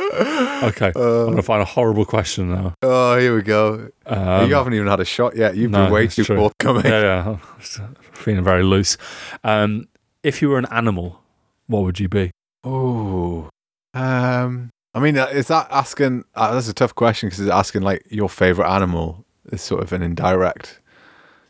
Okay. 0.64 0.88
I'm 0.88 0.92
going 0.92 1.36
to 1.36 1.42
find 1.42 1.62
a 1.62 1.64
horrible 1.64 2.04
question 2.04 2.50
now. 2.50 2.74
Oh, 2.82 3.18
here 3.18 3.34
we 3.34 3.42
go. 3.42 3.90
Um, 4.06 4.48
you 4.48 4.54
haven't 4.54 4.74
even 4.74 4.88
had 4.88 5.00
a 5.00 5.04
shot 5.04 5.36
yet. 5.36 5.56
You've 5.56 5.70
no, 5.70 5.84
been 5.84 5.92
way 5.92 6.06
too 6.08 6.24
true. 6.24 6.36
forthcoming. 6.36 6.84
yeah, 6.84 7.00
yeah. 7.00 7.38
I'm 7.78 7.94
feeling 8.12 8.44
very 8.44 8.62
loose. 8.62 8.96
Um, 9.44 9.88
if 10.22 10.42
you 10.42 10.48
were 10.48 10.58
an 10.58 10.66
animal, 10.70 11.20
what 11.66 11.84
would 11.84 12.00
you 12.00 12.08
be? 12.08 12.32
Oh, 12.64 13.48
um, 13.94 14.70
I 14.94 15.00
mean, 15.00 15.16
uh, 15.16 15.26
is 15.26 15.48
that 15.48 15.68
asking? 15.70 16.24
Uh, 16.34 16.54
that's 16.54 16.68
a 16.68 16.74
tough 16.74 16.94
question 16.94 17.28
because 17.28 17.40
it's 17.40 17.50
asking 17.50 17.82
like 17.82 18.04
your 18.10 18.28
favorite 18.28 18.68
animal 18.68 19.24
is 19.46 19.62
sort 19.62 19.82
of 19.82 19.92
an 19.92 20.02
indirect 20.02 20.80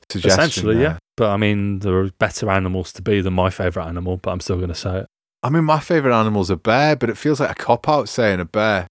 suggestion. 0.09 0.41
Essentially, 0.41 0.75
there. 0.77 0.83
yeah. 0.83 0.99
But 1.21 1.33
I 1.33 1.37
mean, 1.37 1.81
there 1.81 1.99
are 1.99 2.09
better 2.19 2.49
animals 2.49 2.95
to 2.95 3.03
be 3.03 3.21
than 3.21 3.35
my 3.35 3.51
favorite 3.51 3.85
animal, 3.85 4.17
but 4.17 4.31
I'm 4.31 4.41
still 4.41 4.57
going 4.57 4.71
to 4.71 4.75
say 4.75 5.01
it. 5.01 5.07
I 5.43 5.51
mean, 5.51 5.65
my 5.65 5.79
favorite 5.79 6.19
animal's 6.19 6.49
a 6.49 6.57
bear, 6.57 6.97
but 6.97 7.11
it 7.11 7.19
feels 7.19 7.41
like 7.41 7.51
a 7.51 7.55
cop 7.55 7.91
out 7.91 8.09
saying 8.09 8.41
a 8.41 8.47
bear. 8.47 8.87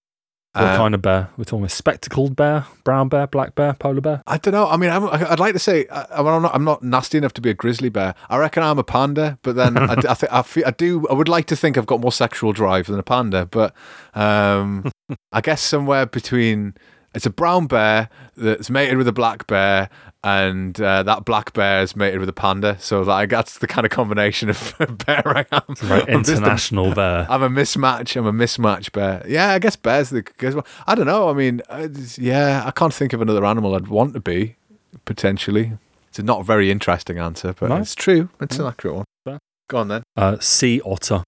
What 0.52 0.64
Uh, 0.64 0.76
kind 0.76 0.94
of 0.94 1.02
bear? 1.02 1.30
We're 1.36 1.42
talking 1.42 1.64
a 1.64 1.68
spectacled 1.68 2.36
bear, 2.36 2.66
brown 2.84 3.08
bear, 3.08 3.26
black 3.26 3.56
bear, 3.56 3.72
polar 3.72 4.00
bear. 4.00 4.22
I 4.28 4.38
don't 4.38 4.52
know. 4.54 4.68
I 4.68 4.76
mean, 4.76 4.90
I'm, 4.90 5.06
I'd 5.08 5.40
like 5.40 5.54
to 5.54 5.58
say 5.58 5.86
I, 5.90 6.06
I'm 6.12 6.24
not. 6.42 6.54
I'm 6.54 6.62
not 6.62 6.84
nasty 6.84 7.18
enough 7.18 7.32
to 7.34 7.40
be 7.40 7.50
a 7.50 7.54
grizzly 7.54 7.88
bear. 7.88 8.14
I 8.28 8.36
reckon 8.36 8.62
I'm 8.62 8.78
a 8.78 8.84
panda, 8.84 9.36
but 9.42 9.56
then 9.56 9.76
I, 9.76 9.94
I, 10.08 10.14
thi- 10.14 10.28
I, 10.30 10.42
feel, 10.42 10.64
I 10.68 10.70
do. 10.70 11.08
I 11.08 11.14
would 11.14 11.28
like 11.28 11.46
to 11.46 11.56
think 11.56 11.76
I've 11.76 11.86
got 11.86 12.00
more 12.00 12.12
sexual 12.12 12.52
drive 12.52 12.86
than 12.86 13.00
a 13.00 13.02
panda, 13.02 13.46
but 13.46 13.74
um, 14.14 14.88
I 15.32 15.40
guess 15.40 15.62
somewhere 15.62 16.06
between. 16.06 16.74
It's 17.14 17.26
a 17.26 17.30
brown 17.30 17.66
bear 17.66 18.08
that's 18.36 18.70
mated 18.70 18.96
with 18.96 19.08
a 19.08 19.12
black 19.12 19.46
bear, 19.48 19.88
and 20.22 20.80
uh, 20.80 21.02
that 21.02 21.24
black 21.24 21.52
bear 21.52 21.82
is 21.82 21.96
mated 21.96 22.20
with 22.20 22.28
a 22.28 22.32
panda. 22.32 22.76
So 22.78 23.02
like 23.02 23.30
that's 23.30 23.58
the 23.58 23.66
kind 23.66 23.84
of 23.84 23.90
combination 23.90 24.48
of 24.48 24.74
bear 25.06 25.22
I 25.26 25.44
am. 25.50 25.62
I'm 25.68 25.74
just 25.74 25.82
a- 25.90 26.06
international 26.12 26.94
bear. 26.94 27.26
I'm 27.28 27.42
a 27.42 27.48
mismatch. 27.48 28.16
I'm 28.16 28.26
a 28.26 28.32
mismatch 28.32 28.92
bear. 28.92 29.24
Yeah, 29.26 29.48
I 29.50 29.58
guess 29.58 29.74
bears. 29.76 30.10
The? 30.10 30.64
I 30.86 30.94
don't 30.94 31.06
know. 31.06 31.28
I 31.28 31.32
mean, 31.32 31.62
uh, 31.68 31.88
yeah, 32.16 32.62
I 32.64 32.70
can't 32.70 32.94
think 32.94 33.12
of 33.12 33.20
another 33.20 33.44
animal 33.44 33.74
I'd 33.74 33.88
want 33.88 34.14
to 34.14 34.20
be. 34.20 34.56
Potentially, 35.04 35.72
it's 36.08 36.18
a 36.18 36.22
not 36.22 36.44
very 36.44 36.70
interesting 36.70 37.18
answer, 37.18 37.54
but 37.58 37.68
No. 37.70 37.76
it's 37.76 37.94
true. 37.94 38.28
It's 38.40 38.58
an 38.58 38.66
accurate 38.66 38.96
one. 38.96 39.38
Go 39.68 39.78
on 39.78 39.88
then. 39.88 40.02
Uh, 40.16 40.36
sea 40.40 40.80
otter. 40.84 41.22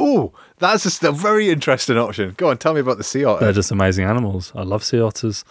Oh, 0.00 0.32
that's 0.58 1.02
a 1.02 1.12
very 1.12 1.50
interesting 1.50 1.98
option. 1.98 2.34
Go 2.36 2.50
on, 2.50 2.58
tell 2.58 2.72
me 2.72 2.80
about 2.80 2.98
the 2.98 3.04
sea 3.04 3.24
otter. 3.24 3.44
They're 3.44 3.52
just 3.52 3.72
amazing 3.72 4.04
animals. 4.04 4.52
I 4.54 4.62
love 4.62 4.84
sea 4.84 5.00
otters. 5.00 5.44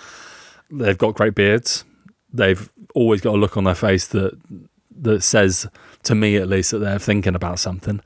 They've 0.71 0.97
got 0.97 1.15
great 1.15 1.35
beards. 1.35 1.83
They've 2.31 2.71
always 2.95 3.19
got 3.19 3.35
a 3.35 3.37
look 3.37 3.57
on 3.57 3.65
their 3.65 3.75
face 3.75 4.07
that 4.07 4.39
that 4.99 5.21
says, 5.21 5.67
to 6.03 6.15
me 6.15 6.37
at 6.37 6.47
least, 6.47 6.71
that 6.71 6.79
they're 6.79 6.97
thinking 6.97 7.35
about 7.35 7.59
something. 7.59 8.01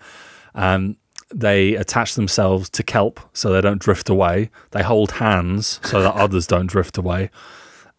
Um, 0.55 0.97
they 1.33 1.75
attach 1.75 2.15
themselves 2.15 2.69
to 2.71 2.83
kelp 2.83 3.19
so 3.33 3.53
they 3.53 3.61
don't 3.61 3.79
drift 3.79 4.09
away. 4.09 4.49
They 4.71 4.83
hold 4.83 5.11
hands 5.11 5.79
so 5.83 6.01
that 6.01 6.15
others 6.15 6.47
don't 6.47 6.67
drift 6.67 6.97
away. 6.97 7.29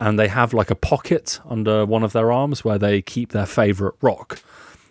And 0.01 0.19
they 0.19 0.29
have 0.29 0.53
like 0.53 0.71
a 0.71 0.75
pocket 0.75 1.41
under 1.49 1.87
one 1.87 2.03
of 2.03 2.13
their 2.13 2.33
arms 2.33 2.65
where 2.65 2.77
they 2.77 3.01
keep 3.01 3.31
their 3.31 3.47
favorite 3.47 3.95
rock. 4.03 4.43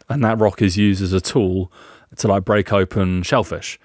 And 0.09 0.23
that 0.23 0.39
rock 0.39 0.61
is 0.61 0.77
used 0.77 1.03
as 1.03 1.13
a 1.13 1.21
tool 1.21 1.71
to 2.17 2.27
like 2.27 2.45
break 2.45 2.71
open 2.73 3.23
shellfish. 3.23 3.79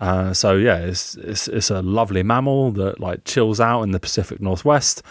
Uh, 0.00 0.32
so 0.32 0.56
yeah, 0.56 0.78
it's, 0.78 1.14
it's 1.16 1.46
it's 1.48 1.70
a 1.70 1.82
lovely 1.82 2.22
mammal 2.22 2.70
that 2.72 3.00
like 3.00 3.24
chills 3.24 3.60
out 3.60 3.82
in 3.82 3.90
the 3.90 4.00
Pacific 4.00 4.40
Northwest, 4.40 5.02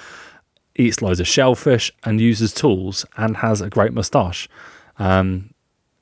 eats 0.75 1.01
loads 1.01 1.19
of 1.19 1.27
shellfish, 1.27 1.91
and 2.03 2.19
uses 2.19 2.53
tools, 2.53 3.05
and 3.17 3.37
has 3.37 3.61
a 3.61 3.69
great 3.69 3.93
moustache. 3.93 4.49
Um, 4.97 5.53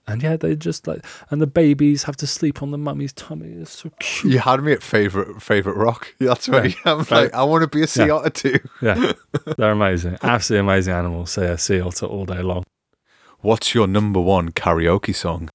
and 0.10 0.24
yeah, 0.24 0.38
they 0.38 0.55
just 0.55 0.88
like, 0.88 1.05
and 1.30 1.41
the 1.41 1.47
babies 1.47 2.03
have 2.03 2.16
to 2.16 2.28
sleep 2.28 2.64
on 2.64 2.72
the 2.72 2.78
mummy's 2.78 3.12
tummy. 3.12 3.49
It's 3.62 3.72
so 3.80 3.91
cute. 3.99 4.32
you 4.34 4.39
had 4.39 4.64
me 4.64 4.72
at 4.72 4.82
favorite 4.82 5.41
favorite 5.41 5.76
rock. 5.76 6.14
That's 6.20 6.47
right. 6.47 6.74
I'm 6.86 7.05
like, 7.12 7.34
I 7.34 7.43
want 7.43 7.64
to 7.64 7.68
be 7.78 7.84
a 7.84 7.88
sea 7.88 8.05
Yeah. 8.05 8.14
otter 8.14 8.30
too. 8.30 8.60
Yeah, 8.82 9.12
they're 9.58 9.72
amazing, 9.72 10.18
absolutely 10.22 10.62
amazing 10.62 10.93
animals. 10.93 11.32
So 11.32 11.41
yeah, 11.43 11.58
sea 11.58 11.82
otter 11.82 12.05
all 12.05 12.26
day 12.26 12.41
long. 12.41 12.64
What's 13.41 13.76
your 13.76 13.86
number 13.86 14.22
one 14.22 14.51
karaoke 14.53 15.14
song? 15.14 15.49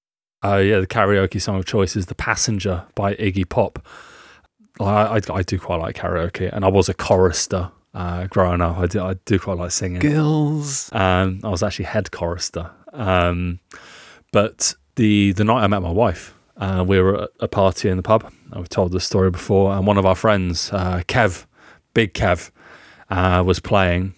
Uh, 0.45 0.57
yeah, 0.57 0.81
the 0.81 0.87
karaoke 0.87 1.41
song 1.41 1.57
of 1.57 1.65
choice 1.65 1.97
is 1.97 2.07
"The 2.07 2.15
Passenger" 2.15 2.85
by 2.95 3.15
Iggy 3.15 3.49
Pop. 3.49 3.87
I, 4.81 4.85
I, 4.85 5.21
I 5.33 5.43
do 5.43 5.59
quite 5.59 5.81
like 5.81 5.97
karaoke, 5.97 6.51
and 6.53 6.65
I 6.65 6.69
was 6.69 6.89
a 6.89 6.95
chorister 6.95 7.71
uh, 7.95 8.27
growing 8.27 8.61
up. 8.61 8.79
I 8.79 8.87
do, 8.87 9.03
I 9.03 9.15
do 9.25 9.39
quite 9.39 9.59
like 9.59 9.71
singing. 9.71 10.01
Gills. 10.01 10.91
Um, 10.93 11.41
I 11.45 11.49
was 11.49 11.63
actually 11.63 11.85
head 11.87 12.11
chorister. 12.11 12.71
Um, 12.93 13.61
but 14.33 14.75
the 14.97 15.33
the 15.33 15.45
night 15.45 15.63
I 15.63 15.67
met 15.67 15.83
my 15.83 15.91
wife, 15.91 16.35
uh, 16.57 16.85
we 16.87 17.01
were 17.01 17.25
at 17.25 17.31
a 17.41 17.49
party 17.49 17.89
in 17.89 17.97
the 17.97 18.03
pub. 18.03 18.31
I've 18.53 18.69
told 18.69 18.93
this 18.93 19.05
story 19.05 19.31
before, 19.31 19.73
and 19.73 19.87
one 19.87 19.99
of 19.99 20.07
our 20.07 20.17
friends, 20.17 20.71
uh, 20.73 21.03
Kev, 21.07 21.47
Big 21.95 22.15
Kev, 22.15 22.51
uh, 23.11 23.43
was 23.45 23.61
playing. 23.61 24.15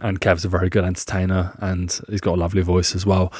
And 0.00 0.20
Kev's 0.20 0.44
a 0.44 0.48
very 0.48 0.68
good 0.68 0.84
entertainer, 0.84 1.54
and 1.58 2.00
he's 2.08 2.20
got 2.20 2.34
a 2.36 2.40
lovely 2.40 2.62
voice 2.62 2.96
as 2.96 3.06
well. 3.06 3.32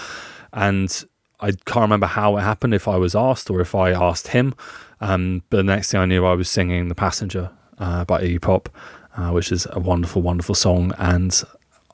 And 0.52 1.04
I 1.42 1.52
can't 1.66 1.82
remember 1.82 2.06
how 2.06 2.36
it 2.36 2.42
happened, 2.42 2.72
if 2.72 2.86
I 2.86 2.96
was 2.96 3.14
asked 3.14 3.50
or 3.50 3.60
if 3.60 3.74
I 3.74 3.90
asked 3.90 4.28
him. 4.28 4.54
Um, 5.00 5.42
but 5.50 5.56
the 5.58 5.62
next 5.64 5.90
thing 5.90 6.00
I 6.00 6.06
knew, 6.06 6.24
I 6.24 6.34
was 6.34 6.48
singing 6.48 6.88
"The 6.88 6.94
Passenger" 6.94 7.50
uh, 7.78 8.04
by 8.04 8.22
Iggy 8.22 8.40
Pop, 8.40 8.68
uh, 9.16 9.30
which 9.30 9.50
is 9.50 9.66
a 9.72 9.80
wonderful, 9.80 10.22
wonderful 10.22 10.54
song. 10.54 10.92
And 10.98 11.42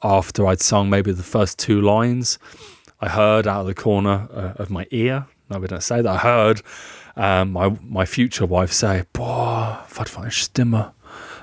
after 0.04 0.46
I'd 0.46 0.60
sung 0.60 0.90
maybe 0.90 1.12
the 1.12 1.22
first 1.22 1.58
two 1.58 1.80
lines, 1.80 2.38
I 3.00 3.08
heard 3.08 3.46
out 3.46 3.62
of 3.62 3.66
the 3.66 3.74
corner 3.74 4.28
uh, 4.32 4.52
of 4.62 4.70
my 4.70 4.86
ear. 4.90 5.26
No, 5.50 5.58
we 5.58 5.66
don't 5.66 5.82
say 5.82 6.02
that. 6.02 6.10
I 6.10 6.18
heard 6.18 6.62
um, 7.16 7.52
my 7.52 7.76
my 7.82 8.04
future 8.04 8.46
wife 8.46 8.72
say, 8.72 9.04
"Boah, 9.12 9.86
wat 9.96 10.08
für 10.08 10.20
eine 10.20 10.30
Stimme." 10.30 10.92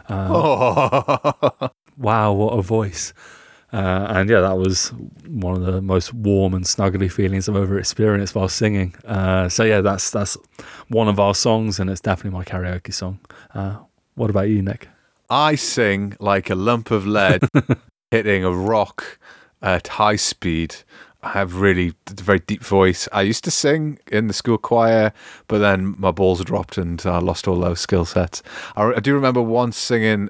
Oh. 0.07 1.69
Wow, 1.97 2.33
what 2.33 2.59
a 2.59 2.61
voice! 2.61 3.13
Uh, 3.75 4.07
and 4.11 4.29
yeah, 4.29 4.39
that 4.39 4.57
was 4.57 4.93
one 5.27 5.53
of 5.53 5.65
the 5.65 5.81
most 5.81 6.13
warm 6.13 6.53
and 6.53 6.63
snuggly 6.63 7.11
feelings 7.11 7.49
I've 7.49 7.57
ever 7.57 7.77
experienced 7.77 8.33
while 8.33 8.47
singing. 8.47 8.95
Uh, 9.03 9.49
so 9.49 9.65
yeah, 9.65 9.81
that's 9.81 10.11
that's 10.11 10.37
one 10.87 11.09
of 11.09 11.19
our 11.19 11.35
songs, 11.35 11.77
and 11.77 11.89
it's 11.89 11.99
definitely 11.99 12.37
my 12.37 12.45
karaoke 12.45 12.93
song. 12.93 13.19
Uh, 13.53 13.79
what 14.13 14.29
about 14.29 14.47
you, 14.47 14.61
Nick? 14.61 14.87
I 15.29 15.55
sing 15.55 16.15
like 16.21 16.49
a 16.49 16.55
lump 16.55 16.89
of 16.89 17.05
lead 17.05 17.41
hitting 18.11 18.45
a 18.45 18.51
rock 18.51 19.19
at 19.61 19.89
high 19.89 20.15
speed. 20.15 20.77
I 21.21 21.31
have 21.31 21.59
really 21.59 21.95
a 22.09 22.21
very 22.21 22.39
deep 22.39 22.63
voice. 22.63 23.09
I 23.11 23.23
used 23.23 23.43
to 23.43 23.51
sing 23.51 23.99
in 24.09 24.27
the 24.27 24.33
school 24.33 24.57
choir, 24.57 25.11
but 25.49 25.57
then 25.57 25.95
my 25.97 26.11
balls 26.11 26.41
dropped 26.45 26.77
and 26.77 27.05
I 27.05 27.17
lost 27.17 27.45
all 27.45 27.59
those 27.59 27.81
skill 27.81 28.05
sets. 28.05 28.41
I, 28.77 28.93
I 28.93 28.99
do 29.01 29.13
remember 29.15 29.41
once 29.41 29.75
singing 29.75 30.29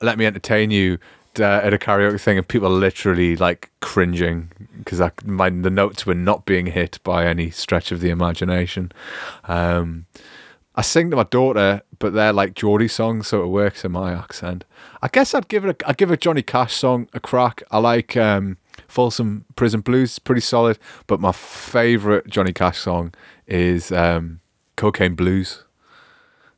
"Let 0.00 0.16
Me 0.16 0.24
Entertain 0.24 0.70
You" 0.70 0.98
uh, 1.40 1.60
at 1.62 1.74
a 1.74 1.78
karaoke 1.78 2.20
thing, 2.20 2.38
and 2.38 2.46
people 2.46 2.70
literally 2.70 3.36
like 3.36 3.70
cringing 3.80 4.50
because 4.78 5.00
my 5.24 5.50
the 5.50 5.70
notes 5.70 6.06
were 6.06 6.14
not 6.14 6.46
being 6.46 6.66
hit 6.66 6.98
by 7.04 7.26
any 7.26 7.50
stretch 7.50 7.92
of 7.92 8.00
the 8.00 8.10
imagination. 8.10 8.92
Um, 9.44 10.06
I 10.74 10.82
sing 10.82 11.10
to 11.10 11.16
my 11.16 11.24
daughter, 11.24 11.82
but 11.98 12.12
they're 12.12 12.32
like 12.32 12.54
Geordie 12.54 12.86
songs, 12.86 13.26
so 13.26 13.42
it 13.42 13.48
works 13.48 13.84
in 13.84 13.90
my 13.90 14.12
accent. 14.12 14.64
I 15.02 15.08
guess 15.08 15.34
I'd 15.34 15.48
give 15.48 15.64
it. 15.64 15.82
A, 15.82 15.88
I'd 15.88 15.96
give 15.96 16.10
a 16.10 16.16
Johnny 16.16 16.42
Cash 16.42 16.74
song 16.74 17.08
a 17.12 17.20
crack. 17.20 17.62
I 17.70 17.78
like 17.78 18.16
um, 18.16 18.58
Folsom 18.86 19.44
Prison 19.56 19.80
Blues, 19.80 20.18
pretty 20.18 20.40
solid. 20.40 20.78
But 21.06 21.20
my 21.20 21.32
favorite 21.32 22.28
Johnny 22.28 22.52
Cash 22.52 22.78
song 22.78 23.12
is 23.46 23.90
um, 23.90 24.40
Cocaine 24.76 25.16
Blues. 25.16 25.64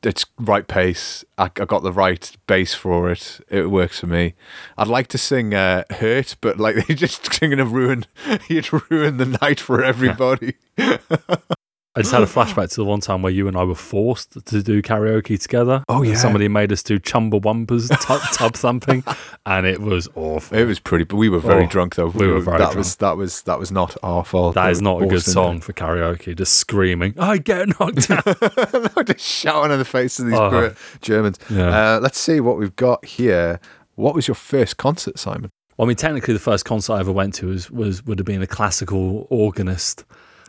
It's 0.03 0.24
right 0.38 0.66
pace. 0.66 1.24
I, 1.36 1.44
I 1.44 1.48
got 1.66 1.82
the 1.82 1.92
right 1.92 2.30
bass 2.46 2.72
for 2.72 3.11
it. 3.11 3.40
It 3.51 3.70
works 3.70 4.01
for 4.01 4.07
me. 4.07 4.34
I'd 4.78 4.88
like 4.88 5.09
to 5.09 5.18
sing 5.18 5.53
uh, 5.53 5.84
"Hurt," 5.90 6.36
but 6.40 6.59
like 6.59 6.74
they 6.86 6.94
just 6.94 7.32
singing 7.32 7.59
to 7.59 7.66
ruin. 7.66 8.07
You'd 8.48 8.72
ruin 8.90 9.18
the 9.18 9.38
night 9.40 9.61
for 9.61 9.84
everybody. 9.84 10.55
I 11.97 12.03
just 12.03 12.12
had 12.12 12.22
a 12.22 12.26
flashback 12.26 12.70
to 12.70 12.76
the 12.76 12.84
one 12.84 13.01
time 13.01 13.22
where 13.22 13.32
you 13.32 13.49
and 13.49 13.57
I 13.57 13.64
were 13.64 13.74
forced 13.74 14.45
to 14.47 14.62
do 14.62 14.80
karaoke 14.80 15.41
together. 15.41 15.82
Oh, 15.88 16.03
yeah. 16.03 16.14
somebody 16.14 16.47
made 16.47 16.70
us 16.72 16.82
do 16.84 16.99
Chumbawamba's 17.01 17.88
tub, 18.01 18.20
tub 18.32 18.55
thumping, 18.55 19.03
and 19.45 19.66
it 19.66 19.80
was 19.80 20.09
awful. 20.14 20.57
It 20.57 20.64
was 20.66 20.78
pretty, 20.78 21.05
but 21.05 21.16
we 21.16 21.28
were 21.28 21.41
very 21.41 21.64
Oh, 21.64 21.68
drunk 21.68 21.97
though. 21.97 22.07
we 22.07 22.28
were 22.28 22.41
very 22.41 22.59
that 22.59 22.64
drunk. 22.66 22.76
was 22.76 22.97
that 22.97 23.16
was 23.16 23.43
that 23.43 23.59
was 23.59 23.72
not 23.72 23.97
our 24.05 24.24
fault. 24.24 24.55
That 24.55 24.72
We 24.74 24.80
not 24.80 25.03
a 25.03 25.07
good 25.07 25.22
song 25.22 25.61
for 25.61 25.72
karaoke. 25.72 26.36
Just 26.36 26.55
screaming, 26.55 27.14
I 27.18 27.38
get 27.38 27.68
knocked 27.80 28.09
out. 28.11 28.24
no, 28.97 29.03
just 29.03 29.20
shouting 29.20 29.72
in 29.72 29.78
the 29.78 29.84
face 29.84 30.18
of 30.20 30.26
these 30.26 30.38
poor 30.38 30.74
Germans. 31.01 31.38
Yeah. 31.51 31.97
Uh, 31.97 32.01
let's 32.01 32.18
see 32.20 32.38
what 32.41 32.57
we've 32.57 32.76
got 32.76 33.05
here. 33.05 33.59
What 33.97 34.14
was 34.14 34.28
your 34.28 34.36
first 34.36 34.76
concert, 34.76 35.18
Simon? 35.18 35.51
Well, 35.76 35.86
I 35.86 35.88
mean, 35.88 35.97
technically, 35.97 36.34
the 36.34 36.41
first 36.41 36.64
concert 36.64 36.93
I 36.95 37.01
ever 37.01 37.11
went 37.12 37.34
to 37.34 37.49
was, 37.49 37.68
was 37.70 38.05
would 38.07 38.18
have 38.20 38.26
been 38.26 38.43
a 38.43 38.47
classical 38.47 39.26
organist 39.28 40.05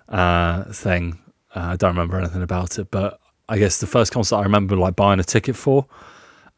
uh, 0.07 0.65
thing. 0.65 1.17
Uh, 1.55 1.71
I 1.71 1.75
don't 1.75 1.91
remember 1.91 2.17
anything 2.17 2.41
about 2.41 2.79
it, 2.79 2.89
but 2.91 3.19
I 3.49 3.57
guess 3.57 3.79
the 3.79 3.87
first 3.87 4.11
concert 4.13 4.37
I 4.37 4.43
remember 4.43 4.75
like 4.75 4.95
buying 4.95 5.19
a 5.19 5.23
ticket 5.23 5.55
for 5.55 5.85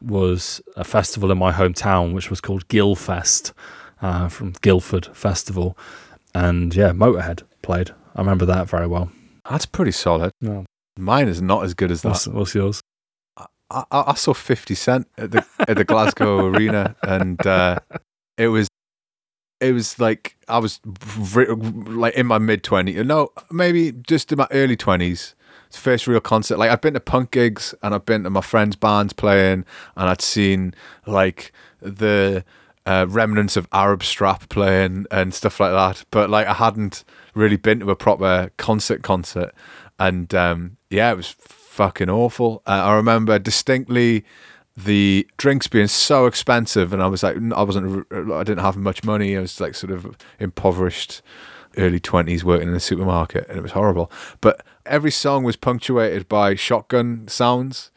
was 0.00 0.60
a 0.76 0.84
festival 0.84 1.30
in 1.32 1.38
my 1.38 1.52
hometown, 1.52 2.12
which 2.14 2.30
was 2.30 2.40
called 2.40 2.68
Guildfest 2.68 3.52
uh, 4.02 4.28
from 4.28 4.52
Guildford 4.60 5.06
Festival, 5.06 5.76
and 6.34 6.74
yeah, 6.74 6.90
Motorhead 6.90 7.42
played. 7.62 7.90
I 8.14 8.20
remember 8.20 8.46
that 8.46 8.68
very 8.68 8.86
well. 8.86 9.10
That's 9.48 9.66
pretty 9.66 9.92
solid. 9.92 10.32
No. 10.40 10.66
Mine 10.96 11.28
is 11.28 11.42
not 11.42 11.64
as 11.64 11.74
good 11.74 11.90
as 11.90 12.02
that. 12.02 12.10
What's, 12.10 12.26
what's 12.28 12.54
yours? 12.54 12.80
I, 13.36 13.46
I, 13.70 13.84
I 13.90 14.14
saw 14.14 14.32
Fifty 14.34 14.74
Cent 14.74 15.08
at 15.18 15.32
the 15.32 15.44
at 15.58 15.76
the 15.76 15.84
Glasgow 15.84 16.46
Arena, 16.46 16.94
and 17.02 17.44
uh, 17.46 17.80
it 18.38 18.48
was 18.48 18.68
it 19.64 19.72
was 19.72 19.98
like 19.98 20.36
I 20.48 20.58
was 20.58 20.80
like 21.86 22.14
in 22.14 22.26
my 22.26 22.38
mid 22.38 22.62
twenties. 22.62 23.04
No, 23.04 23.30
maybe 23.50 23.92
just 23.92 24.32
in 24.32 24.38
my 24.38 24.48
early 24.50 24.76
twenties. 24.76 25.34
First 25.70 26.06
real 26.06 26.20
concert. 26.20 26.56
Like 26.56 26.70
I'd 26.70 26.80
been 26.80 26.94
to 26.94 27.00
punk 27.00 27.32
gigs 27.32 27.74
and 27.82 27.94
I'd 27.96 28.06
been 28.06 28.22
to 28.22 28.30
my 28.30 28.42
friends' 28.42 28.76
bands 28.76 29.12
playing, 29.12 29.64
and 29.96 30.08
I'd 30.08 30.20
seen 30.20 30.72
like 31.04 31.52
the 31.80 32.44
uh, 32.86 33.06
remnants 33.08 33.56
of 33.56 33.66
Arab 33.72 34.04
Strap 34.04 34.48
playing 34.50 35.06
and 35.10 35.34
stuff 35.34 35.58
like 35.58 35.72
that. 35.72 36.04
But 36.12 36.30
like 36.30 36.46
I 36.46 36.54
hadn't 36.54 37.02
really 37.34 37.56
been 37.56 37.80
to 37.80 37.90
a 37.90 37.96
proper 37.96 38.52
concert 38.56 39.02
concert. 39.02 39.52
and 39.98 40.34
um, 40.34 40.76
yeah, 40.90 41.10
it 41.10 41.16
was 41.16 41.34
fucking 41.40 42.10
awful. 42.10 42.62
Uh, 42.66 42.82
I 42.84 42.94
remember 42.94 43.38
distinctly 43.38 44.24
the 44.76 45.26
drinks 45.36 45.66
being 45.68 45.86
so 45.86 46.26
expensive, 46.26 46.92
and 46.92 47.02
I 47.02 47.06
was 47.06 47.22
like, 47.22 47.36
I 47.36 47.62
wasn't, 47.62 48.06
I 48.12 48.42
didn't 48.42 48.58
have 48.64 48.76
much 48.76 49.04
money. 49.04 49.36
I 49.36 49.40
was 49.40 49.60
like 49.60 49.74
sort 49.74 49.92
of 49.92 50.16
impoverished, 50.40 51.22
early 51.76 52.00
twenties, 52.00 52.44
working 52.44 52.68
in 52.68 52.74
a 52.74 52.80
supermarket, 52.80 53.48
and 53.48 53.58
it 53.58 53.62
was 53.62 53.72
horrible. 53.72 54.10
But 54.40 54.64
every 54.84 55.10
song 55.10 55.44
was 55.44 55.56
punctuated 55.56 56.28
by 56.28 56.54
shotgun 56.54 57.28
sounds 57.28 57.90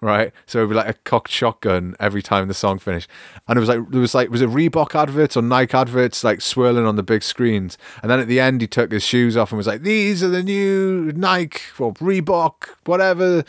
right? 0.00 0.32
So 0.46 0.58
it'd 0.58 0.70
be 0.70 0.76
like 0.76 0.88
a 0.88 0.94
cocked 1.04 1.30
shotgun 1.30 1.94
every 2.00 2.22
time 2.22 2.48
the 2.48 2.54
song 2.54 2.78
finished. 2.78 3.08
And 3.46 3.56
it 3.56 3.60
was 3.60 3.68
like 3.68 3.90
there 3.90 4.00
was 4.00 4.14
like 4.14 4.30
was 4.30 4.42
it 4.42 4.48
Reebok 4.48 4.94
adverts 4.94 5.36
or 5.36 5.42
Nike 5.42 5.74
adverts 5.74 6.24
like 6.24 6.40
swirling 6.40 6.86
on 6.86 6.96
the 6.96 7.02
big 7.02 7.22
screens. 7.22 7.76
And 8.02 8.10
then 8.10 8.20
at 8.20 8.28
the 8.28 8.40
end 8.40 8.60
he 8.60 8.66
took 8.66 8.92
his 8.92 9.04
shoes 9.04 9.36
off 9.36 9.52
and 9.52 9.58
was 9.58 9.66
like, 9.66 9.82
These 9.82 10.22
are 10.22 10.28
the 10.28 10.42
new 10.42 11.12
Nike 11.14 11.60
or 11.78 11.92
Reebok, 11.94 12.70
whatever 12.84 13.44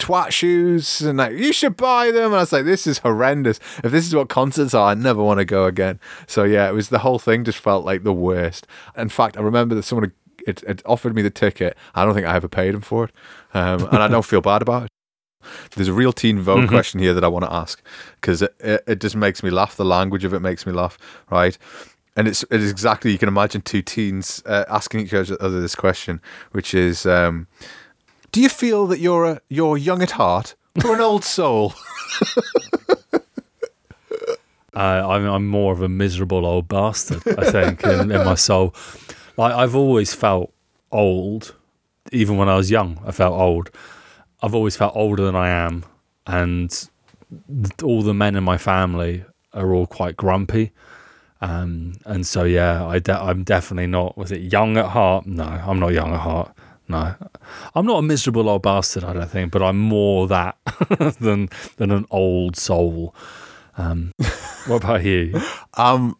twat 0.00 0.30
shoes 0.30 1.00
and 1.02 1.18
like 1.18 1.36
you 1.36 1.52
should 1.52 1.76
buy 1.76 2.10
them 2.10 2.26
and 2.26 2.36
I 2.36 2.40
was 2.40 2.52
like 2.52 2.64
this 2.64 2.86
is 2.86 2.98
horrendous 2.98 3.60
if 3.84 3.92
this 3.92 4.06
is 4.06 4.14
what 4.14 4.28
concerts 4.28 4.74
are 4.74 4.90
I 4.90 4.94
never 4.94 5.22
want 5.22 5.38
to 5.38 5.44
go 5.44 5.66
again 5.66 6.00
so 6.26 6.44
yeah 6.44 6.68
it 6.68 6.72
was 6.72 6.88
the 6.88 7.00
whole 7.00 7.18
thing 7.18 7.44
just 7.44 7.58
felt 7.58 7.84
like 7.84 8.02
the 8.02 8.12
worst 8.12 8.66
in 8.96 9.08
fact 9.08 9.36
I 9.36 9.40
remember 9.42 9.74
that 9.74 9.82
someone 9.82 10.12
it, 10.46 10.62
it 10.62 10.82
offered 10.86 11.14
me 11.14 11.22
the 11.22 11.30
ticket 11.30 11.76
I 11.94 12.04
don't 12.04 12.14
think 12.14 12.26
I 12.26 12.34
ever 12.34 12.48
paid 12.48 12.74
him 12.74 12.80
for 12.80 13.04
it 13.04 13.12
um, 13.52 13.84
and 13.86 13.98
I 13.98 14.08
don't 14.08 14.24
feel 14.24 14.40
bad 14.40 14.62
about 14.62 14.84
it 14.84 14.90
there's 15.74 15.88
a 15.88 15.92
real 15.92 16.12
Teen 16.12 16.40
Vogue 16.40 16.60
mm-hmm. 16.60 16.68
question 16.68 17.00
here 17.00 17.14
that 17.14 17.24
I 17.24 17.28
want 17.28 17.44
to 17.44 17.52
ask 17.52 17.82
because 18.20 18.42
it, 18.42 18.54
it, 18.60 18.84
it, 18.86 19.00
just 19.00 19.16
makes 19.16 19.42
me 19.42 19.50
laugh. 19.50 19.76
The 19.76 19.84
language 19.84 20.24
of 20.24 20.34
it 20.34 20.40
makes 20.40 20.66
me 20.66 20.72
laugh, 20.72 20.98
right? 21.30 21.56
And 22.16 22.28
it's 22.28 22.42
it 22.50 22.60
is 22.60 22.70
exactly 22.70 23.10
you 23.10 23.18
can 23.18 23.28
imagine 23.28 23.62
two 23.62 23.82
teens 23.82 24.42
uh, 24.44 24.64
asking 24.68 25.00
each 25.00 25.14
other 25.14 25.60
this 25.60 25.74
question, 25.74 26.20
which 26.52 26.74
is, 26.74 27.06
um, 27.06 27.46
do 28.32 28.40
you 28.40 28.48
feel 28.48 28.86
that 28.88 29.00
you're 29.00 29.24
a, 29.24 29.40
you're 29.48 29.76
young 29.76 30.02
at 30.02 30.12
heart 30.12 30.54
or 30.84 30.94
an 30.94 31.00
old 31.00 31.24
soul? 31.24 31.74
uh, 33.12 33.18
I'm, 34.74 35.26
I'm 35.26 35.46
more 35.46 35.72
of 35.72 35.82
a 35.82 35.88
miserable 35.88 36.46
old 36.46 36.68
bastard, 36.68 37.22
I 37.38 37.50
think, 37.50 37.84
in, 37.84 38.10
in 38.10 38.24
my 38.24 38.34
soul. 38.34 38.74
Like 39.36 39.54
I've 39.54 39.74
always 39.74 40.14
felt 40.14 40.52
old, 40.92 41.54
even 42.12 42.36
when 42.36 42.48
I 42.48 42.56
was 42.56 42.70
young. 42.70 43.00
I 43.06 43.12
felt 43.12 43.38
old 43.38 43.70
I've 44.42 44.54
always 44.54 44.76
felt 44.76 44.96
older 44.96 45.24
than 45.24 45.36
I 45.36 45.48
am, 45.50 45.84
and 46.26 46.88
all 47.82 48.02
the 48.02 48.14
men 48.14 48.36
in 48.36 48.44
my 48.44 48.58
family 48.58 49.24
are 49.52 49.72
all 49.72 49.86
quite 49.86 50.16
grumpy. 50.16 50.72
Um, 51.42 51.94
and 52.04 52.26
so 52.26 52.44
yeah, 52.44 52.84
I 52.84 53.00
I'm 53.08 53.44
definitely 53.44 53.86
not. 53.86 54.16
Was 54.16 54.32
it 54.32 54.52
young 54.52 54.76
at 54.76 54.86
heart? 54.86 55.26
No, 55.26 55.44
I'm 55.44 55.78
not 55.78 55.92
young 55.92 56.12
at 56.12 56.20
heart. 56.20 56.54
No, 56.90 57.14
I'm 57.76 57.86
not 57.86 57.98
a 57.98 58.02
miserable 58.02 58.48
old 58.48 58.62
bastard. 58.62 59.04
I 59.04 59.12
don't 59.12 59.30
think, 59.30 59.52
but 59.52 59.62
I'm 59.62 59.78
more 59.78 60.26
that 60.26 60.58
than 61.20 61.48
than 61.76 61.92
an 61.92 62.04
old 62.10 62.56
soul. 62.56 63.14
Um, 63.78 64.12
what 64.66 64.82
about 64.82 65.04
you? 65.04 65.40
I'm 65.74 66.16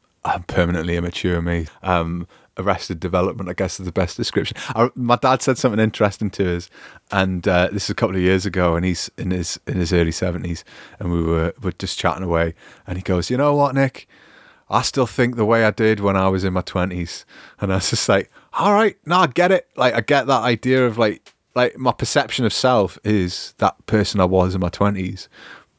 permanently 0.46 0.96
immature, 0.96 1.42
me. 1.42 1.66
Um, 1.82 2.28
arrested 2.56 3.00
development, 3.00 3.48
I 3.48 3.54
guess 3.54 3.80
is 3.80 3.86
the 3.86 3.92
best 3.92 4.16
description. 4.16 4.56
I, 4.68 4.90
my 4.94 5.16
dad 5.16 5.42
said 5.42 5.58
something 5.58 5.80
interesting 5.80 6.30
to 6.30 6.56
us, 6.56 6.70
and 7.10 7.48
uh, 7.48 7.68
this 7.72 7.84
is 7.84 7.90
a 7.90 7.94
couple 7.94 8.14
of 8.14 8.22
years 8.22 8.46
ago, 8.46 8.76
and 8.76 8.84
he's 8.84 9.10
in 9.18 9.32
his 9.32 9.58
in 9.66 9.78
his 9.78 9.92
early 9.92 10.12
seventies, 10.12 10.64
and 11.00 11.10
we 11.10 11.20
were 11.20 11.52
were 11.62 11.72
just 11.72 11.98
chatting 11.98 12.22
away, 12.22 12.54
and 12.86 12.96
he 12.96 13.02
goes, 13.02 13.28
"You 13.28 13.38
know 13.38 13.56
what, 13.56 13.74
Nick? 13.74 14.06
I 14.68 14.82
still 14.82 15.06
think 15.06 15.34
the 15.34 15.44
way 15.44 15.64
I 15.64 15.72
did 15.72 15.98
when 15.98 16.16
I 16.16 16.28
was 16.28 16.44
in 16.44 16.52
my 16.52 16.62
twenties," 16.62 17.26
and 17.60 17.72
I 17.72 17.76
was 17.76 17.90
just 17.90 18.08
like, 18.08 18.30
"All 18.52 18.72
right, 18.74 18.96
no, 19.06 19.18
I 19.18 19.26
get 19.26 19.52
it. 19.52 19.68
Like, 19.76 19.94
I 19.94 20.00
get 20.00 20.26
that 20.26 20.42
idea 20.42 20.86
of 20.86 20.98
like." 20.98 21.34
Like 21.52 21.76
my 21.76 21.90
perception 21.90 22.44
of 22.44 22.52
self 22.52 22.96
is 23.02 23.54
that 23.58 23.74
person 23.86 24.20
I 24.20 24.24
was 24.24 24.54
in 24.54 24.60
my 24.60 24.68
twenties, 24.68 25.28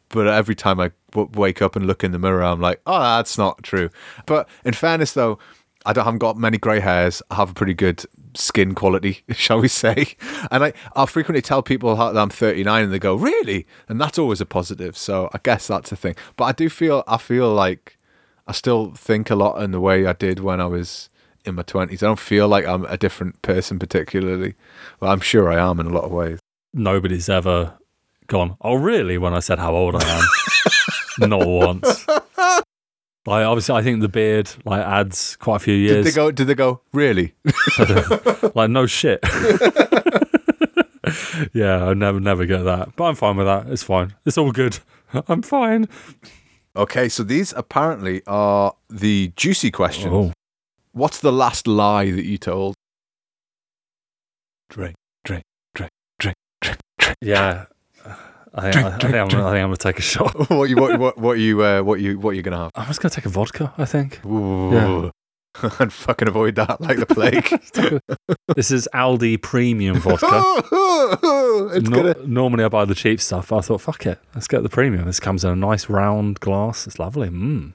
but 0.10 0.28
every 0.28 0.54
time 0.54 0.80
I 0.82 0.92
w- 1.12 1.30
wake 1.34 1.62
up 1.62 1.76
and 1.76 1.88
look 1.88 2.04
in 2.04 2.12
the 2.12 2.20
mirror, 2.20 2.44
I'm 2.44 2.60
like, 2.60 2.82
oh, 2.86 3.00
that's 3.00 3.38
not 3.38 3.64
true. 3.64 3.90
But 4.26 4.50
in 4.66 4.74
fairness, 4.74 5.14
though, 5.14 5.40
I 5.86 5.94
don't 5.94 6.06
haven't 6.06 6.20
got 6.20 6.38
many 6.38 6.58
grey 6.58 6.80
hairs. 6.80 7.22
I 7.32 7.36
have 7.36 7.52
a 7.52 7.54
pretty 7.54 7.74
good 7.74 8.06
skin 8.36 8.76
quality, 8.76 9.24
shall 9.32 9.60
we 9.60 9.68
say? 9.68 10.16
And 10.52 10.64
I 10.66 10.74
I 10.96 11.06
frequently 11.06 11.42
tell 11.42 11.64
people 11.64 11.96
that 11.96 12.18
I'm 12.18 12.30
39, 12.30 12.84
and 12.84 12.94
they 12.94 13.00
go, 13.00 13.16
"Really?" 13.16 13.66
And 13.90 14.00
that's 14.00 14.20
always 14.20 14.42
a 14.42 14.46
positive. 14.46 14.98
So 14.98 15.30
I 15.34 15.40
guess 15.42 15.68
that's 15.68 15.92
a 15.92 15.96
thing. 15.96 16.16
But 16.36 16.46
I 16.46 16.52
do 16.52 16.70
feel 16.70 17.04
I 17.08 17.18
feel 17.18 17.52
like 17.54 17.98
I 18.48 18.52
still 18.52 18.92
think 18.92 19.30
a 19.30 19.36
lot 19.36 19.62
in 19.62 19.72
the 19.72 19.80
way 19.80 20.06
I 20.06 20.14
did 20.14 20.40
when 20.40 20.60
I 20.60 20.66
was 20.66 21.10
in 21.46 21.56
my 21.56 21.64
20s. 21.64 21.94
I 21.94 21.96
don't 21.96 22.20
feel 22.20 22.48
like 22.48 22.66
I'm 22.66 22.86
a 22.86 22.98
different 22.98 23.42
person 23.42 23.80
particularly. 23.80 24.56
Well, 25.00 25.12
I'm 25.12 25.22
sure 25.22 25.52
I 25.52 25.60
am 25.70 25.80
in 25.80 25.88
a 25.88 25.94
lot 25.94 26.04
of 26.04 26.12
ways. 26.12 26.40
Nobody's 26.74 27.30
ever 27.30 27.78
gone, 28.28 28.56
"Oh, 28.62 28.76
really?" 28.76 29.18
When 29.18 29.34
I 29.34 29.40
said 29.40 29.60
how 29.60 29.76
old 29.76 29.96
I 29.96 30.08
am. 30.08 30.24
Not 31.30 31.46
once. 31.46 32.08
Like 33.28 33.46
obviously, 33.46 33.76
I 33.76 33.84
think 33.84 34.02
the 34.02 34.10
beard 34.10 34.50
like 34.66 34.84
adds 34.84 35.36
quite 35.36 35.58
a 35.58 35.60
few 35.60 35.76
years. 35.76 36.06
Did 36.06 36.06
they 36.06 36.16
go? 36.16 36.32
Did 36.32 36.48
they 36.48 36.56
go? 36.56 36.82
Really? 36.92 37.36
like 38.56 38.72
no 38.72 38.88
shit. 38.88 39.20
yeah, 41.54 41.86
I 41.86 41.94
never 41.94 42.20
never 42.20 42.48
get 42.48 42.64
that, 42.64 42.96
but 42.96 43.04
I'm 43.04 43.16
fine 43.16 43.38
with 43.38 43.46
that. 43.46 43.68
It's 43.68 43.84
fine. 43.84 44.16
It's 44.26 44.40
all 44.40 44.52
good. 44.52 44.80
I'm 45.28 45.44
fine. 45.44 45.88
Okay, 46.76 47.10
so 47.10 47.22
these 47.22 47.54
apparently 47.56 48.24
are 48.26 48.74
the 48.90 49.32
juicy 49.36 49.70
questions. 49.70 50.14
Oh. 50.14 50.32
What's 50.94 51.20
the 51.20 51.32
last 51.32 51.68
lie 51.68 52.12
that 52.12 52.26
you 52.26 52.38
told? 52.38 52.76
Drink, 54.70 54.96
drink, 55.24 55.44
drink, 55.74 55.92
drink, 56.20 56.36
drink, 56.60 56.78
drink. 57.00 57.18
Yeah, 57.22 57.66
I, 58.54 58.72
drink, 58.72 58.88
I, 58.88 58.90
I, 58.90 59.00
think 59.00 59.14
I'm, 59.16 59.28
I, 59.28 59.30
think 59.30 59.44
I'm, 59.44 59.50
gonna 59.50 59.78
take 59.78 60.00
a 60.00 60.02
shot. 60.02 60.50
what 60.50 60.70
you 60.70 60.76
what 60.76 61.00
what 61.00 61.18
what 61.18 61.40
you 61.40 61.64
uh, 61.64 61.82
what 61.82 62.02
you 62.02 62.20
what 62.20 62.36
you 62.36 62.42
gonna 62.42 62.58
have? 62.58 62.72
I'm 62.76 62.88
just 62.88 63.02
gonna 63.02 63.10
take 63.10 63.26
a 63.26 63.30
vodka. 63.30 63.74
I 63.78 63.86
think. 63.86 64.26
Ooh. 64.26 64.74
Yeah. 64.74 65.10
and 65.80 65.92
fucking 65.92 66.30
avoid 66.30 66.56
that 66.56 66.80
like 66.80 66.98
the 66.98 67.06
plague. 67.06 67.44
this 68.56 68.72
is 68.72 68.88
Aldi 68.94 69.42
premium 69.42 70.00
vodka. 70.00 70.42
it's 71.76 71.90
no, 71.90 72.14
gonna... 72.14 72.16
Normally 72.26 72.64
I 72.64 72.70
buy 72.70 72.86
the 72.86 72.96
cheap 72.96 73.20
stuff. 73.20 73.52
I 73.52 73.60
thought, 73.60 73.82
fuck 73.82 74.06
it, 74.06 74.18
let's 74.34 74.48
get 74.48 74.64
the 74.64 74.70
premium. 74.70 75.06
This 75.06 75.20
comes 75.20 75.44
in 75.44 75.52
a 75.52 75.56
nice 75.56 75.90
round 75.90 76.40
glass. 76.40 76.88
It's 76.88 77.00
lovely. 77.00 77.28
Mmm. 77.28 77.74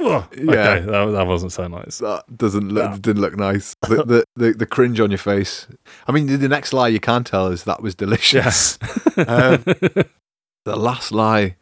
Yeah, 0.00 0.26
okay, 0.32 0.80
that, 0.80 1.10
that 1.12 1.26
wasn't 1.26 1.52
so 1.52 1.66
nice. 1.66 1.98
That 1.98 2.24
doesn't 2.36 2.68
look, 2.70 2.90
yeah. 2.90 2.98
didn't 3.00 3.22
look 3.22 3.36
nice. 3.36 3.74
The, 3.82 4.04
the, 4.04 4.24
the 4.36 4.52
the 4.52 4.66
cringe 4.66 5.00
on 5.00 5.10
your 5.10 5.18
face. 5.18 5.66
I 6.06 6.12
mean, 6.12 6.26
the 6.26 6.48
next 6.48 6.72
lie 6.72 6.88
you 6.88 7.00
can 7.00 7.24
tell 7.24 7.48
is 7.48 7.64
that 7.64 7.82
was 7.82 7.94
delicious. 7.94 8.78
um, 9.16 9.62
the 10.64 10.76
last 10.76 11.12
lie 11.12 11.56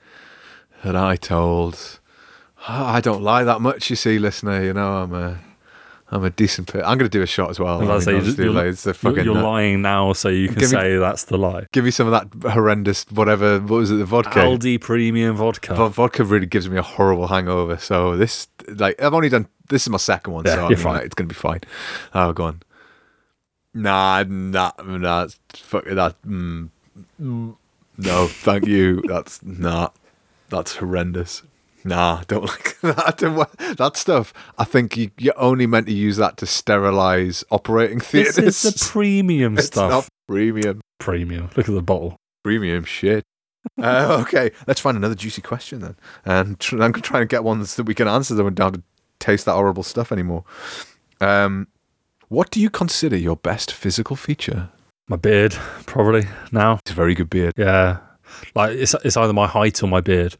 that 0.84 0.96
I 0.96 1.16
told, 1.16 2.00
I 2.68 3.00
don't 3.00 3.22
lie 3.22 3.44
that 3.44 3.60
much. 3.60 3.90
You 3.90 3.96
see, 3.96 4.18
listener, 4.18 4.62
you 4.62 4.72
know 4.72 5.02
I'm 5.02 5.14
a 5.14 5.40
I'm 6.08 6.22
a 6.22 6.30
decent 6.30 6.68
person. 6.68 6.82
I'm 6.86 6.98
going 6.98 7.10
to 7.10 7.18
do 7.18 7.22
a 7.22 7.26
shot 7.26 7.50
as 7.50 7.58
well. 7.58 7.78
I 7.78 7.80
mean, 7.80 7.88
you're, 8.12 8.22
you're, 9.02 9.24
you're 9.24 9.34
lying 9.42 9.82
now, 9.82 10.12
so 10.12 10.28
you 10.28 10.48
can 10.48 10.60
say 10.68 10.92
me, 10.92 10.96
that's 10.98 11.24
the 11.24 11.36
lie. 11.36 11.66
Give 11.72 11.84
me 11.84 11.90
some 11.90 12.06
of 12.06 12.12
that 12.12 12.52
horrendous, 12.52 13.04
whatever. 13.10 13.58
What 13.58 13.78
was 13.78 13.90
it? 13.90 13.96
The 13.96 14.04
vodka. 14.04 14.38
Aldi 14.38 14.80
premium 14.80 15.34
vodka. 15.34 15.74
V- 15.74 15.88
vodka 15.88 16.22
really 16.24 16.46
gives 16.46 16.68
me 16.70 16.76
a 16.78 16.82
horrible 16.82 17.26
hangover. 17.26 17.76
So 17.78 18.16
this, 18.16 18.46
like, 18.68 19.02
I've 19.02 19.14
only 19.14 19.28
done. 19.28 19.48
This 19.68 19.82
is 19.82 19.88
my 19.88 19.98
second 19.98 20.32
one, 20.32 20.44
yeah, 20.46 20.54
so 20.54 20.66
I 20.66 20.68
mean, 20.68 20.82
like, 20.84 21.04
it's 21.06 21.14
going 21.16 21.28
to 21.28 21.34
be 21.34 21.38
fine. 21.38 21.60
Oh, 22.14 22.32
go 22.32 22.44
on. 22.44 22.62
Nah, 23.74 24.22
nah, 24.28 24.70
nah. 24.84 25.26
Fuck 25.54 25.86
that. 25.86 26.14
Mm, 26.22 26.70
no, 27.18 28.26
thank 28.28 28.66
you. 28.66 29.02
That's 29.08 29.42
not. 29.42 29.60
Nah, 29.60 29.88
that's 30.50 30.76
horrendous. 30.76 31.42
Nah, 31.86 32.22
don't 32.28 32.44
like 32.44 32.80
that. 32.80 33.76
that 33.78 33.96
stuff. 33.96 34.34
I 34.58 34.64
think 34.64 34.96
you, 34.96 35.10
you're 35.18 35.38
only 35.38 35.66
meant 35.66 35.86
to 35.86 35.92
use 35.92 36.16
that 36.16 36.36
to 36.38 36.46
sterilize 36.46 37.44
operating 37.50 38.00
theaters. 38.00 38.36
This 38.36 38.64
is 38.64 38.72
the 38.72 38.84
premium 38.90 39.56
it's 39.56 39.68
stuff. 39.68 39.90
Not 39.90 40.08
premium. 40.28 40.80
Premium. 40.98 41.50
Look 41.56 41.68
at 41.68 41.74
the 41.74 41.82
bottle. 41.82 42.16
Premium 42.42 42.84
shit. 42.84 43.24
uh, 43.80 44.18
okay, 44.26 44.50
let's 44.66 44.80
find 44.80 44.96
another 44.96 45.14
juicy 45.14 45.42
question 45.42 45.80
then. 45.80 45.96
And 46.24 46.58
tr- 46.58 46.74
I'm 46.82 46.92
trying 46.92 46.92
to 46.94 47.00
try 47.00 47.20
and 47.20 47.28
get 47.28 47.44
ones 47.44 47.76
that 47.76 47.84
we 47.84 47.94
can 47.94 48.08
answer 48.08 48.34
them 48.34 48.46
and 48.46 48.56
don't 48.56 48.74
have 48.74 48.82
to 48.82 48.82
taste 49.18 49.44
that 49.46 49.52
horrible 49.52 49.82
stuff 49.82 50.10
anymore. 50.10 50.44
Um, 51.20 51.68
what 52.28 52.50
do 52.50 52.60
you 52.60 52.68
consider 52.70 53.16
your 53.16 53.36
best 53.36 53.72
physical 53.72 54.16
feature? 54.16 54.70
My 55.08 55.16
beard, 55.16 55.52
probably 55.86 56.24
now. 56.50 56.74
It's 56.82 56.90
a 56.90 56.94
very 56.94 57.14
good 57.14 57.30
beard. 57.30 57.52
Yeah, 57.56 57.98
like 58.56 58.72
it's 58.76 58.92
it's 59.04 59.16
either 59.16 59.32
my 59.32 59.46
height 59.46 59.80
or 59.80 59.86
my 59.86 60.00
beard. 60.00 60.36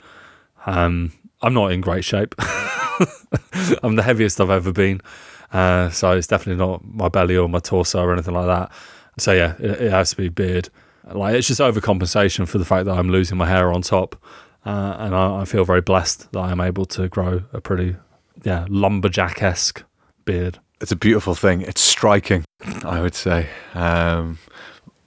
Um, 0.66 1.12
I'm 1.42 1.54
not 1.54 1.72
in 1.72 1.80
great 1.80 2.04
shape. 2.04 2.34
I'm 3.82 3.96
the 3.96 4.02
heaviest 4.02 4.40
I've 4.40 4.50
ever 4.50 4.72
been. 4.72 5.00
Uh, 5.52 5.90
so 5.90 6.12
it's 6.12 6.26
definitely 6.26 6.64
not 6.64 6.84
my 6.84 7.08
belly 7.08 7.36
or 7.36 7.48
my 7.48 7.58
torso 7.58 8.02
or 8.02 8.12
anything 8.12 8.34
like 8.34 8.46
that. 8.46 8.72
So 9.18 9.32
yeah, 9.32 9.54
it, 9.58 9.82
it, 9.82 9.90
has 9.90 10.10
to 10.10 10.16
be 10.16 10.28
beard. 10.28 10.68
Like 11.10 11.34
it's 11.34 11.46
just 11.46 11.60
overcompensation 11.60 12.48
for 12.48 12.58
the 12.58 12.64
fact 12.64 12.86
that 12.86 12.98
I'm 12.98 13.10
losing 13.10 13.38
my 13.38 13.46
hair 13.46 13.72
on 13.72 13.82
top, 13.82 14.16
uh, 14.64 14.96
and 14.98 15.14
I, 15.14 15.42
I, 15.42 15.44
feel 15.44 15.64
very 15.64 15.80
blessed 15.80 16.32
that 16.32 16.40
I'm 16.40 16.60
able 16.60 16.84
to 16.86 17.08
grow 17.08 17.42
a 17.52 17.60
pretty 17.60 17.96
yeah 18.42 18.66
lumberjack 18.68 19.42
esque 19.42 19.84
beard. 20.24 20.58
it's 20.80 20.92
a 20.92 20.96
beautiful 20.96 21.34
thing. 21.34 21.62
It's 21.62 21.80
striking, 21.80 22.44
I 22.84 23.00
would 23.00 23.14
say. 23.14 23.48
Um, 23.74 24.38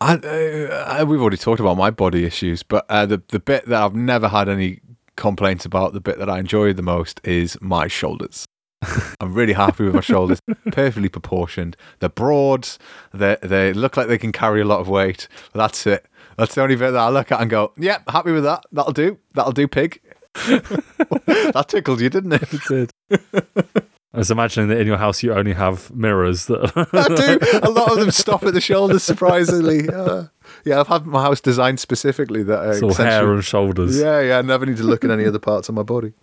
I, 0.01 0.13
uh, 0.13 1.05
we've 1.05 1.21
already 1.21 1.37
talked 1.37 1.59
about 1.59 1.75
my 1.75 1.91
body 1.91 2.23
issues, 2.23 2.63
but 2.63 2.85
uh, 2.89 3.05
the 3.05 3.21
the 3.27 3.39
bit 3.39 3.65
that 3.65 3.83
I've 3.83 3.95
never 3.95 4.29
had 4.29 4.47
any 4.47 4.79
complaints 5.19 5.65
about, 5.65 5.93
the 5.93 6.01
bit 6.01 6.17
that 6.17 6.29
I 6.29 6.39
enjoy 6.39 6.73
the 6.73 6.81
most, 6.81 7.21
is 7.23 7.57
my 7.61 7.87
shoulders. 7.87 8.45
I'm 9.19 9.33
really 9.33 9.53
happy 9.53 9.83
with 9.83 9.93
my 9.93 10.01
shoulders, 10.01 10.39
perfectly 10.71 11.09
proportioned. 11.09 11.75
They're 11.99 12.09
broad. 12.09 12.67
They 13.13 13.37
they 13.41 13.73
look 13.73 13.97
like 13.97 14.07
they 14.07 14.17
can 14.17 14.31
carry 14.31 14.61
a 14.61 14.65
lot 14.65 14.79
of 14.79 14.87
weight. 14.87 15.27
That's 15.53 15.85
it. 15.85 16.05
That's 16.37 16.55
the 16.55 16.61
only 16.61 16.77
bit 16.77 16.91
that 16.91 16.99
I 16.99 17.09
look 17.09 17.31
at 17.31 17.41
and 17.41 17.49
go, 17.49 17.73
"Yep, 17.77 18.03
yeah, 18.07 18.11
happy 18.11 18.31
with 18.31 18.43
that. 18.45 18.63
That'll 18.71 18.93
do. 18.93 19.19
That'll 19.33 19.51
do, 19.51 19.67
pig." 19.67 20.01
that 20.33 21.65
tickled 21.67 21.99
you, 21.99 22.09
didn't 22.09 22.33
it? 22.33 22.53
It 22.53 22.61
did. 22.67 23.85
I 24.13 24.17
was 24.17 24.31
imagining 24.31 24.69
that 24.69 24.79
in 24.79 24.87
your 24.87 24.97
house 24.97 25.21
you 25.21 25.33
only 25.33 25.53
have 25.53 25.93
mirrors 25.93 26.47
that. 26.47 26.71
I 26.93 27.07
do. 27.07 27.59
A 27.61 27.69
lot 27.69 27.91
of 27.91 27.99
them 27.99 28.09
stop 28.11 28.43
at 28.43 28.53
the 28.53 28.61
shoulders, 28.61 29.03
surprisingly. 29.03 29.87
Uh, 29.99 30.27
yeah, 30.65 30.79
I've 30.79 30.87
had 30.87 31.05
my 31.05 31.21
house 31.21 31.41
designed 31.41 31.79
specifically 31.79 32.41
that. 32.43 32.59
Uh, 32.59 32.71
it's 32.71 32.81
all 32.81 32.93
hair 32.93 33.31
and 33.33 33.43
shoulders. 33.43 33.99
Yeah, 33.99 34.19
yeah. 34.21 34.37
I 34.39 34.41
never 34.41 34.65
need 34.65 34.77
to 34.77 34.83
look 34.83 35.03
at 35.03 35.11
any 35.11 35.25
other 35.27 35.39
parts 35.39 35.69
of 35.69 35.75
my 35.75 35.83
body. 35.83 36.13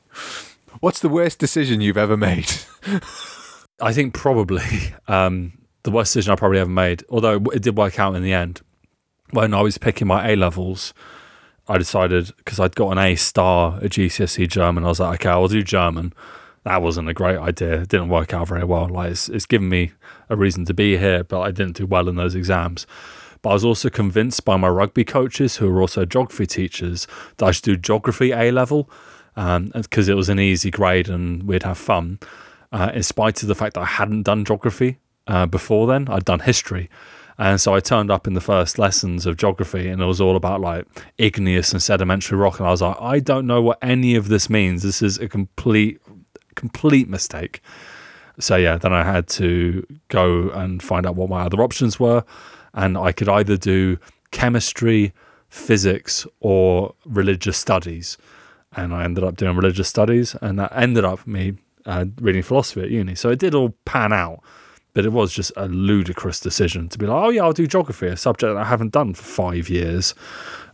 What's 0.80 1.01
the 1.01 1.09
worst 1.09 1.39
decision 1.39 1.80
you've 1.80 1.97
ever 1.97 2.16
made? 2.16 2.51
I 3.80 3.93
think 3.93 4.14
probably 4.14 4.95
um, 5.09 5.53
the 5.84 5.91
worst 5.91 6.12
decision 6.14 6.32
I 6.32 6.37
probably 6.37 6.59
ever 6.59 6.70
made, 6.70 7.05
although 7.09 7.37
it 7.53 7.62
did 7.62 7.76
work 7.76 8.01
out 8.01 8.16
in 8.16 8.22
the 8.22 8.32
end. 8.32 8.62
When 9.30 9.55
I 9.55 9.61
was 9.62 9.78
picking 9.78 10.07
my 10.09 10.30
A 10.30 10.37
levels, 10.37 10.93
I 11.68 11.78
decided 11.78 12.32
because 12.39 12.59
I'd 12.59 12.74
got 12.74 12.91
an 12.93 12.99
A 12.99 13.14
star 13.14 13.76
at 13.82 13.93
GCSE 13.93 14.49
German, 14.49 14.84
I 14.84 14.89
was 14.89 15.01
like, 15.01 15.20
okay, 15.20 15.30
I'll 15.30 15.49
do 15.49 15.62
German. 15.62 16.12
That 16.67 16.83
wasn't 16.83 17.09
a 17.09 17.14
great 17.14 17.39
idea. 17.39 17.83
It 17.83 17.89
didn't 17.91 18.09
work 18.09 18.35
out 18.35 18.49
very 18.49 18.64
well. 18.64 18.89
Like 18.89 19.12
it's, 19.12 19.29
it's 19.29 19.47
given 19.47 19.69
me 19.69 19.93
a 20.29 20.35
reason 20.35 20.64
to 20.64 20.75
be 20.75 20.97
here, 20.99 21.23
but 21.23 21.41
I 21.41 21.53
didn't 21.53 21.77
do 21.77 21.87
well 21.87 22.09
in 22.09 22.17
those 22.17 22.35
exams. 22.35 22.89
But 23.41 23.51
I 23.51 23.53
was 23.53 23.64
also 23.64 23.89
convinced 23.89 24.45
by 24.45 24.57
my 24.57 24.67
rugby 24.67 25.05
coaches, 25.05 25.59
who 25.59 25.71
were 25.71 25.81
also 25.81 26.05
geography 26.05 26.45
teachers, 26.45 27.07
that 27.37 27.47
I 27.47 27.53
should 27.53 27.62
do 27.62 27.77
geography 27.77 28.33
A 28.33 28.51
level 28.51 28.91
because 29.37 30.09
um, 30.09 30.12
it 30.12 30.17
was 30.17 30.29
an 30.29 30.41
easy 30.41 30.73
grade 30.73 31.09
and 31.09 31.45
we'd 31.45 31.62
have 31.62 31.79
fun. 31.79 32.19
Uh, 32.73 32.91
in 32.93 33.05
spite 33.05 33.43
of 33.43 33.49
the 33.49 33.55
fact 33.55 33.75
that 33.75 33.83
I 33.83 33.87
hadn't 33.87 34.25
done 34.25 34.45
geography 34.45 34.99
uh, 35.29 35.47
before 35.47 35.87
then, 35.87 36.09
I'd 36.09 36.25
done 36.25 36.41
history. 36.41 36.91
And 37.39 37.61
so 37.61 37.75
I 37.75 37.81
turned 37.81 38.11
up 38.11 38.27
in 38.27 38.35
the 38.35 38.41
first 38.41 38.77
lessons 38.77 39.25
of 39.25 39.37
geography 39.37 39.89
and 39.89 40.03
it 40.03 40.07
was 40.07 40.21
all 40.21 40.35
about 40.35 40.61
like 40.61 40.85
igneous 41.17 41.73
and 41.73 41.81
sedimentary 41.81 42.37
rock. 42.37 42.59
And 42.59 42.67
I 42.67 42.73
was 42.73 42.83
like, 42.83 42.97
I 42.99 43.21
don't 43.21 43.47
know 43.47 43.62
what 43.62 43.79
any 43.83 44.17
of 44.17 44.27
this 44.27 44.51
means. 44.51 44.83
This 44.83 45.01
is 45.01 45.19
a 45.19 45.29
complete, 45.29 46.01
complete 46.57 47.09
mistake. 47.09 47.61
So 48.39 48.57
yeah, 48.57 48.77
then 48.77 48.93
I 48.93 49.05
had 49.05 49.29
to 49.29 49.87
go 50.09 50.51
and 50.51 50.83
find 50.83 51.07
out 51.07 51.15
what 51.15 51.31
my 51.31 51.43
other 51.43 51.63
options 51.63 52.01
were. 52.01 52.25
And 52.75 52.99
I 52.99 53.13
could 53.13 53.29
either 53.29 53.57
do 53.57 53.99
chemistry, 54.33 55.15
physics, 55.49 56.27
or 56.41 56.95
religious 57.07 57.57
studies 57.57 58.19
and 58.77 58.95
I 58.95 59.05
ended 59.05 59.25
up 59.25 59.37
doing 59.37 59.57
religious 59.57 59.89
studies, 59.89 60.37
and 60.41 60.59
that 60.59 60.73
ended 60.75 61.05
up 61.05 61.27
me 61.27 61.55
uh, 61.87 62.05
reading 62.21 62.43
philosophy 62.43 62.83
at 62.83 62.91
uni. 62.91 63.15
So 63.15 63.31
it 63.31 63.39
did 63.39 63.55
all 63.55 63.71
pan 63.85 64.13
out, 64.13 64.41
but 64.93 65.05
it 65.05 65.13
was 65.13 65.33
just 65.33 65.53
a 65.57 65.67
ludicrous 65.67 66.41
decision 66.41 66.89
to 66.91 66.99
be 66.99 67.07
like, 67.07 67.25
oh 67.25 67.31
yeah, 67.31 67.43
I'll 67.43 67.53
do 67.53 67.67
geography, 67.67 68.07
a 68.09 68.17
subject 68.17 68.55
that 68.55 68.61
I 68.61 68.65
haven't 68.65 68.93
done 68.93 69.15
for 69.15 69.23
five 69.23 69.69
years. 69.69 70.15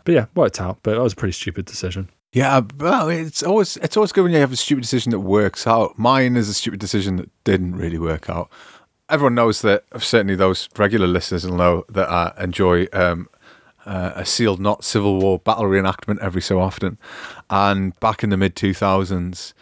But 0.05 0.15
yeah, 0.15 0.27
worked 0.35 0.61
out. 0.61 0.79
But 0.83 0.97
it 0.97 1.01
was 1.01 1.13
a 1.13 1.17
pretty 1.17 1.33
stupid 1.33 1.65
decision. 1.65 2.09
Yeah, 2.33 2.63
well, 2.79 3.11
it's 3.11 3.43
always 3.43 3.77
it's 3.79 3.97
always 3.97 4.11
good 4.11 4.23
when 4.23 4.33
you 4.33 4.39
have 4.39 4.53
a 4.53 4.57
stupid 4.57 4.81
decision 4.81 5.11
that 5.11 5.21
works 5.21 5.67
out. 5.67 5.99
Mine 5.99 6.37
is 6.37 6.49
a 6.49 6.55
stupid 6.55 6.81
decision 6.81 7.17
that 7.17 7.31
didn't 7.45 7.77
really 7.77 7.99
work 7.99 8.31
out. 8.31 8.51
Everyone 9.11 9.35
knows 9.35 9.61
that. 9.61 9.85
Certainly, 9.99 10.37
those 10.37 10.67
regular 10.79 11.07
listeners 11.07 11.47
will 11.47 11.57
know 11.57 11.85
that 11.91 12.09
I 12.09 12.33
enjoy 12.41 12.87
um, 12.95 13.29
uh, 13.85 14.13
a 14.15 14.25
sealed 14.25 14.61
knot 14.61 14.83
Civil 14.83 15.21
War 15.21 15.41
battle 15.41 15.65
reenactment 15.65 16.21
every 16.21 16.41
so 16.41 16.59
often. 16.59 16.97
And 17.51 17.99
back 18.01 18.25
in 18.25 18.31
the 18.31 18.39
mid 18.39 18.57
2000s, 18.57 19.53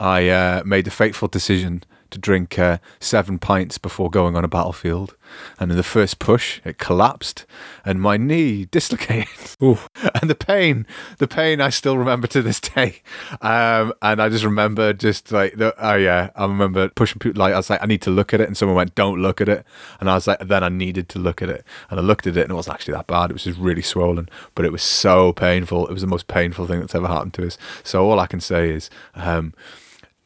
I 0.00 0.28
uh, 0.28 0.62
made 0.66 0.86
the 0.86 0.90
fateful 0.90 1.28
decision 1.28 1.84
to 2.10 2.18
drink 2.18 2.58
uh, 2.58 2.78
seven 3.00 3.38
pints 3.38 3.78
before 3.78 4.10
going 4.10 4.36
on 4.36 4.44
a 4.44 4.48
battlefield. 4.48 5.16
And 5.58 5.70
in 5.70 5.76
the 5.76 5.82
first 5.82 6.18
push, 6.18 6.60
it 6.64 6.78
collapsed 6.78 7.46
and 7.84 8.00
my 8.00 8.16
knee 8.16 8.64
dislocated. 8.70 9.56
Ooh. 9.62 9.78
And 10.20 10.30
the 10.30 10.34
pain, 10.34 10.86
the 11.18 11.28
pain 11.28 11.60
I 11.60 11.70
still 11.70 11.98
remember 11.98 12.26
to 12.28 12.42
this 12.42 12.60
day. 12.60 13.02
Um, 13.40 13.92
and 14.02 14.20
I 14.20 14.28
just 14.28 14.44
remember 14.44 14.92
just 14.92 15.32
like, 15.32 15.56
the, 15.56 15.74
oh 15.78 15.96
yeah, 15.96 16.30
I 16.36 16.42
remember 16.42 16.88
pushing 16.88 17.18
people, 17.18 17.40
like, 17.40 17.54
I 17.54 17.56
was 17.56 17.70
like, 17.70 17.82
I 17.82 17.86
need 17.86 18.02
to 18.02 18.10
look 18.10 18.32
at 18.32 18.40
it. 18.40 18.46
And 18.46 18.56
someone 18.56 18.76
went, 18.76 18.94
don't 18.94 19.20
look 19.20 19.40
at 19.40 19.48
it. 19.48 19.64
And 20.00 20.10
I 20.10 20.14
was 20.14 20.26
like, 20.26 20.38
then 20.40 20.62
I 20.62 20.68
needed 20.68 21.08
to 21.10 21.18
look 21.18 21.42
at 21.42 21.48
it. 21.48 21.64
And 21.90 21.98
I 21.98 22.02
looked 22.02 22.26
at 22.26 22.36
it 22.36 22.42
and 22.42 22.50
it 22.50 22.54
wasn't 22.54 22.74
actually 22.74 22.94
that 22.94 23.06
bad. 23.06 23.30
It 23.30 23.34
was 23.34 23.44
just 23.44 23.58
really 23.58 23.82
swollen, 23.82 24.28
but 24.54 24.64
it 24.64 24.72
was 24.72 24.82
so 24.82 25.32
painful. 25.32 25.86
It 25.86 25.92
was 25.92 26.02
the 26.02 26.08
most 26.08 26.28
painful 26.28 26.66
thing 26.66 26.80
that's 26.80 26.94
ever 26.94 27.08
happened 27.08 27.34
to 27.34 27.46
us. 27.46 27.58
So 27.82 28.08
all 28.08 28.20
I 28.20 28.26
can 28.26 28.40
say 28.40 28.70
is, 28.70 28.90
um, 29.14 29.54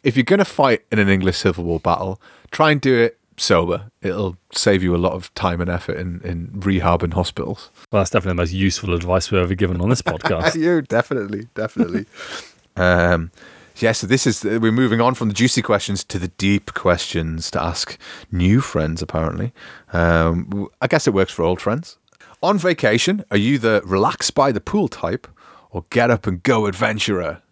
if 0.02 0.16
you're 0.16 0.24
going 0.24 0.38
to 0.38 0.44
fight 0.44 0.82
in 0.90 0.98
an 0.98 1.08
English 1.08 1.38
Civil 1.38 1.64
War 1.64 1.80
battle, 1.80 2.20
try 2.50 2.70
and 2.70 2.80
do 2.80 2.96
it 2.98 3.18
sober. 3.36 3.90
It'll 4.02 4.36
save 4.52 4.82
you 4.82 4.94
a 4.94 4.98
lot 4.98 5.12
of 5.12 5.32
time 5.34 5.60
and 5.60 5.70
effort 5.70 5.96
in, 5.96 6.20
in 6.22 6.50
rehab 6.54 7.02
and 7.02 7.14
hospitals. 7.14 7.70
Well, 7.90 8.00
that's 8.00 8.10
definitely 8.10 8.36
the 8.36 8.42
most 8.42 8.52
useful 8.52 8.94
advice 8.94 9.30
we've 9.30 9.40
ever 9.40 9.54
given 9.54 9.80
on 9.80 9.88
this 9.88 10.02
podcast. 10.02 10.54
you 10.54 10.82
definitely, 10.82 11.48
definitely. 11.54 12.06
um, 12.76 13.30
yeah, 13.76 13.92
so 13.92 14.06
this 14.06 14.26
is 14.26 14.44
we're 14.44 14.72
moving 14.72 15.00
on 15.00 15.14
from 15.14 15.28
the 15.28 15.34
juicy 15.34 15.62
questions 15.62 16.04
to 16.04 16.18
the 16.18 16.28
deep 16.28 16.74
questions 16.74 17.50
to 17.52 17.62
ask 17.62 17.98
new 18.30 18.60
friends. 18.60 19.00
Apparently, 19.00 19.52
um, 19.92 20.68
I 20.82 20.86
guess 20.86 21.06
it 21.06 21.14
works 21.14 21.32
for 21.32 21.42
old 21.44 21.60
friends. 21.60 21.96
On 22.42 22.58
vacation, 22.58 23.24
are 23.30 23.36
you 23.36 23.58
the 23.58 23.82
relax 23.84 24.30
by 24.30 24.52
the 24.52 24.60
pool 24.60 24.88
type 24.88 25.26
or 25.70 25.84
get 25.90 26.10
up 26.10 26.26
and 26.26 26.42
go 26.42 26.66
adventurer? 26.66 27.42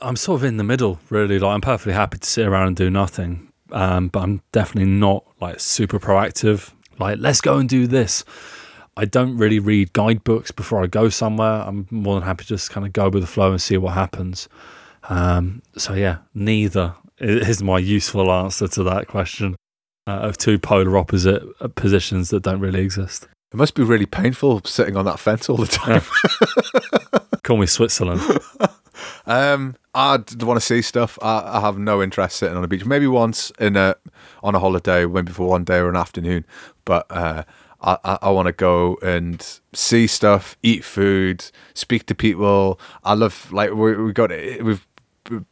I'm 0.00 0.16
sort 0.16 0.40
of 0.40 0.44
in 0.44 0.56
the 0.56 0.64
middle, 0.64 1.00
really. 1.10 1.38
Like 1.38 1.54
I'm 1.54 1.60
perfectly 1.60 1.92
happy 1.92 2.18
to 2.18 2.26
sit 2.26 2.46
around 2.46 2.68
and 2.68 2.76
do 2.76 2.90
nothing, 2.90 3.52
um, 3.70 4.08
but 4.08 4.20
I'm 4.20 4.42
definitely 4.52 4.90
not 4.90 5.24
like 5.40 5.60
super 5.60 5.98
proactive. 5.98 6.72
Like 6.98 7.18
let's 7.18 7.40
go 7.40 7.58
and 7.58 7.68
do 7.68 7.86
this. 7.86 8.24
I 8.96 9.06
don't 9.06 9.38
really 9.38 9.58
read 9.58 9.92
guidebooks 9.94 10.50
before 10.50 10.82
I 10.82 10.86
go 10.86 11.08
somewhere. 11.08 11.62
I'm 11.66 11.86
more 11.90 12.14
than 12.14 12.24
happy 12.24 12.44
to 12.44 12.48
just 12.48 12.70
kind 12.70 12.86
of 12.86 12.92
go 12.92 13.08
with 13.08 13.22
the 13.22 13.26
flow 13.26 13.50
and 13.50 13.60
see 13.60 13.76
what 13.78 13.94
happens. 13.94 14.48
Um, 15.08 15.62
so 15.76 15.94
yeah, 15.94 16.18
neither 16.34 16.94
is 17.18 17.62
my 17.62 17.78
useful 17.78 18.30
answer 18.30 18.68
to 18.68 18.82
that 18.84 19.08
question 19.08 19.56
uh, 20.06 20.10
of 20.10 20.36
two 20.36 20.58
polar 20.58 20.96
opposite 20.98 21.42
uh, 21.60 21.68
positions 21.68 22.30
that 22.30 22.42
don't 22.42 22.60
really 22.60 22.80
exist. 22.80 23.28
It 23.52 23.56
must 23.56 23.74
be 23.74 23.82
really 23.82 24.06
painful 24.06 24.62
sitting 24.64 24.96
on 24.96 25.04
that 25.04 25.18
fence 25.18 25.48
all 25.48 25.56
the 25.56 25.66
time. 25.66 26.02
Call 27.42 27.58
me 27.58 27.66
Switzerland. 27.66 28.20
Um, 29.26 29.76
I 29.94 30.16
want 30.40 30.58
to 30.58 30.60
see 30.60 30.82
stuff. 30.82 31.18
I, 31.22 31.58
I, 31.58 31.60
have 31.60 31.78
no 31.78 32.02
interest 32.02 32.36
sitting 32.36 32.56
on 32.56 32.64
a 32.64 32.68
beach. 32.68 32.84
Maybe 32.84 33.06
once 33.06 33.52
in 33.60 33.76
a 33.76 33.94
on 34.42 34.54
a 34.54 34.58
holiday, 34.58 35.06
maybe 35.06 35.32
for 35.32 35.48
one 35.48 35.64
day 35.64 35.78
or 35.78 35.88
an 35.88 35.96
afternoon. 35.96 36.44
But 36.84 37.06
uh, 37.10 37.44
I, 37.82 37.98
I, 38.04 38.18
I 38.22 38.30
want 38.30 38.46
to 38.46 38.52
go 38.52 38.96
and 39.02 39.60
see 39.72 40.06
stuff, 40.06 40.56
eat 40.62 40.84
food, 40.84 41.44
speak 41.74 42.06
to 42.06 42.14
people. 42.14 42.80
I 43.04 43.14
love 43.14 43.52
like 43.52 43.72
we 43.72 43.96
we 43.96 44.12
got 44.12 44.30
we've 44.30 44.86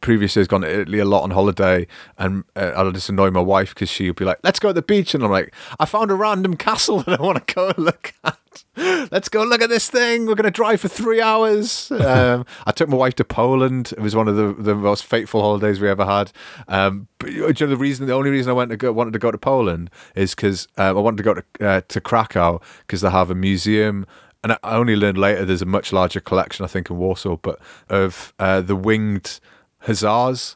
previous 0.01 0.35
years 0.35 0.47
gone 0.47 0.61
to 0.61 0.81
Italy 0.81 0.99
a 0.99 1.05
lot 1.05 1.23
on 1.23 1.31
holiday, 1.31 1.87
and 2.17 2.43
uh, 2.55 2.73
I'll 2.75 2.91
just 2.91 3.09
annoy 3.09 3.31
my 3.31 3.41
wife 3.41 3.73
because 3.73 3.89
she'll 3.89 4.13
be 4.13 4.25
like, 4.25 4.39
"Let's 4.43 4.59
go 4.59 4.69
to 4.69 4.73
the 4.73 4.81
beach," 4.81 5.13
and 5.13 5.23
I'm 5.23 5.31
like, 5.31 5.53
"I 5.79 5.85
found 5.85 6.11
a 6.11 6.15
random 6.15 6.57
castle 6.57 6.99
that 7.03 7.19
I 7.19 7.23
want 7.23 7.45
to 7.47 7.53
go 7.53 7.69
and 7.69 7.77
look 7.77 8.13
at. 8.23 8.37
Let's 8.75 9.29
go 9.29 9.43
look 9.43 9.61
at 9.61 9.69
this 9.69 9.89
thing. 9.89 10.25
We're 10.25 10.35
going 10.35 10.45
to 10.45 10.51
drive 10.51 10.81
for 10.81 10.87
three 10.87 11.21
hours." 11.21 11.91
Um, 12.11 12.45
I 12.65 12.71
took 12.71 12.89
my 12.89 12.97
wife 12.97 13.15
to 13.15 13.23
Poland. 13.23 13.93
It 13.93 14.01
was 14.01 14.15
one 14.15 14.27
of 14.27 14.35
the, 14.35 14.53
the 14.53 14.75
most 14.75 15.05
fateful 15.05 15.41
holidays 15.41 15.79
we 15.79 15.87
ever 15.87 16.05
had. 16.05 16.31
Um, 16.67 17.07
but, 17.19 17.31
you 17.31 17.47
know, 17.47 17.67
the 17.67 17.77
reason, 17.77 18.05
the 18.05 18.13
only 18.13 18.31
reason 18.31 18.49
I 18.49 18.53
went 18.53 18.69
to 18.71 18.77
go, 18.77 18.91
wanted 18.91 19.13
to 19.13 19.19
go 19.19 19.31
to 19.31 19.37
Poland 19.37 19.89
is 20.15 20.35
because 20.35 20.67
uh, 20.77 20.89
I 20.89 20.91
wanted 20.93 21.17
to 21.17 21.23
go 21.23 21.33
to 21.35 21.43
uh, 21.61 21.81
to 21.87 22.01
Krakow 22.01 22.59
because 22.79 23.01
they 23.01 23.09
have 23.09 23.31
a 23.31 23.35
museum 23.35 24.05
and 24.43 24.53
I 24.53 24.57
only 24.63 24.95
learned 24.95 25.17
later 25.17 25.45
there's 25.45 25.61
a 25.61 25.67
much 25.67 25.93
larger 25.93 26.19
collection, 26.19 26.65
I 26.65 26.67
think, 26.67 26.89
in 26.89 26.97
Warsaw, 26.97 27.37
but 27.37 27.59
of 27.89 28.33
uh, 28.39 28.61
the 28.61 28.75
winged 28.75 29.39
hussars. 29.79 30.55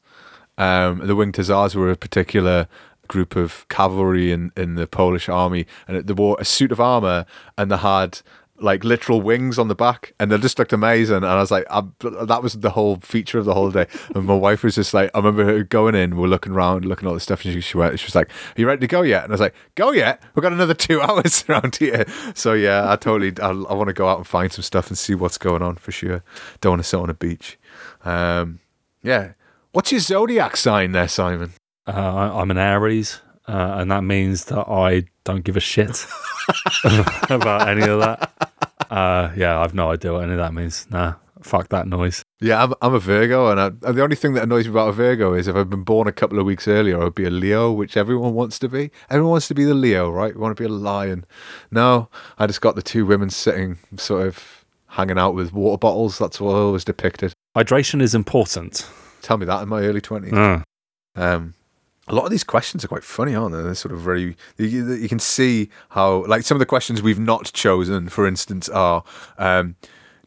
Um, 0.58 1.06
the 1.06 1.16
winged 1.16 1.36
hussars 1.36 1.76
were 1.76 1.92
a 1.92 1.96
particular 1.96 2.68
group 3.08 3.36
of 3.36 3.68
cavalry 3.70 4.32
in, 4.32 4.52
in 4.56 4.76
the 4.76 4.88
Polish 4.88 5.30
army, 5.30 5.66
and 5.88 6.06
they 6.06 6.14
wore 6.14 6.38
a 6.40 6.46
suit 6.46 6.72
of 6.72 6.80
armor 6.80 7.26
and 7.58 7.72
they 7.72 7.78
had 7.78 8.22
like 8.58 8.86
literal 8.86 9.22
wings 9.22 9.60
on 9.60 9.68
the 9.68 9.76
back, 9.76 10.14
and 10.20 10.32
they 10.32 10.38
just 10.38 10.58
looked 10.58 10.72
amazing. 10.72 11.18
And 11.18 11.26
I 11.26 11.40
was 11.40 11.52
like, 11.52 11.66
I, 11.70 11.84
that 12.00 12.42
was 12.42 12.54
the 12.54 12.70
whole 12.70 12.98
feature 12.98 13.38
of 13.38 13.46
the 13.46 13.54
holiday. 13.54 13.88
And 14.16 14.26
my 14.26 14.36
wife 14.36 14.64
was 14.64 14.76
just 14.76 14.94
like, 14.94 15.12
I 15.14 15.18
remember 15.18 15.44
her 15.44 15.64
going 15.64 15.94
in, 15.94 16.16
we're 16.16 16.28
looking 16.28 16.54
around, 16.54 16.86
looking 16.86 17.06
at 17.06 17.10
all 17.10 17.16
the 17.16 17.20
stuff, 17.20 17.44
and 17.44 17.54
she, 17.54 17.60
she 17.60 17.78
went, 17.78 18.00
she 18.00 18.06
was 18.06 18.16
like, 18.16 18.30
"Are 18.30 18.62
you 18.62 18.68
ready 18.68 18.80
to 18.82 18.88
go 18.88 19.02
yet?" 19.02 19.24
And 19.24 19.32
I 19.32 19.34
was 19.34 19.42
like, 19.42 19.56
"Go 19.76 19.92
yet? 19.92 20.24
We've 20.34 20.44
got 20.44 20.54
another 20.54 20.74
two 20.88 21.02
hours 21.02 21.44
around 21.50 21.76
here." 21.76 22.06
So 22.34 22.54
yeah, 22.54 22.90
I 22.90 22.96
totally, 22.96 23.34
I, 23.42 23.50
I 23.50 23.74
want 23.74 23.88
to 23.88 23.94
go 23.94 24.08
out 24.08 24.20
and 24.20 24.28
find 24.28 24.52
some 24.52 24.64
stuff 24.64 24.88
and 24.88 24.98
see 24.98 25.16
what's 25.16 25.38
going 25.38 25.62
on 25.62 25.76
for 25.76 25.92
sure. 25.92 26.24
Don't 26.62 26.74
want 26.74 26.84
to 26.84 26.88
sit 26.88 27.00
on 27.00 27.10
a 27.10 27.14
beach. 27.14 27.58
Um, 28.06 28.60
yeah. 29.04 29.34
What's 29.74 29.92
your 29.92 30.00
zodiac 30.00 30.56
sign 30.56 30.94
there, 30.94 31.10
Simon? 31.10 31.52
Uh, 31.88 32.32
I'm 32.40 32.52
an 32.52 32.58
Aries. 32.58 33.22
uh, 33.48 33.76
and 33.80 33.92
that 33.92 34.04
means 34.04 34.46
that 34.46 34.68
I 34.68 35.04
don't 35.24 35.44
give 35.44 35.56
a 35.58 35.60
shit 35.60 36.06
about 37.30 37.68
any 37.68 37.84
of 37.84 38.00
that. 38.00 38.32
Uh, 38.90 39.32
yeah, 39.36 39.60
I've 39.60 39.74
no 39.74 39.92
idea 39.92 40.14
what 40.14 40.24
any 40.24 40.34
of 40.34 40.38
that 40.40 40.54
means. 40.54 40.88
Nah, 40.90 41.16
fuck 41.42 41.70
that 41.70 41.88
noise. 41.88 42.24
Yeah, 42.42 42.64
I'm, 42.64 42.74
I'm 42.82 42.94
a 42.94 43.00
Virgo, 43.00 43.50
and, 43.52 43.60
I, 43.60 43.66
and 43.68 43.98
the 43.98 44.04
only 44.04 44.16
thing 44.16 44.34
that 44.34 44.44
annoys 44.44 44.66
me 44.66 44.72
about 44.72 44.90
a 44.90 44.92
Virgo 44.94 45.34
is 45.34 45.48
if 45.48 45.56
I've 45.56 45.70
been 45.70 45.84
born 45.84 46.08
a 46.08 46.12
couple 46.12 46.40
of 46.40 46.46
weeks 46.46 46.68
earlier, 46.68 47.02
I'd 47.04 47.16
be 47.16 47.26
a 47.26 47.30
Leo, 47.32 47.72
which 47.72 47.98
everyone 47.98 48.34
wants 48.34 48.58
to 48.60 48.70
be. 48.70 48.92
Everyone 49.10 49.32
wants 49.32 49.48
to 49.50 49.56
be 49.56 49.64
the 49.64 49.74
Leo, 49.74 50.10
right? 50.10 50.34
We 50.36 50.42
want 50.42 50.56
to 50.58 50.62
be 50.62 50.68
a 50.68 50.72
lion. 50.72 51.26
No, 51.72 52.10
I 52.40 52.48
just 52.48 52.62
got 52.62 52.76
the 52.76 52.82
two 52.84 53.06
women 53.06 53.30
sitting, 53.30 53.78
sort 53.98 54.28
of 54.28 54.66
hanging 54.90 55.18
out 55.20 55.36
with 55.36 55.54
water 55.54 55.78
bottles. 55.78 56.18
That's 56.18 56.40
what 56.40 56.54
I 56.54 56.58
always 56.60 56.84
depicted. 56.86 57.34
Hydration 57.56 58.02
is 58.02 58.14
important. 58.16 58.88
Tell 59.22 59.38
me 59.38 59.46
that 59.46 59.62
in 59.64 59.70
my 59.70 59.82
early 59.82 60.02
20s. 60.02 60.34
Uh, 60.34 60.62
Um, 61.18 61.54
a 62.08 62.14
lot 62.16 62.26
of 62.26 62.32
these 62.32 62.44
questions 62.44 62.84
are 62.86 62.88
quite 62.88 63.04
funny, 63.04 63.34
aren't 63.36 63.56
they? 63.56 63.62
They're 63.62 63.74
sort 63.76 63.94
of 63.94 64.02
very. 64.02 64.38
You, 64.58 64.94
you 64.96 65.10
can 65.10 65.20
see 65.20 65.70
how, 65.90 66.26
like, 66.26 66.44
some 66.44 66.56
of 66.56 66.60
the 66.60 66.66
questions 66.66 67.02
we've 67.02 67.20
not 67.20 67.52
chosen, 67.54 68.10
for 68.10 68.28
instance, 68.28 68.70
are 68.70 69.04
um, 69.38 69.76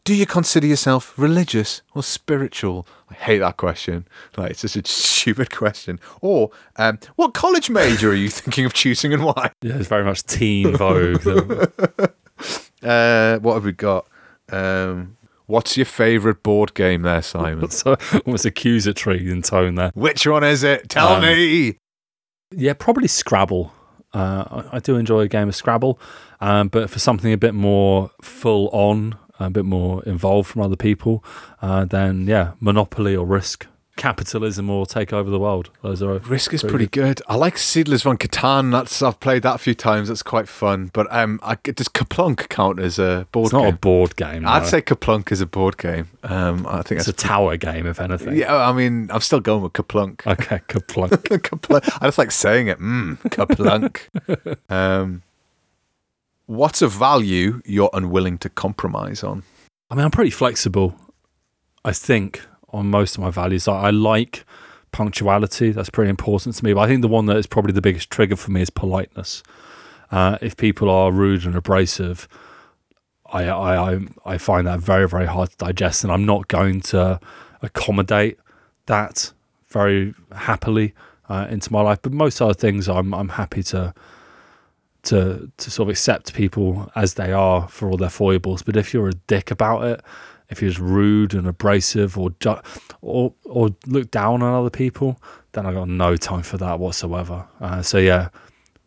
Do 0.03 0.13
you 0.15 0.25
consider 0.25 0.67
yourself 0.67 1.13
religious 1.17 1.81
or 1.95 2.03
spiritual? 2.03 2.85
I 3.09 3.13
hate 3.13 3.39
that 3.39 3.57
question. 3.57 4.07
Like, 4.37 4.51
it's 4.51 4.61
just 4.61 4.75
a 4.75 4.81
stupid 4.85 5.51
question. 5.51 5.99
Or, 6.21 6.51
um, 6.75 6.99
What 7.15 7.33
college 7.33 7.69
major 7.69 8.11
are 8.11 8.15
you 8.15 8.29
thinking 8.29 8.65
of 8.65 8.73
choosing 8.73 9.13
and 9.13 9.23
why? 9.23 9.51
yeah, 9.61 9.77
it's 9.77 9.87
very 9.87 10.03
much 10.03 10.23
teen 10.25 10.75
vogue. 10.75 11.23
Uh, 12.81 13.37
what 13.39 13.55
have 13.55 13.65
we 13.65 13.73
got? 13.73 14.07
Um, 14.49 15.17
what's 15.49 15.75
your 15.75 15.85
favourite 15.85 16.43
board 16.43 16.73
game 16.73 17.01
there, 17.01 17.21
Simon? 17.21 17.69
so 17.71 17.95
almost 18.25 18.45
accusatory 18.45 19.29
in 19.29 19.41
tone 19.41 19.75
there. 19.75 19.91
Which 19.95 20.25
one 20.25 20.43
is 20.43 20.63
it? 20.63 20.89
Tell 20.89 21.09
Um, 21.15 21.23
me. 21.23 21.77
Yeah, 22.51 22.73
probably 22.73 23.07
Scrabble. 23.07 23.71
Uh, 24.13 24.63
I, 24.71 24.77
I 24.77 24.79
do 24.79 24.95
enjoy 24.95 25.19
a 25.21 25.27
game 25.27 25.47
of 25.49 25.55
Scrabble, 25.55 25.99
um, 26.41 26.67
but 26.69 26.89
for 26.89 26.97
something 26.99 27.31
a 27.33 27.37
bit 27.37 27.53
more 27.53 28.09
full 28.21 28.69
on, 28.71 29.17
a 29.39 29.49
bit 29.49 29.65
more 29.65 30.03
involved 30.05 30.49
from 30.49 30.61
other 30.63 30.75
people, 30.75 31.23
uh, 31.61 31.85
then 31.85 32.25
yeah, 32.27 32.53
Monopoly 32.59 33.15
or 33.15 33.25
Risk. 33.25 33.67
Capitalism 33.99 34.69
or 34.69 34.85
take 34.85 35.11
over 35.11 35.29
the 35.29 35.37
world. 35.37 35.71
Those 35.83 36.01
are 36.01 36.19
Risk 36.19 36.53
is 36.53 36.63
pretty 36.63 36.87
good. 36.87 37.21
I 37.27 37.35
like 37.35 37.57
Seedlers 37.57 38.03
von 38.03 38.17
Catan. 38.17 38.71
That's 38.71 39.01
I've 39.01 39.19
played 39.19 39.43
that 39.43 39.55
a 39.55 39.57
few 39.57 39.73
times. 39.75 40.07
That's 40.07 40.23
quite 40.23 40.47
fun. 40.47 40.89
But 40.93 41.11
um, 41.11 41.37
I, 41.43 41.55
does 41.55 41.89
Kerplunk 41.89 42.47
count 42.47 42.79
as 42.79 42.97
a 42.97 43.27
board 43.33 43.47
It's 43.47 43.53
not 43.53 43.63
game? 43.63 43.73
a 43.73 43.77
board 43.77 44.15
game. 44.15 44.47
I'd 44.47 44.63
no. 44.63 44.69
say 44.69 44.81
Kerplunk 44.81 45.33
is 45.33 45.41
a 45.41 45.45
board 45.45 45.77
game. 45.77 46.07
Um, 46.23 46.65
I 46.65 46.81
think 46.81 46.99
it's 46.99 47.09
a 47.09 47.13
tower 47.13 47.57
game, 47.57 47.85
if 47.85 47.99
anything. 47.99 48.37
yeah. 48.37 48.55
I 48.55 48.71
mean, 48.71 49.09
I'm 49.11 49.19
still 49.19 49.41
going 49.41 49.63
with 49.63 49.73
Kerplunk. 49.73 50.25
Okay, 50.25 50.59
Kerplunk. 50.69 51.09
Kerplunk. 51.39 51.97
I 52.01 52.07
just 52.07 52.17
like 52.17 52.31
saying 52.31 52.67
it. 52.67 52.79
Mm, 52.79 53.17
Kerplunk. 53.23 54.07
um, 54.73 55.23
what's 56.45 56.81
a 56.81 56.87
value 56.87 57.61
you're 57.65 57.89
unwilling 57.91 58.37
to 58.37 58.49
compromise 58.49 59.23
on? 59.23 59.43
I 59.89 59.95
mean, 59.95 60.05
I'm 60.05 60.11
pretty 60.11 60.31
flexible. 60.31 60.95
I 61.83 61.91
think 61.91 62.41
on 62.71 62.87
most 62.87 63.17
of 63.17 63.23
my 63.23 63.29
values, 63.29 63.67
I, 63.67 63.87
I 63.87 63.89
like 63.89 64.45
punctuality. 64.91 65.71
That's 65.71 65.89
pretty 65.89 66.09
important 66.09 66.55
to 66.55 66.65
me. 66.65 66.73
But 66.73 66.81
I 66.81 66.87
think 66.87 67.01
the 67.01 67.07
one 67.07 67.25
that 67.27 67.37
is 67.37 67.47
probably 67.47 67.73
the 67.73 67.81
biggest 67.81 68.09
trigger 68.09 68.35
for 68.35 68.51
me 68.51 68.61
is 68.61 68.69
politeness. 68.69 69.43
Uh, 70.11 70.37
if 70.41 70.57
people 70.57 70.89
are 70.89 71.11
rude 71.11 71.45
and 71.45 71.55
abrasive, 71.55 72.27
I, 73.31 73.49
I 73.49 73.99
I 74.25 74.37
find 74.37 74.65
that 74.65 74.79
very 74.79 75.07
very 75.07 75.27
hard 75.27 75.51
to 75.51 75.57
digest, 75.57 76.03
and 76.03 76.11
I'm 76.11 76.25
not 76.25 76.47
going 76.47 76.81
to 76.81 77.19
accommodate 77.61 78.39
that 78.87 79.31
very 79.67 80.15
happily 80.35 80.95
uh, 81.29 81.45
into 81.49 81.71
my 81.71 81.81
life. 81.81 81.99
But 82.01 82.11
most 82.11 82.41
other 82.41 82.55
things, 82.55 82.89
I'm 82.89 83.13
I'm 83.13 83.29
happy 83.29 83.61
to 83.63 83.93
to 85.03 85.51
to 85.57 85.71
sort 85.71 85.87
of 85.87 85.91
accept 85.91 86.33
people 86.33 86.91
as 86.95 87.13
they 87.13 87.31
are 87.31 87.67
for 87.67 87.89
all 87.89 87.97
their 87.97 88.09
foibles. 88.09 88.63
But 88.63 88.75
if 88.75 88.93
you're 88.93 89.09
a 89.09 89.13
dick 89.13 89.51
about 89.51 89.83
it, 89.83 90.01
if 90.49 90.59
he 90.59 90.65
was 90.65 90.79
rude 90.79 91.33
and 91.33 91.47
abrasive 91.47 92.17
or 92.17 92.31
ju- 92.39 92.59
or 93.01 93.33
or 93.45 93.69
look 93.87 94.11
down 94.11 94.41
on 94.41 94.53
other 94.53 94.69
people, 94.69 95.21
then 95.53 95.65
I 95.65 95.73
got 95.73 95.87
no 95.87 96.15
time 96.15 96.43
for 96.43 96.57
that 96.57 96.79
whatsoever. 96.79 97.47
Uh, 97.61 97.81
so 97.81 97.97
yeah, 97.97 98.29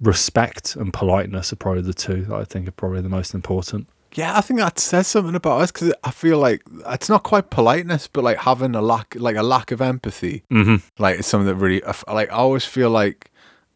respect 0.01 0.77
and 0.77 0.93
politeness 0.93 1.53
are 1.53 1.57
probably 1.57 1.83
the 1.83 1.95
two 1.95 2.25
that 2.25 2.35
I 2.35 2.45
think 2.45 2.69
are 2.69 2.73
probably 2.73 3.01
the 3.01 3.09
most 3.09 3.35
important. 3.35 3.89
Yeah, 4.15 4.37
I 4.37 4.43
think 4.43 4.61
that 4.61 4.79
says 4.79 5.07
something 5.07 5.35
about 5.35 5.63
us 5.63 5.73
because 5.73 5.95
I 6.05 6.11
feel 6.11 6.39
like 6.39 6.63
it's 6.89 7.09
not 7.09 7.23
quite 7.23 7.49
politeness, 7.49 8.09
but 8.09 8.23
like 8.23 8.37
having 8.39 8.75
a 8.75 8.83
lack, 8.83 9.15
like 9.15 9.37
a 9.37 9.43
lack 9.43 9.71
of 9.71 9.81
empathy. 9.81 10.43
Mm-hmm. 10.51 10.77
like 11.03 11.19
it's 11.21 11.29
something 11.29 11.47
that 11.47 11.55
really 11.55 11.81
like 12.09 12.31
i 12.31 12.35
always 12.35 12.65
feel 12.65 12.91
like 12.91 13.31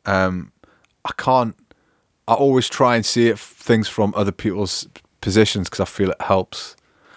um 0.05 0.53
i 1.07 1.13
can't 1.17 1.57
i 2.29 2.35
always 2.35 2.69
try 2.69 2.97
and 2.97 3.07
see 3.07 3.29
it 3.29 3.39
things 3.39 3.89
from 3.89 4.13
other 4.17 4.31
people's 4.33 4.87
positions 5.23 5.69
because 5.69 5.81
i 5.81 5.85
feel 5.85 6.11
it 6.11 6.21
helps 6.21 6.77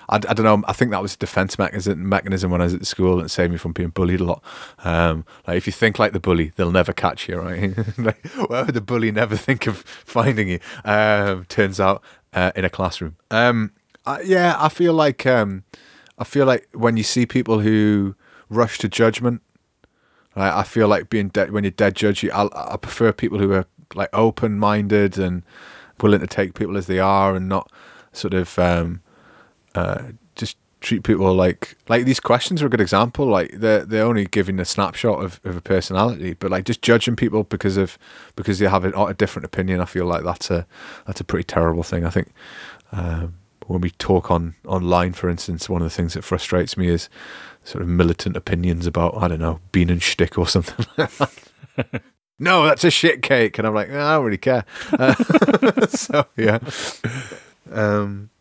I, 0.10 0.16
I 0.16 0.34
don't 0.34 0.44
know 0.44 0.64
i 0.68 0.74
think 0.74 0.92
that 0.92 1.02
was 1.02 1.14
a 1.14 1.18
defense 1.18 1.58
mechanism 1.58 2.08
mechanism 2.08 2.52
when 2.52 2.62
i 2.62 2.66
was 2.66 2.74
at 2.74 2.86
school 2.86 3.18
and 3.18 3.26
it 3.26 3.30
saved 3.30 3.52
me 3.52 3.58
from 3.58 3.74
being 3.74 3.90
bullied 3.90 4.20
a 4.20 4.24
lot. 4.26 4.44
Um 4.84 5.26
like 5.48 5.58
if 5.58 5.68
you 5.68 5.74
think 5.74 6.00
like 6.00 6.14
the 6.14 6.20
bully 6.20 6.52
they'll 6.56 6.72
never 6.72 6.94
catch 6.94 7.28
you 7.30 7.38
right? 7.40 7.76
Like, 7.98 8.22
the 8.74 8.82
bully 8.82 9.12
never 9.12 9.36
think 9.36 9.68
of 9.68 9.78
finding 10.06 10.48
you? 10.50 10.60
Um 10.84 11.46
turns 11.46 11.80
out 11.80 12.04
uh, 12.34 12.52
in 12.56 12.66
a 12.66 12.70
classroom. 12.70 13.16
Um 13.32 13.72
I, 14.06 14.22
yeah 14.22 14.56
i 14.60 14.70
feel 14.70 14.94
like 14.94 15.26
um 15.26 15.64
i 16.18 16.24
feel 16.24 16.46
like 16.46 16.68
when 16.74 16.98
you 16.98 17.04
see 17.04 17.26
people 17.26 17.60
who 17.60 18.16
rush 18.50 18.78
to 18.80 18.88
judgment 18.88 19.42
Like, 20.36 20.54
I 20.54 20.64
feel 20.64 20.88
like 20.88 21.10
being 21.10 21.30
dead 21.30 21.52
when 21.52 21.64
you're 21.64 21.72
dead 21.72 21.96
judgy. 21.96 22.30
I, 22.32 22.48
I 22.74 22.78
prefer 22.78 23.12
people 23.12 23.40
who 23.40 23.52
are 23.54 23.66
like 23.96 24.10
open 24.14 24.58
minded 24.60 25.18
and 25.18 25.44
willing 26.02 26.22
to 26.22 26.28
take 26.28 26.54
people 26.54 26.78
as 26.78 26.86
they 26.88 27.00
are 27.00 27.36
and 27.36 27.50
not 27.50 27.72
sort 28.14 28.34
of 28.34 28.58
um, 28.58 29.02
uh, 29.80 30.04
just 30.36 30.58
treat 30.82 31.04
people 31.04 31.34
like 31.34 31.76
like 31.90 32.06
these 32.06 32.20
questions 32.20 32.62
are 32.62 32.68
a 32.68 32.70
good 32.70 32.82
example. 32.82 33.26
Like 33.26 33.52
they're 33.52 33.86
they're 33.86 34.06
only 34.06 34.26
giving 34.26 34.60
a 34.60 34.66
snapshot 34.66 35.24
of, 35.24 35.40
of 35.44 35.58
a 35.58 35.62
personality, 35.62 36.34
but 36.34 36.52
like 36.52 36.66
just 36.66 36.82
judging 36.82 37.16
people 37.16 37.44
because 37.44 37.78
of 37.78 37.98
because 38.36 38.60
they 38.60 38.68
have 38.68 38.86
a, 38.86 38.92
a 38.92 39.14
different 39.14 39.46
opinion. 39.46 39.82
I 39.82 39.86
feel 39.86 40.06
like 40.06 40.24
that's 40.24 40.50
a 40.52 40.66
that's 41.06 41.22
a 41.22 41.24
pretty 41.24 41.46
terrible 41.46 41.84
thing. 41.84 42.06
I 42.06 42.10
think. 42.10 42.32
Um, 42.92 43.36
when 43.68 43.82
we 43.82 43.92
talk 43.92 44.32
on 44.32 44.56
online, 44.66 45.14
for 45.14 45.30
instance, 45.30 45.70
one 45.70 45.84
of 45.84 45.86
the 45.86 45.96
things 45.96 46.16
that 46.16 46.24
frustrates 46.24 46.76
me 46.76 46.88
is 46.88 47.08
sort 47.64 47.84
of 47.84 47.88
militant 47.88 48.36
opinions 48.36 48.88
about 48.88 49.16
I 49.16 49.28
don't 49.28 49.40
know 49.40 49.60
bean 49.72 49.92
and 49.92 50.02
shtick 50.02 50.38
or 50.40 50.48
something. 50.48 50.86
like 50.98 51.18
that. 51.76 52.02
no, 52.40 52.66
that's 52.66 52.84
a 52.84 52.90
shit 52.90 53.22
cake, 53.22 53.60
and 53.60 53.68
I'm 53.68 53.76
like, 53.76 53.90
"Ah, 53.92 54.10
I 54.10 54.16
don't 54.16 54.26
really 54.26 54.38
care. 54.38 54.66
Uh, 54.92 55.14
so 55.90 56.26
yeah. 56.36 56.60
Um, 57.72 58.32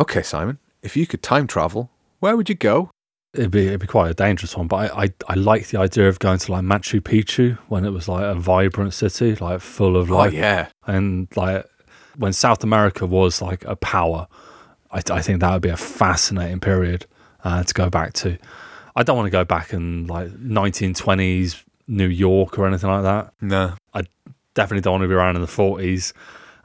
okay, 0.00 0.22
Simon, 0.22 0.58
if 0.82 0.96
you 0.96 1.06
could 1.06 1.22
time 1.22 1.46
travel, 1.46 1.90
where 2.18 2.36
would 2.36 2.48
you 2.48 2.54
go? 2.54 2.90
It'd 3.32 3.52
be 3.52 3.68
it'd 3.68 3.80
be 3.80 3.86
quite 3.86 4.10
a 4.10 4.14
dangerous 4.14 4.56
one, 4.56 4.66
but 4.66 4.90
I, 4.92 5.04
I 5.04 5.12
I 5.28 5.34
like 5.34 5.68
the 5.68 5.78
idea 5.78 6.08
of 6.08 6.18
going 6.18 6.38
to 6.38 6.52
like 6.52 6.64
Machu 6.64 7.00
Picchu 7.00 7.58
when 7.68 7.84
it 7.84 7.90
was 7.90 8.08
like 8.08 8.24
a 8.24 8.34
vibrant 8.34 8.92
city, 8.92 9.36
like 9.36 9.60
full 9.60 9.96
of 9.96 10.10
life. 10.10 10.32
oh 10.32 10.36
yeah, 10.36 10.68
and 10.86 11.28
like 11.36 11.64
when 12.16 12.32
South 12.32 12.64
America 12.64 13.06
was 13.06 13.40
like 13.40 13.64
a 13.66 13.76
power, 13.76 14.26
I, 14.90 15.00
I 15.10 15.22
think 15.22 15.40
that 15.40 15.52
would 15.52 15.62
be 15.62 15.68
a 15.68 15.76
fascinating 15.76 16.58
period 16.58 17.06
uh, 17.44 17.62
to 17.62 17.72
go 17.72 17.88
back 17.88 18.14
to. 18.14 18.36
I 18.96 19.04
don't 19.04 19.16
want 19.16 19.26
to 19.26 19.30
go 19.30 19.44
back 19.44 19.72
in 19.72 20.08
like 20.08 20.28
1920s 20.30 21.62
New 21.86 22.08
York 22.08 22.58
or 22.58 22.66
anything 22.66 22.90
like 22.90 23.04
that. 23.04 23.32
no, 23.40 23.74
I 23.94 24.02
Definitely 24.54 24.82
don't 24.82 24.94
want 24.94 25.02
to 25.02 25.08
be 25.08 25.14
around 25.14 25.36
in 25.36 25.42
the 25.42 25.48
40s. 25.48 26.12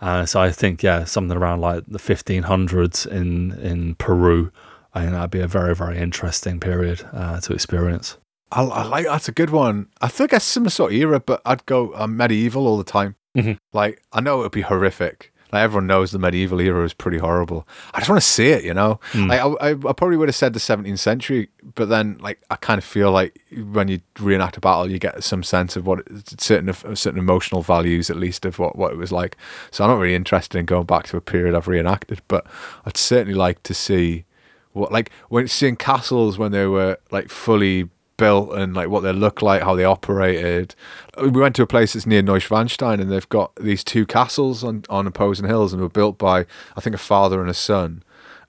Uh, 0.06 0.26
so 0.26 0.40
I 0.40 0.52
think 0.52 0.84
yeah, 0.84 1.04
something 1.06 1.36
around 1.38 1.62
like 1.62 1.84
the 1.88 1.98
1500s 2.00 3.08
in 3.08 3.52
in 3.60 3.96
Peru. 3.96 4.52
I 4.94 5.02
think 5.02 5.12
that'd 5.14 5.32
be 5.32 5.40
a 5.40 5.48
very 5.48 5.76
very 5.76 5.98
interesting 5.98 6.60
period 6.60 7.00
uh, 7.12 7.40
to 7.42 7.54
experience. 7.54 8.18
I, 8.52 8.64
I 8.64 8.84
like 8.84 9.06
that's 9.06 9.28
a 9.28 9.32
good 9.42 9.50
one. 9.50 9.88
I 10.02 10.08
think 10.08 10.32
a 10.32 10.40
similar 10.40 10.70
sort 10.70 10.92
of 10.94 10.98
era, 11.00 11.20
but 11.20 11.42
I'd 11.46 11.66
go 11.66 11.94
uh, 11.96 12.08
medieval 12.08 12.68
all 12.68 12.78
the 12.78 12.84
time. 13.00 13.16
Mhm. 13.36 13.58
Like 13.74 14.02
I 14.14 14.22
know 14.22 14.40
it 14.40 14.44
would 14.44 14.52
be 14.52 14.62
horrific. 14.62 15.34
Like 15.56 15.64
everyone 15.64 15.88
knows 15.88 16.12
the 16.12 16.20
medieval 16.20 16.60
era 16.60 16.84
is 16.84 16.94
pretty 16.94 17.18
horrible. 17.18 17.66
I 17.94 18.00
just 18.00 18.10
want 18.10 18.22
to 18.22 18.28
see 18.28 18.50
it, 18.50 18.66
you 18.66 18.74
know. 18.74 19.00
Mm. 19.14 19.30
Like, 19.30 19.40
I, 19.40 19.70
I, 19.70 19.90
I 19.90 19.94
probably 19.94 20.18
would 20.18 20.28
have 20.28 20.36
said 20.36 20.52
the 20.52 20.60
17th 20.60 21.00
century, 21.00 21.48
but 21.76 21.88
then 21.88 22.18
like 22.20 22.42
I 22.50 22.58
kind 22.58 22.78
of 22.78 22.84
feel 22.84 23.10
like 23.12 23.40
when 23.72 23.88
you 23.88 24.02
reenact 24.20 24.58
a 24.58 24.60
battle, 24.60 24.92
you 24.92 25.00
get 25.00 25.24
some 25.24 25.44
sense 25.44 25.78
of 25.78 25.88
what 25.88 26.04
certain 26.38 26.74
certain 26.94 27.18
emotional 27.18 27.62
values, 27.62 28.10
at 28.10 28.18
least 28.18 28.46
of 28.46 28.60
what 28.60 28.76
what 28.76 28.92
it 28.92 28.98
was 28.98 29.14
like. 29.14 29.38
So 29.72 29.86
I'm 29.86 29.90
not 29.90 30.00
really 30.00 30.14
interested 30.14 30.58
in 30.58 30.66
going 30.66 30.86
back 30.86 31.06
to 31.08 31.18
a 31.18 31.22
period 31.22 31.56
I've 31.56 31.70
reenacted, 31.70 32.22
but 32.28 32.46
I'd 32.86 32.98
certainly 32.98 33.34
like 33.34 33.64
to 33.64 33.74
see 33.74 34.26
what 34.74 34.92
like 34.92 35.10
when 35.30 35.48
seeing 35.48 35.78
castles 35.78 36.38
when 36.38 36.52
they 36.52 36.66
were 36.66 36.98
like 37.12 37.30
fully 37.30 37.90
built 38.18 38.54
and 38.54 38.74
like 38.74 38.90
what 38.90 39.02
they 39.02 39.12
look 39.12 39.42
like, 39.42 39.62
how 39.62 39.76
they 39.76 39.86
operated. 39.86 40.76
We 41.22 41.30
went 41.30 41.56
to 41.58 41.64
a 41.64 41.68
place 41.68 41.94
that's 41.94 42.06
near 42.06 42.22
Neuschwanstein 42.22 43.02
and 43.02 43.12
they've 43.12 43.30
got 43.30 43.56
these 43.56 43.84
two 43.84 44.06
castles 44.06 44.64
on, 44.64 44.84
on 44.90 45.08
opposing 45.08 45.48
hills 45.48 45.74
and 45.74 45.82
were 45.82 45.90
built 45.90 46.18
by 46.18 46.46
I 46.76 46.82
think 46.82 46.96
a 46.96 47.00
father 47.00 47.42
and 47.42 47.50
a 47.50 47.54
son. 47.54 48.04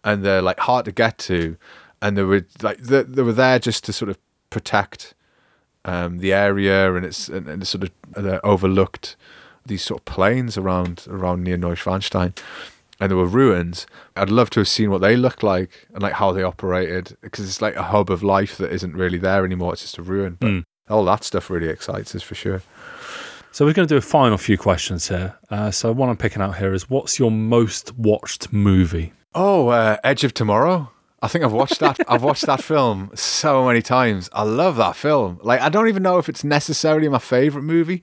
And 0.05 0.25
they're 0.25 0.43
like 0.43 0.61
hard 0.61 0.85
to 0.85 0.93
get 0.93 1.19
to 1.19 1.57
and 2.03 2.17
they 2.17 2.23
were 2.23 2.47
like 2.63 2.79
they, 2.79 3.03
they 3.03 3.23
were 3.23 3.33
there 3.33 3.59
just 3.59 3.85
to 3.85 3.93
sort 3.93 4.09
of 4.09 4.19
protect 4.51 5.15
um, 5.85 6.19
the 6.19 6.33
area, 6.33 6.95
and 6.95 7.05
it's 7.05 7.29
and, 7.29 7.49
and 7.49 7.63
it's 7.63 7.71
sort 7.71 7.85
of 7.85 8.27
uh, 8.27 8.41
overlooked 8.43 9.17
these 9.65 9.83
sort 9.83 10.01
of 10.01 10.05
plains 10.05 10.57
around 10.57 11.07
around 11.09 11.43
near 11.45 11.57
Neuschwanstein, 11.57 12.37
and 13.01 13.11
there 13.11 13.17
were 13.19 13.27
ruins. 13.27 13.87
I'd 14.17 14.31
love 14.31 14.51
to 14.51 14.61
have 14.61 14.69
seen 14.69 14.91
what 14.91 15.01
they 15.03 15.17
looked 15.17 15.43
like 15.43 15.87
and 15.93 16.03
like 16.03 16.15
how 16.15 16.33
they 16.33 16.43
operated 16.43 17.17
because 17.21 17.47
it's 17.47 17.61
like 17.61 17.77
a 17.77 17.83
hub 17.85 18.11
of 18.11 18.23
life 18.23 18.57
that 18.59 18.73
isn't 18.73 18.95
really 18.95 19.19
there 19.19 19.45
anymore. 19.45 19.73
It's 19.75 19.83
just 19.83 19.99
a 19.99 20.03
ruin. 20.03 20.37
But 20.41 20.49
Mm. 20.51 20.63
all 20.89 21.05
that 21.07 21.25
stuff 21.25 21.51
really 21.51 21.69
excites 21.69 22.15
us 22.15 22.23
for 22.23 22.35
sure. 22.35 22.63
So 23.53 23.65
we're 23.65 23.73
going 23.73 23.89
to 23.89 23.95
do 23.95 23.99
a 23.99 24.03
final 24.03 24.37
few 24.39 24.59
questions 24.59 25.09
here. 25.09 25.35
Uh, 25.51 25.71
so 25.71 25.91
what 25.93 26.09
I'm 26.09 26.17
picking 26.17 26.43
out 26.43 26.59
here 26.59 26.75
is 26.75 26.91
what's 26.91 27.19
your 27.19 27.31
most 27.31 27.97
watched 27.97 28.53
movie? 28.53 29.13
Oh, 29.35 29.69
uh, 29.69 29.97
Edge 30.05 30.25
of 30.25 30.35
Tomorrow. 30.35 30.91
I 31.23 31.29
think 31.29 31.43
I've 31.45 31.53
watched 31.53 31.81
that. 31.81 31.99
I've 32.09 32.23
watched 32.23 32.45
that 32.47 32.63
film 32.63 33.11
so 33.15 33.67
many 33.67 33.81
times. 33.83 34.29
I 34.35 34.43
love 34.43 34.77
that 34.77 34.95
film. 34.97 35.41
Like, 35.43 35.61
I 35.63 35.71
don't 35.71 35.89
even 35.89 36.03
know 36.03 36.19
if 36.19 36.29
it's 36.29 36.45
necessarily 36.45 37.09
my 37.09 37.19
favorite 37.19 37.63
movie. 37.63 38.03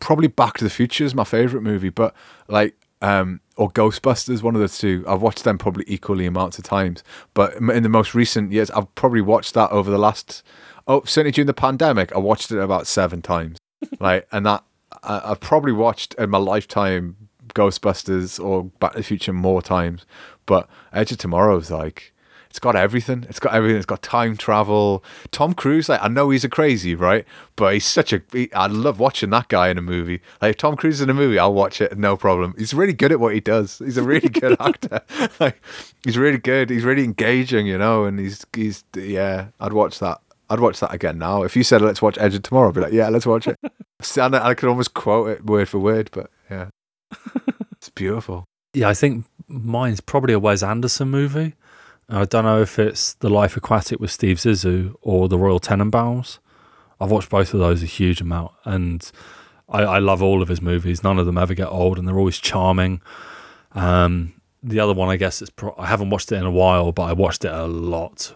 Probably 0.00 0.28
Back 0.28 0.56
to 0.58 0.64
the 0.64 0.70
Future 0.70 1.04
is 1.04 1.14
my 1.14 1.24
favorite 1.24 1.62
movie, 1.62 1.90
but 1.90 2.14
like, 2.48 2.74
um, 3.02 3.40
or 3.56 3.70
Ghostbusters, 3.70 4.42
one 4.42 4.54
of 4.54 4.60
the 4.60 4.68
two. 4.68 5.04
I've 5.08 5.22
watched 5.22 5.44
them 5.44 5.58
probably 5.58 5.84
equally 5.86 6.26
amounts 6.26 6.58
of 6.58 6.64
times. 6.64 7.02
But 7.34 7.54
in 7.54 7.82
the 7.82 7.88
most 7.88 8.14
recent 8.14 8.52
years, 8.52 8.70
I've 8.70 8.94
probably 8.94 9.22
watched 9.22 9.54
that 9.54 9.70
over 9.70 9.90
the 9.90 9.98
last. 9.98 10.42
Oh, 10.86 11.02
certainly 11.04 11.32
during 11.32 11.46
the 11.46 11.54
pandemic, 11.54 12.14
I 12.14 12.18
watched 12.18 12.50
it 12.52 12.58
about 12.58 12.86
seven 12.86 13.22
times. 13.22 13.58
like, 14.00 14.28
and 14.30 14.46
that 14.46 14.64
I, 15.02 15.22
I've 15.24 15.40
probably 15.40 15.72
watched 15.72 16.14
in 16.14 16.30
my 16.30 16.38
lifetime 16.38 17.16
Ghostbusters 17.54 18.42
or 18.42 18.64
Back 18.64 18.92
to 18.92 18.98
the 18.98 19.04
Future 19.04 19.32
more 19.32 19.62
times. 19.62 20.04
But 20.44 20.68
Edge 20.92 21.12
of 21.12 21.18
Tomorrow 21.18 21.56
is 21.56 21.70
like 21.70 22.12
it's 22.56 22.60
got 22.62 22.74
everything. 22.74 23.26
It's 23.28 23.38
got 23.38 23.52
everything. 23.52 23.76
It's 23.76 23.84
got 23.84 24.00
time 24.00 24.34
travel. 24.34 25.04
Tom 25.30 25.52
Cruise, 25.52 25.90
like 25.90 26.02
I 26.02 26.08
know 26.08 26.30
he's 26.30 26.42
a 26.42 26.48
crazy, 26.48 26.94
right? 26.94 27.26
But 27.54 27.74
he's 27.74 27.84
such 27.84 28.14
a. 28.14 28.22
He, 28.32 28.50
I 28.54 28.66
love 28.66 28.98
watching 28.98 29.28
that 29.28 29.48
guy 29.48 29.68
in 29.68 29.76
a 29.76 29.82
movie. 29.82 30.22
Like 30.40 30.52
if 30.52 30.56
Tom 30.56 30.74
Cruise 30.74 30.94
is 30.94 31.00
in 31.02 31.10
a 31.10 31.14
movie, 31.14 31.38
I'll 31.38 31.52
watch 31.52 31.82
it, 31.82 31.98
no 31.98 32.16
problem. 32.16 32.54
He's 32.56 32.72
really 32.72 32.94
good 32.94 33.12
at 33.12 33.20
what 33.20 33.34
he 33.34 33.40
does. 33.40 33.78
He's 33.78 33.98
a 33.98 34.02
really 34.02 34.30
good 34.30 34.56
actor. 34.60 35.02
like 35.38 35.62
he's 36.02 36.16
really 36.16 36.38
good. 36.38 36.70
He's 36.70 36.82
really 36.82 37.04
engaging, 37.04 37.66
you 37.66 37.76
know. 37.76 38.06
And 38.06 38.18
he's 38.18 38.46
he's 38.54 38.84
yeah. 38.96 39.48
I'd 39.60 39.74
watch 39.74 39.98
that. 39.98 40.22
I'd 40.48 40.60
watch 40.60 40.80
that 40.80 40.94
again 40.94 41.18
now. 41.18 41.42
If 41.42 41.56
you 41.56 41.62
said 41.62 41.82
let's 41.82 42.00
watch 42.00 42.16
Edge 42.16 42.36
of 42.36 42.42
Tomorrow, 42.42 42.70
I'd 42.70 42.74
be 42.74 42.80
like, 42.80 42.92
yeah, 42.94 43.10
let's 43.10 43.26
watch 43.26 43.46
it. 43.46 43.58
and 44.16 44.34
I 44.34 44.54
could 44.54 44.70
almost 44.70 44.94
quote 44.94 45.28
it 45.28 45.44
word 45.44 45.68
for 45.68 45.78
word, 45.78 46.08
but 46.10 46.30
yeah, 46.50 46.68
it's 47.72 47.90
beautiful. 47.90 48.46
Yeah, 48.72 48.88
I 48.88 48.94
think 48.94 49.26
mine's 49.46 50.00
probably 50.00 50.32
a 50.32 50.38
Wes 50.38 50.62
Anderson 50.62 51.10
movie. 51.10 51.52
I 52.08 52.24
don't 52.24 52.44
know 52.44 52.62
if 52.62 52.78
it's 52.78 53.14
The 53.14 53.28
Life 53.28 53.56
Aquatic 53.56 53.98
with 53.98 54.12
Steve 54.12 54.36
Zissou 54.36 54.94
or 55.02 55.28
The 55.28 55.38
Royal 55.38 55.58
Tenenbaums. 55.58 56.38
I've 57.00 57.10
watched 57.10 57.30
both 57.30 57.52
of 57.52 57.60
those 57.60 57.82
a 57.82 57.86
huge 57.86 58.20
amount, 58.20 58.52
and 58.64 59.10
I, 59.68 59.82
I 59.82 59.98
love 59.98 60.22
all 60.22 60.40
of 60.40 60.48
his 60.48 60.62
movies. 60.62 61.02
None 61.02 61.18
of 61.18 61.26
them 61.26 61.36
ever 61.36 61.52
get 61.52 61.66
old, 61.66 61.98
and 61.98 62.06
they're 62.06 62.18
always 62.18 62.38
charming. 62.38 63.02
Um, 63.72 64.40
the 64.62 64.78
other 64.80 64.94
one, 64.94 65.08
I 65.08 65.16
guess, 65.16 65.42
is 65.42 65.50
pro- 65.50 65.74
I 65.76 65.86
haven't 65.86 66.10
watched 66.10 66.30
it 66.30 66.36
in 66.36 66.46
a 66.46 66.50
while, 66.50 66.92
but 66.92 67.02
I 67.02 67.12
watched 67.12 67.44
it 67.44 67.52
a 67.52 67.66
lot 67.66 68.34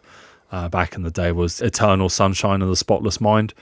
uh, 0.50 0.68
back 0.68 0.96
in 0.96 1.02
the 1.02 1.10
day. 1.10 1.30
Was 1.30 1.60
Eternal 1.60 2.08
Sunshine 2.08 2.62
of 2.62 2.68
the 2.68 2.76
Spotless 2.76 3.20
Mind 3.20 3.54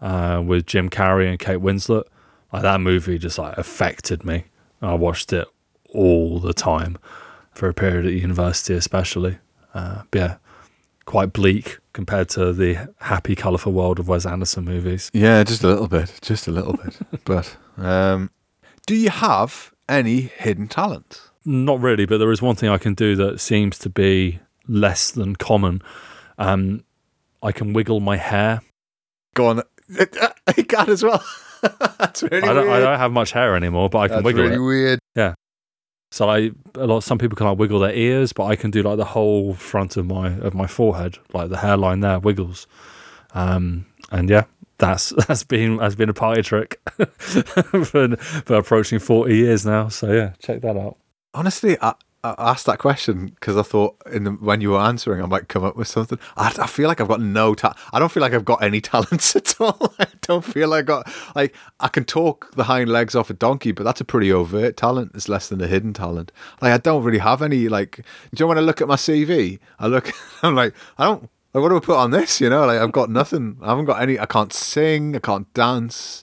uh, 0.00 0.42
with 0.44 0.66
Jim 0.66 0.90
Carrey 0.90 1.28
and 1.28 1.38
Kate 1.38 1.58
Winslet. 1.58 2.04
Like 2.52 2.62
that 2.62 2.80
movie 2.80 3.18
just 3.18 3.38
like 3.38 3.56
affected 3.56 4.24
me. 4.24 4.44
I 4.82 4.94
watched 4.94 5.32
it 5.32 5.48
all 5.92 6.38
the 6.38 6.54
time 6.54 6.98
for 7.52 7.68
a 7.68 7.74
period 7.74 8.06
at 8.06 8.12
university, 8.12 8.74
especially. 8.74 9.38
Uh, 9.76 10.02
yeah, 10.14 10.36
quite 11.04 11.34
bleak 11.34 11.78
compared 11.92 12.30
to 12.30 12.54
the 12.54 12.88
happy, 13.00 13.34
colourful 13.34 13.72
world 13.72 13.98
of 13.98 14.08
Wes 14.08 14.24
Anderson 14.24 14.64
movies. 14.64 15.10
Yeah, 15.12 15.44
just 15.44 15.62
a 15.62 15.66
little 15.66 15.86
bit, 15.86 16.18
just 16.22 16.48
a 16.48 16.50
little 16.50 16.72
bit. 16.72 16.98
but 17.26 17.56
um, 17.76 18.30
do 18.86 18.94
you 18.94 19.10
have 19.10 19.72
any 19.86 20.22
hidden 20.22 20.66
talent? 20.66 21.20
Not 21.44 21.78
really, 21.80 22.06
but 22.06 22.16
there 22.16 22.32
is 22.32 22.40
one 22.40 22.56
thing 22.56 22.70
I 22.70 22.78
can 22.78 22.94
do 22.94 23.16
that 23.16 23.38
seems 23.38 23.78
to 23.80 23.90
be 23.90 24.40
less 24.66 25.10
than 25.10 25.36
common. 25.36 25.82
Um, 26.38 26.82
I 27.42 27.52
can 27.52 27.74
wiggle 27.74 28.00
my 28.00 28.16
hair. 28.16 28.62
Go 29.34 29.48
on, 29.48 29.62
you 30.56 30.64
can 30.64 30.88
as 30.88 31.02
well. 31.02 31.22
That's 31.98 32.22
really 32.22 32.48
I 32.48 32.54
don't, 32.54 32.68
I 32.70 32.80
don't 32.80 32.98
have 32.98 33.12
much 33.12 33.32
hair 33.32 33.54
anymore, 33.54 33.90
but 33.90 33.98
I 33.98 34.08
can 34.08 34.16
That's 34.16 34.24
wiggle 34.24 34.42
really 34.44 34.56
it. 34.56 34.58
weird. 34.60 35.00
So 36.16 36.30
I 36.30 36.50
a 36.76 36.86
lot 36.86 37.00
some 37.00 37.18
people 37.18 37.36
can 37.36 37.54
wiggle 37.58 37.78
their 37.78 37.92
ears, 37.92 38.32
but 38.32 38.46
I 38.46 38.56
can 38.56 38.70
do 38.70 38.80
like 38.80 38.96
the 38.96 39.04
whole 39.04 39.52
front 39.52 39.98
of 39.98 40.06
my 40.06 40.28
of 40.38 40.54
my 40.54 40.66
forehead, 40.66 41.18
like 41.34 41.50
the 41.50 41.58
hairline 41.58 42.00
there 42.00 42.18
wiggles. 42.18 42.66
Um, 43.34 43.84
and 44.10 44.30
yeah, 44.30 44.44
that's 44.78 45.10
that's 45.28 45.44
been 45.44 45.76
that's 45.76 45.94
been 45.94 46.08
a 46.08 46.14
party 46.14 46.40
trick 46.40 46.80
for 47.18 48.16
for 48.16 48.54
approaching 48.54 48.98
forty 48.98 49.36
years 49.36 49.66
now. 49.66 49.88
So 49.88 50.10
yeah, 50.10 50.32
check 50.38 50.62
that 50.62 50.78
out. 50.78 50.96
Honestly, 51.34 51.76
I, 51.82 51.92
I 52.38 52.50
asked 52.50 52.66
that 52.66 52.78
question 52.78 53.26
because 53.26 53.56
I 53.56 53.62
thought 53.62 53.96
in 54.12 54.24
the, 54.24 54.30
when 54.32 54.60
you 54.60 54.70
were 54.70 54.80
answering, 54.80 55.22
I 55.22 55.26
might 55.26 55.48
come 55.48 55.64
up 55.64 55.76
with 55.76 55.88
something. 55.88 56.18
I, 56.36 56.54
I 56.60 56.66
feel 56.66 56.88
like 56.88 57.00
I've 57.00 57.08
got 57.08 57.20
no 57.20 57.54
ta- 57.54 57.76
I 57.92 57.98
don't 57.98 58.10
feel 58.10 58.20
like 58.20 58.32
I've 58.34 58.44
got 58.44 58.62
any 58.62 58.80
talents 58.92 59.36
at 59.36 59.60
all. 59.60 59.94
I 59.98 60.06
don't 60.22 60.44
feel 60.44 60.68
like 60.68 60.80
I 60.80 60.82
got 60.82 61.12
like 61.34 61.54
I 61.80 61.88
can 61.88 62.04
talk 62.04 62.54
the 62.54 62.64
hind 62.64 62.90
legs 62.90 63.14
off 63.14 63.30
a 63.30 63.34
donkey, 63.34 63.72
but 63.72 63.84
that's 63.84 64.00
a 64.00 64.04
pretty 64.04 64.32
overt 64.32 64.76
talent. 64.76 65.12
It's 65.14 65.28
less 65.28 65.48
than 65.48 65.60
a 65.60 65.66
hidden 65.66 65.92
talent. 65.92 66.32
Like 66.60 66.72
I 66.72 66.78
don't 66.78 67.02
really 67.04 67.18
have 67.18 67.42
any. 67.42 67.68
Like, 67.68 67.96
do 67.96 68.02
you 68.44 68.46
know 68.46 68.52
I 68.52 68.60
look 68.60 68.80
at 68.80 68.88
my 68.88 68.96
CV, 68.96 69.58
I 69.78 69.86
look, 69.86 70.12
I'm 70.42 70.54
like, 70.54 70.74
I 70.98 71.04
don't. 71.04 71.28
Like, 71.52 71.62
what 71.62 71.68
do 71.70 71.76
I 71.76 71.80
put 71.80 71.96
on 71.96 72.10
this? 72.10 72.40
You 72.40 72.50
know, 72.50 72.66
like 72.66 72.78
I've 72.78 72.92
got 72.92 73.08
nothing. 73.08 73.56
I 73.62 73.68
haven't 73.68 73.86
got 73.86 74.02
any. 74.02 74.18
I 74.18 74.26
can't 74.26 74.52
sing. 74.52 75.16
I 75.16 75.20
can't 75.20 75.52
dance. 75.54 76.22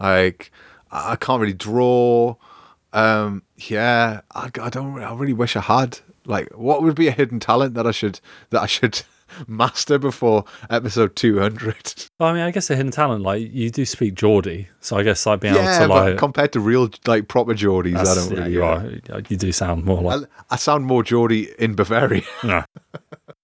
Like 0.00 0.50
I 0.90 1.16
can't 1.16 1.40
really 1.40 1.52
draw. 1.52 2.36
Um, 2.92 3.42
yeah, 3.56 4.20
I, 4.34 4.50
I 4.60 4.68
don't. 4.70 5.02
I 5.02 5.14
really 5.14 5.32
wish 5.32 5.56
I 5.56 5.60
had. 5.60 5.98
Like, 6.24 6.48
what 6.56 6.82
would 6.82 6.94
be 6.94 7.08
a 7.08 7.12
hidden 7.12 7.40
talent 7.40 7.74
that 7.74 7.86
I 7.86 7.90
should 7.90 8.20
that 8.50 8.62
I 8.62 8.66
should 8.66 9.02
master 9.48 9.98
before 9.98 10.44
episode 10.70 11.16
two 11.16 11.40
hundred? 11.40 12.04
Well, 12.20 12.28
I 12.28 12.32
mean, 12.32 12.42
I 12.42 12.50
guess 12.52 12.70
a 12.70 12.76
hidden 12.76 12.92
talent 12.92 13.22
like 13.24 13.52
you 13.52 13.70
do 13.70 13.84
speak 13.84 14.14
Geordie, 14.14 14.68
so 14.80 14.96
I 14.98 15.02
guess 15.02 15.24
like 15.26 15.40
being 15.40 15.54
Yeah, 15.54 15.84
able 15.84 15.94
to 15.94 16.00
but 16.00 16.10
like 16.10 16.18
compared 16.18 16.52
to 16.52 16.60
real 16.60 16.90
like 17.06 17.26
proper 17.28 17.54
Geordies, 17.54 17.96
I 17.96 18.14
don't 18.14 18.30
yeah, 18.30 18.38
really. 18.44 18.52
you 18.52 18.64
uh, 18.64 19.14
are 19.16 19.22
you 19.28 19.36
do 19.36 19.50
sound 19.52 19.84
more 19.84 20.00
like 20.02 20.20
I, 20.50 20.54
I 20.54 20.56
sound 20.56 20.84
more 20.84 21.02
Geordie 21.02 21.48
in 21.58 21.74
Bavaria. 21.74 22.22
no. 22.44 22.64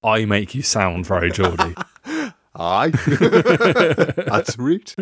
I 0.05 0.25
make 0.27 0.55
you 0.55 0.63
sound 0.63 1.07
very 1.07 1.31
Geordie. 1.33 1.75
Aye, 2.61 2.89
that's 2.91 4.59
right. 4.59 4.95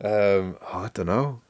Um, 0.00 0.56
I 0.72 0.90
don't 0.92 1.06
know. 1.06 1.40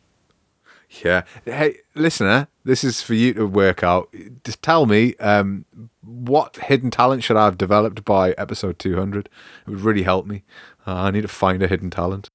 Yeah. 1.04 1.22
Hey, 1.44 1.78
listener, 1.94 2.48
this 2.64 2.84
is 2.84 3.00
for 3.00 3.14
you 3.14 3.34
to 3.34 3.46
work 3.46 3.82
out. 3.82 4.14
Just 4.44 4.62
tell 4.62 4.86
me, 4.86 5.14
um, 5.16 5.64
what 6.02 6.56
hidden 6.56 6.90
talent 6.90 7.24
should 7.24 7.36
I 7.36 7.46
have 7.46 7.56
developed 7.56 8.04
by 8.04 8.32
episode 8.32 8.78
200? 8.78 9.28
It 9.66 9.70
would 9.70 9.80
really 9.80 10.02
help 10.02 10.26
me. 10.26 10.42
Uh, 10.86 10.94
I 10.94 11.10
need 11.10 11.22
to 11.22 11.28
find 11.28 11.62
a 11.62 11.68
hidden 11.68 11.90
talent. 11.90 12.28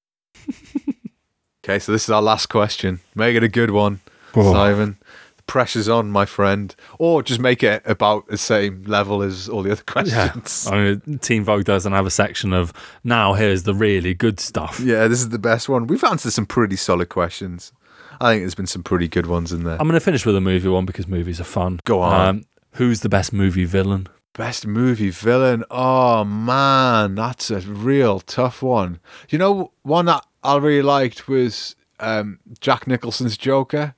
okay, 1.64 1.80
so 1.80 1.92
this 1.92 2.04
is 2.04 2.10
our 2.10 2.22
last 2.22 2.48
question. 2.48 3.02
Make 3.14 3.36
it 3.36 3.44
a 3.44 3.50
good 3.50 3.72
one, 3.72 4.02
Whoa. 4.34 4.52
Simon. 4.52 4.98
The 5.36 5.44
pressure's 5.44 5.88
on, 5.88 6.10
my 6.10 6.26
friend. 6.26 6.76
Or 6.98 7.22
just 7.22 7.40
make 7.40 7.62
it 7.62 7.84
about 7.86 8.28
the 8.28 8.38
same 8.38 8.84
level 8.84 9.22
as 9.22 9.48
all 9.48 9.64
the 9.64 9.72
other 9.72 9.84
questions. 9.84 10.16
Yeah. 10.16 10.30
questions. 10.30 10.68
I 10.72 10.84
mean, 10.84 11.20
Teen 11.20 11.44
Vogue 11.44 11.66
doesn't 11.66 11.94
have 11.94 12.06
a 12.06 12.12
section 12.12 12.54
of 12.54 12.74
now 13.04 13.34
here's 13.34 13.64
the 13.64 13.76
really 13.76 14.14
good 14.14 14.40
stuff. 14.40 14.80
Yeah, 14.80 15.08
this 15.08 15.20
is 15.20 15.30
the 15.30 15.40
best 15.40 15.70
one. 15.70 15.88
We've 15.88 16.04
answered 16.04 16.32
some 16.34 16.46
pretty 16.46 16.76
solid 16.76 17.10
questions. 17.10 17.72
I 18.20 18.32
think 18.32 18.42
there's 18.44 18.56
been 18.56 18.68
some 18.68 18.84
pretty 18.84 19.08
good 19.08 19.26
ones 19.28 19.52
in 19.52 19.64
there. 19.64 19.74
I'm 19.80 19.88
going 19.88 19.94
to 19.94 20.00
finish 20.00 20.26
with 20.26 20.36
a 20.36 20.42
movie 20.42 20.70
one 20.70 20.86
because 20.86 21.08
movies 21.08 21.40
are 21.40 21.46
fun. 21.46 21.80
Go 21.84 22.02
on. 22.02 22.28
Um, 22.28 22.46
who's 22.74 23.02
the 23.02 23.10
best 23.10 23.34
movie 23.34 23.66
villain? 23.66 24.08
Best 24.34 24.68
movie 24.68 25.10
villain. 25.10 25.64
Oh 25.72 26.24
man, 26.24 27.16
that's 27.16 27.50
a 27.50 27.60
real 27.62 28.20
tough 28.20 28.62
one. 28.62 29.00
You 29.30 29.40
know, 29.40 29.72
one 29.82 30.06
that 30.06 30.26
I 30.44 30.58
really 30.58 30.84
liked 30.84 31.28
was 31.28 31.76
um, 32.00 32.40
Jack 32.60 32.88
Nicholson's 32.88 33.38
Joker. 33.38 33.96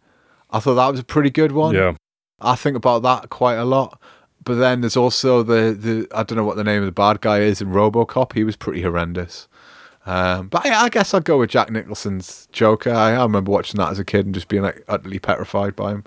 I 0.50 0.60
thought 0.60 0.76
that 0.76 0.92
was 0.92 1.00
a 1.00 1.04
pretty 1.04 1.30
good 1.30 1.52
one. 1.52 1.76
Yeah. 1.76 1.96
I 2.40 2.56
think 2.56 2.78
about 2.78 3.04
that 3.04 3.30
quite 3.30 3.56
a 3.56 3.66
lot. 3.66 4.02
But 4.44 4.56
then 4.56 4.82
there's 4.82 4.96
also 4.98 5.44
the, 5.44 5.74
the 5.78 6.08
I 6.16 6.24
don't 6.24 6.38
know 6.38 6.46
what 6.46 6.56
the 6.56 6.64
name 6.64 6.82
of 6.82 6.86
the 6.86 6.92
bad 6.92 7.22
guy 7.22 7.42
is 7.42 7.62
in 7.62 7.70
RoboCop. 7.70 8.34
He 8.34 8.44
was 8.44 8.56
pretty 8.56 8.82
horrendous. 8.82 9.48
Um, 10.10 10.48
but 10.48 10.66
I, 10.66 10.86
I 10.86 10.90
guess 10.90 11.14
I'd 11.14 11.26
go 11.26 11.38
with 11.40 11.50
Jack 11.52 11.70
Nicholson's 11.72 12.48
Joker. 12.52 12.92
I, 12.92 13.12
I 13.12 13.22
remember 13.24 13.52
watching 13.52 13.78
that 13.78 13.92
as 13.92 14.00
a 14.00 14.06
kid 14.06 14.26
and 14.26 14.34
just 14.34 14.48
being 14.48 14.64
like 14.64 14.84
utterly 14.88 15.20
petrified 15.20 15.76
by 15.76 15.92
him. 15.92 16.04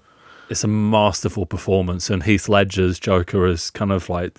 It's 0.50 0.64
a 0.64 0.68
masterful 0.68 1.46
performance, 1.46 2.10
and 2.10 2.22
Heath 2.24 2.48
Ledger's 2.48 2.98
Joker 2.98 3.46
has 3.46 3.70
kind 3.70 3.92
of 3.92 4.08
like 4.08 4.38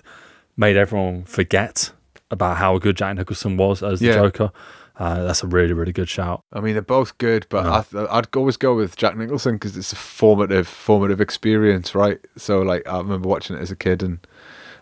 made 0.56 0.76
everyone 0.76 1.24
forget 1.24 1.90
about 2.30 2.58
how 2.58 2.78
good 2.78 2.96
Jack 2.96 3.16
Nicholson 3.16 3.56
was 3.56 3.82
as 3.82 4.00
the 4.00 4.06
Yeah. 4.06 4.14
Joker. 4.14 4.52
Uh, 4.96 5.24
that's 5.24 5.42
a 5.42 5.46
really, 5.48 5.72
really 5.72 5.92
good 5.92 6.08
shout. 6.08 6.44
I 6.52 6.60
mean, 6.60 6.74
they're 6.74 6.82
both 6.82 7.18
good, 7.18 7.46
but 7.48 7.66
I, 7.66 8.06
I'd 8.16 8.28
always 8.36 8.56
go 8.56 8.76
with 8.76 8.94
Jack 8.96 9.16
Nicholson 9.16 9.56
because 9.56 9.76
it's 9.76 9.92
a 9.92 9.96
formative, 9.96 10.68
formative 10.68 11.20
experience, 11.20 11.96
right? 11.96 12.20
So, 12.36 12.62
like, 12.62 12.86
I 12.86 12.98
remember 12.98 13.28
watching 13.28 13.56
it 13.56 13.60
as 13.62 13.72
a 13.72 13.76
kid 13.76 14.02
and 14.04 14.24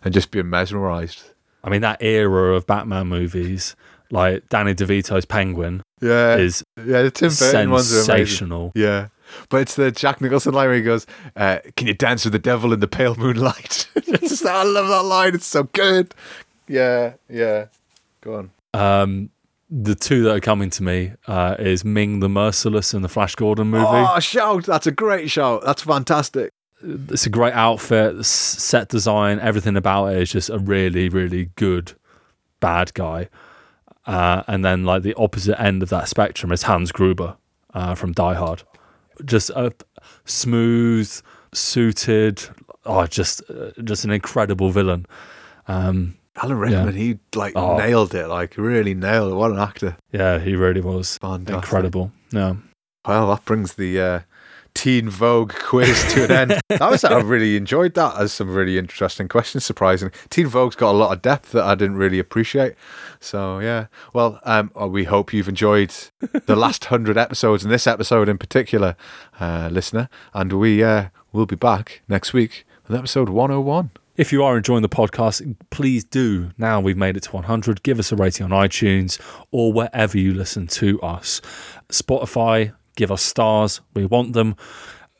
and 0.04 0.12
just 0.12 0.30
being 0.30 0.50
mesmerized. 0.50 1.22
I 1.64 1.70
mean, 1.70 1.80
that 1.80 2.02
era 2.02 2.54
of 2.54 2.66
Batman 2.66 3.06
movies, 3.06 3.74
like 4.12 4.48
Danny 4.50 4.74
DeVito's 4.74 5.24
Penguin 5.24 5.82
Yeah, 6.00 6.36
is 6.36 6.62
yeah. 6.76 7.02
The 7.02 7.10
Tim 7.10 7.30
Burton 7.30 7.70
ones 7.70 7.92
are 7.92 7.96
sensational. 8.02 8.70
Yeah. 8.76 9.08
But 9.48 9.62
it's 9.62 9.74
the 9.76 9.90
Jack 9.90 10.20
Nicholson 10.20 10.52
line 10.52 10.68
where 10.68 10.76
he 10.76 10.82
goes, 10.82 11.06
uh, 11.36 11.58
Can 11.76 11.86
you 11.88 11.94
dance 11.94 12.24
with 12.24 12.34
the 12.34 12.38
devil 12.38 12.72
in 12.74 12.80
the 12.80 12.86
pale 12.86 13.14
moonlight? 13.16 13.88
Just- 14.20 14.44
I 14.46 14.62
love 14.62 14.88
that 14.88 15.02
line. 15.04 15.34
It's 15.34 15.46
so 15.46 15.64
good. 15.64 16.14
Yeah, 16.68 17.14
yeah. 17.30 17.66
Go 18.20 18.34
on. 18.36 18.50
Um, 18.74 19.30
the 19.70 19.94
two 19.94 20.22
that 20.24 20.34
are 20.36 20.40
coming 20.40 20.68
to 20.70 20.82
me 20.82 21.12
uh, 21.26 21.56
is 21.58 21.82
Ming 21.82 22.20
the 22.20 22.28
Merciless 22.28 22.92
in 22.92 23.00
the 23.00 23.08
Flash 23.08 23.34
Gordon 23.34 23.68
movie. 23.68 23.84
Oh, 23.88 24.20
shout. 24.20 24.64
That's 24.66 24.86
a 24.86 24.92
great 24.92 25.30
shout. 25.30 25.62
That's 25.64 25.82
fantastic. 25.82 26.50
It's 26.82 27.24
a 27.26 27.30
great 27.30 27.54
outfit, 27.54 28.24
set 28.26 28.88
design, 28.88 29.38
everything 29.40 29.76
about 29.76 30.08
it 30.08 30.18
is 30.20 30.30
just 30.32 30.50
a 30.50 30.58
really, 30.58 31.08
really 31.08 31.46
good 31.56 31.92
bad 32.60 32.92
guy. 32.92 33.28
Uh, 34.06 34.42
and 34.48 34.64
then, 34.64 34.84
like 34.84 35.02
the 35.02 35.14
opposite 35.14 35.60
end 35.60 35.82
of 35.82 35.88
that 35.90 36.08
spectrum 36.08 36.50
is 36.52 36.62
Hans 36.62 36.90
Gruber 36.92 37.36
uh, 37.74 37.94
from 37.94 38.12
Die 38.12 38.34
Hard. 38.34 38.62
Just 39.24 39.50
a 39.50 39.72
smooth, 40.24 41.20
suited, 41.52 42.42
oh, 42.84 43.06
just 43.06 43.42
uh, 43.50 43.70
just 43.84 44.04
an 44.04 44.10
incredible 44.10 44.70
villain. 44.70 45.06
Um, 45.68 46.16
Alan 46.36 46.56
Rickman, 46.58 46.94
he 46.94 47.18
like 47.34 47.52
Oh. 47.54 47.76
nailed 47.76 48.14
it. 48.14 48.26
Like, 48.26 48.56
really 48.56 48.94
nailed 48.94 49.32
it. 49.32 49.36
What 49.36 49.50
an 49.52 49.58
actor. 49.58 49.96
yeah, 50.12 50.38
he 50.38 50.56
really 50.56 50.80
was 50.80 51.18
Fantastic. 51.18 51.54
incredible. 51.56 52.10
Yeah. 52.32 52.54
Well, 53.06 53.28
that 53.28 53.44
brings 53.44 53.74
the 53.74 54.00
uh, 54.00 54.20
Teen 54.74 55.08
Vogue 55.08 55.52
quiz 55.52 56.12
to 56.12 56.24
an 56.24 56.30
end. 56.30 56.60
that 56.68 56.90
was 56.90 57.04
I 57.04 57.20
really 57.20 57.56
enjoyed 57.56 57.94
that. 57.94 58.16
As 58.18 58.32
some 58.32 58.50
really 58.50 58.78
interesting 58.78 59.28
questions. 59.28 59.64
Surprising. 59.64 60.10
Teen 60.30 60.46
Vogue's 60.46 60.76
got 60.76 60.92
a 60.92 60.98
lot 60.98 61.12
of 61.12 61.22
depth 61.22 61.52
that 61.52 61.64
I 61.64 61.74
didn't 61.74 61.96
really 61.96 62.18
appreciate. 62.18 62.74
So 63.20 63.58
yeah. 63.58 63.86
Well, 64.12 64.40
um, 64.44 64.70
uh, 64.80 64.88
we 64.88 65.04
hope 65.04 65.32
you've 65.32 65.48
enjoyed 65.48 65.94
the 66.46 66.56
last 66.56 66.86
hundred 66.86 67.16
episodes 67.18 67.62
and 67.64 67.72
this 67.72 67.86
episode 67.86 68.28
in 68.28 68.38
particular, 68.38 68.96
uh, 69.40 69.68
listener. 69.70 70.08
And 70.34 70.52
we 70.54 70.82
uh, 70.82 71.08
will 71.32 71.46
be 71.46 71.56
back 71.56 72.02
next 72.08 72.32
week 72.32 72.66
with 72.86 72.96
episode 72.96 73.28
one 73.28 73.50
hundred 73.50 73.60
and 73.60 73.66
one. 73.66 73.90
If 74.14 74.30
you 74.30 74.44
are 74.44 74.58
enjoying 74.58 74.82
the 74.82 74.90
podcast, 74.90 75.56
please 75.70 76.04
do. 76.04 76.50
Now 76.58 76.80
we've 76.80 76.98
made 76.98 77.16
it 77.16 77.22
to 77.24 77.32
100. 77.32 77.82
Give 77.82 77.98
us 77.98 78.12
a 78.12 78.16
rating 78.16 78.44
on 78.44 78.50
iTunes 78.50 79.18
or 79.50 79.72
wherever 79.72 80.18
you 80.18 80.34
listen 80.34 80.66
to 80.66 81.00
us. 81.00 81.40
Spotify, 81.88 82.74
give 83.02 83.10
us 83.10 83.20
stars. 83.20 83.80
We 83.94 84.06
want 84.06 84.32
them. 84.32 84.54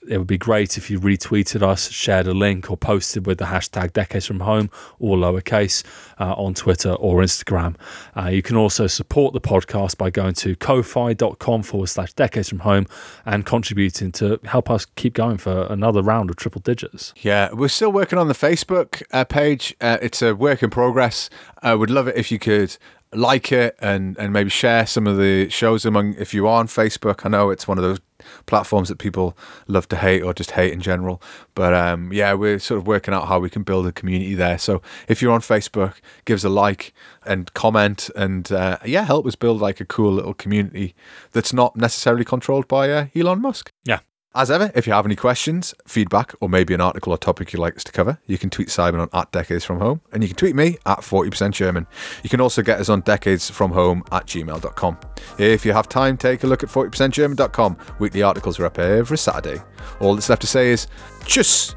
It 0.09 0.18
would 0.18 0.28
be 0.28 0.39
great 0.39 0.78
if 0.78 0.89
you 0.89 1.01
retweeted 1.01 1.62
us, 1.62 1.91
shared 1.91 2.28
a 2.28 2.33
link, 2.33 2.70
or 2.70 2.76
posted 2.76 3.26
with 3.26 3.39
the 3.39 3.47
hashtag 3.47 3.93
Decades 3.93 4.24
from 4.24 4.39
Home, 4.39 4.70
all 5.01 5.18
lowercase, 5.18 5.83
uh, 6.20 6.35
on 6.35 6.55
Twitter 6.55 6.93
or 6.93 7.20
Instagram. 7.22 7.74
Uh, 8.16 8.28
you 8.28 8.41
can 8.41 8.57
also 8.57 8.87
support 8.87 9.33
the 9.33 9.41
podcast 9.41 9.99
by 9.99 10.11
going 10.11 10.35
to 10.35 10.55
ko-fi.com 10.55 11.62
forward 11.64 11.89
slash 11.89 12.12
Decades 12.12 12.49
from 12.49 12.61
Home 12.61 12.87
and 13.26 13.45
contributing 13.45 14.12
to 14.12 14.39
help 14.45 14.70
us 14.70 14.85
keep 14.85 15.14
going 15.14 15.39
for 15.39 15.66
another 15.66 16.03
round 16.03 16.30
of 16.30 16.37
triple 16.37 16.61
digits. 16.61 17.12
Yeah, 17.16 17.53
we're 17.53 17.66
still 17.66 17.91
working 17.91 18.16
on 18.16 18.28
the 18.28 18.35
Facebook 18.35 19.03
uh, 19.11 19.24
page. 19.24 19.74
Uh, 19.80 19.99
it's 20.01 20.22
a 20.22 20.37
work 20.37 20.62
in 20.62 20.70
progress. 20.70 21.30
I 21.62 21.74
would 21.74 21.91
love 21.91 22.07
it 22.07 22.16
if 22.16 22.30
you 22.30 22.39
could 22.39 22.76
like 23.13 23.53
it 23.53 23.77
and, 23.81 24.17
and 24.19 24.33
maybe 24.33 24.51
share 24.51 24.87
some 24.87 25.07
of 25.07 25.17
the 25.17 25.49
shows 25.49 25.85
among 25.85 26.15
if 26.15 26.33
you 26.33 26.47
are 26.47 26.61
on 26.61 26.67
Facebook. 26.67 27.25
I 27.25 27.29
know 27.29 27.51
it's 27.51 27.69
one 27.69 27.79
of 27.79 27.85
those 27.85 28.01
platforms 28.47 28.89
that 28.89 28.99
people 28.99 29.37
love 29.67 29.89
to 29.89 29.97
hate 29.97 30.23
or 30.23 30.33
just 30.33 30.53
hate 30.53 30.73
in 30.73 30.81
general. 30.81 31.21
But 31.55 31.75
um, 31.75 32.13
yeah, 32.13 32.35
we're 32.35 32.59
sort 32.59 32.79
of 32.79 32.87
working 32.87 33.13
out 33.15 33.29
how 33.29 33.39
we 33.39 33.51
can 33.51 33.63
build 33.63 33.87
a 33.87 33.93
community 33.93 34.35
there. 34.35 34.59
So 34.59 34.83
if 35.09 35.21
you're 35.21 35.33
on 35.33 35.41
Facebook, 35.41 35.95
give 36.25 36.37
us 36.37 36.45
a 36.45 36.49
like 36.49 36.93
and 37.25 37.53
comment 37.55 38.11
and 38.17 38.51
uh, 38.51 38.79
yeah, 38.85 39.03
help 39.03 39.27
us 39.27 39.35
build 39.35 39.61
like 39.61 39.81
a 39.81 39.85
cool 39.85 40.13
little 40.13 40.35
community 40.35 40.95
that's 41.33 41.53
not 41.53 41.77
necessarily 41.77 42.25
controlled 42.25 42.69
by 42.69 42.91
uh, 42.91 43.07
Elon 43.15 43.41
Musk. 43.41 43.73
Yeah. 43.85 44.01
As 44.35 44.51
ever, 44.51 44.72
if 44.74 44.87
you 44.87 44.95
have 44.95 45.05
any 45.05 45.14
questions, 45.14 45.74
feedback, 45.87 46.33
or 46.41 46.49
maybe 46.49 46.72
an 46.72 46.80
article 46.80 47.12
or 47.12 47.18
topic 47.18 47.53
you'd 47.53 47.59
like 47.59 47.76
us 47.76 47.85
to 47.85 47.93
cover, 47.93 48.18
you 48.26 48.39
can 48.39 48.49
tweet 48.49 48.70
Simon 48.70 48.99
on 49.03 49.11
at 49.12 49.30
Decades 49.30 49.62
From 49.62 49.78
Home, 49.78 50.01
and 50.11 50.22
you 50.22 50.28
can 50.30 50.37
tweet 50.37 50.57
me 50.57 50.78
at 50.87 51.01
40% 51.01 51.51
German. 51.51 51.87
You 52.22 52.30
can 52.30 52.41
also 52.41 52.62
get 52.62 52.80
us 52.80 52.89
on 52.89 53.03
decadesfromhome 53.03 54.01
at 54.11 54.26
gmail.com. 54.26 54.99
If 55.39 55.66
you 55.66 55.74
have 55.74 55.87
time, 55.87 56.16
take 56.16 56.45
a 56.45 56.47
look 56.47 56.62
at 56.62 56.70
40%German.com. 56.70 57.76
Weekly 57.99 58.22
articles 58.22 58.59
are 58.59 58.64
up 58.64 58.78
every 58.78 59.18
Saturday. 59.18 59.61
All 60.01 60.14
that's 60.14 60.30
left 60.30 60.41
to 60.43 60.49
say 60.49 60.70
is 60.70 60.87
tschüss 61.24 61.74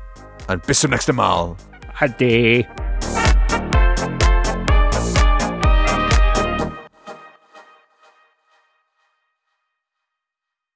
and 0.48 0.62
bis 0.66 0.80
zum 0.80 0.92
nächsten 0.92 1.16
Mal. 1.16 1.58
Ade. 2.00 2.66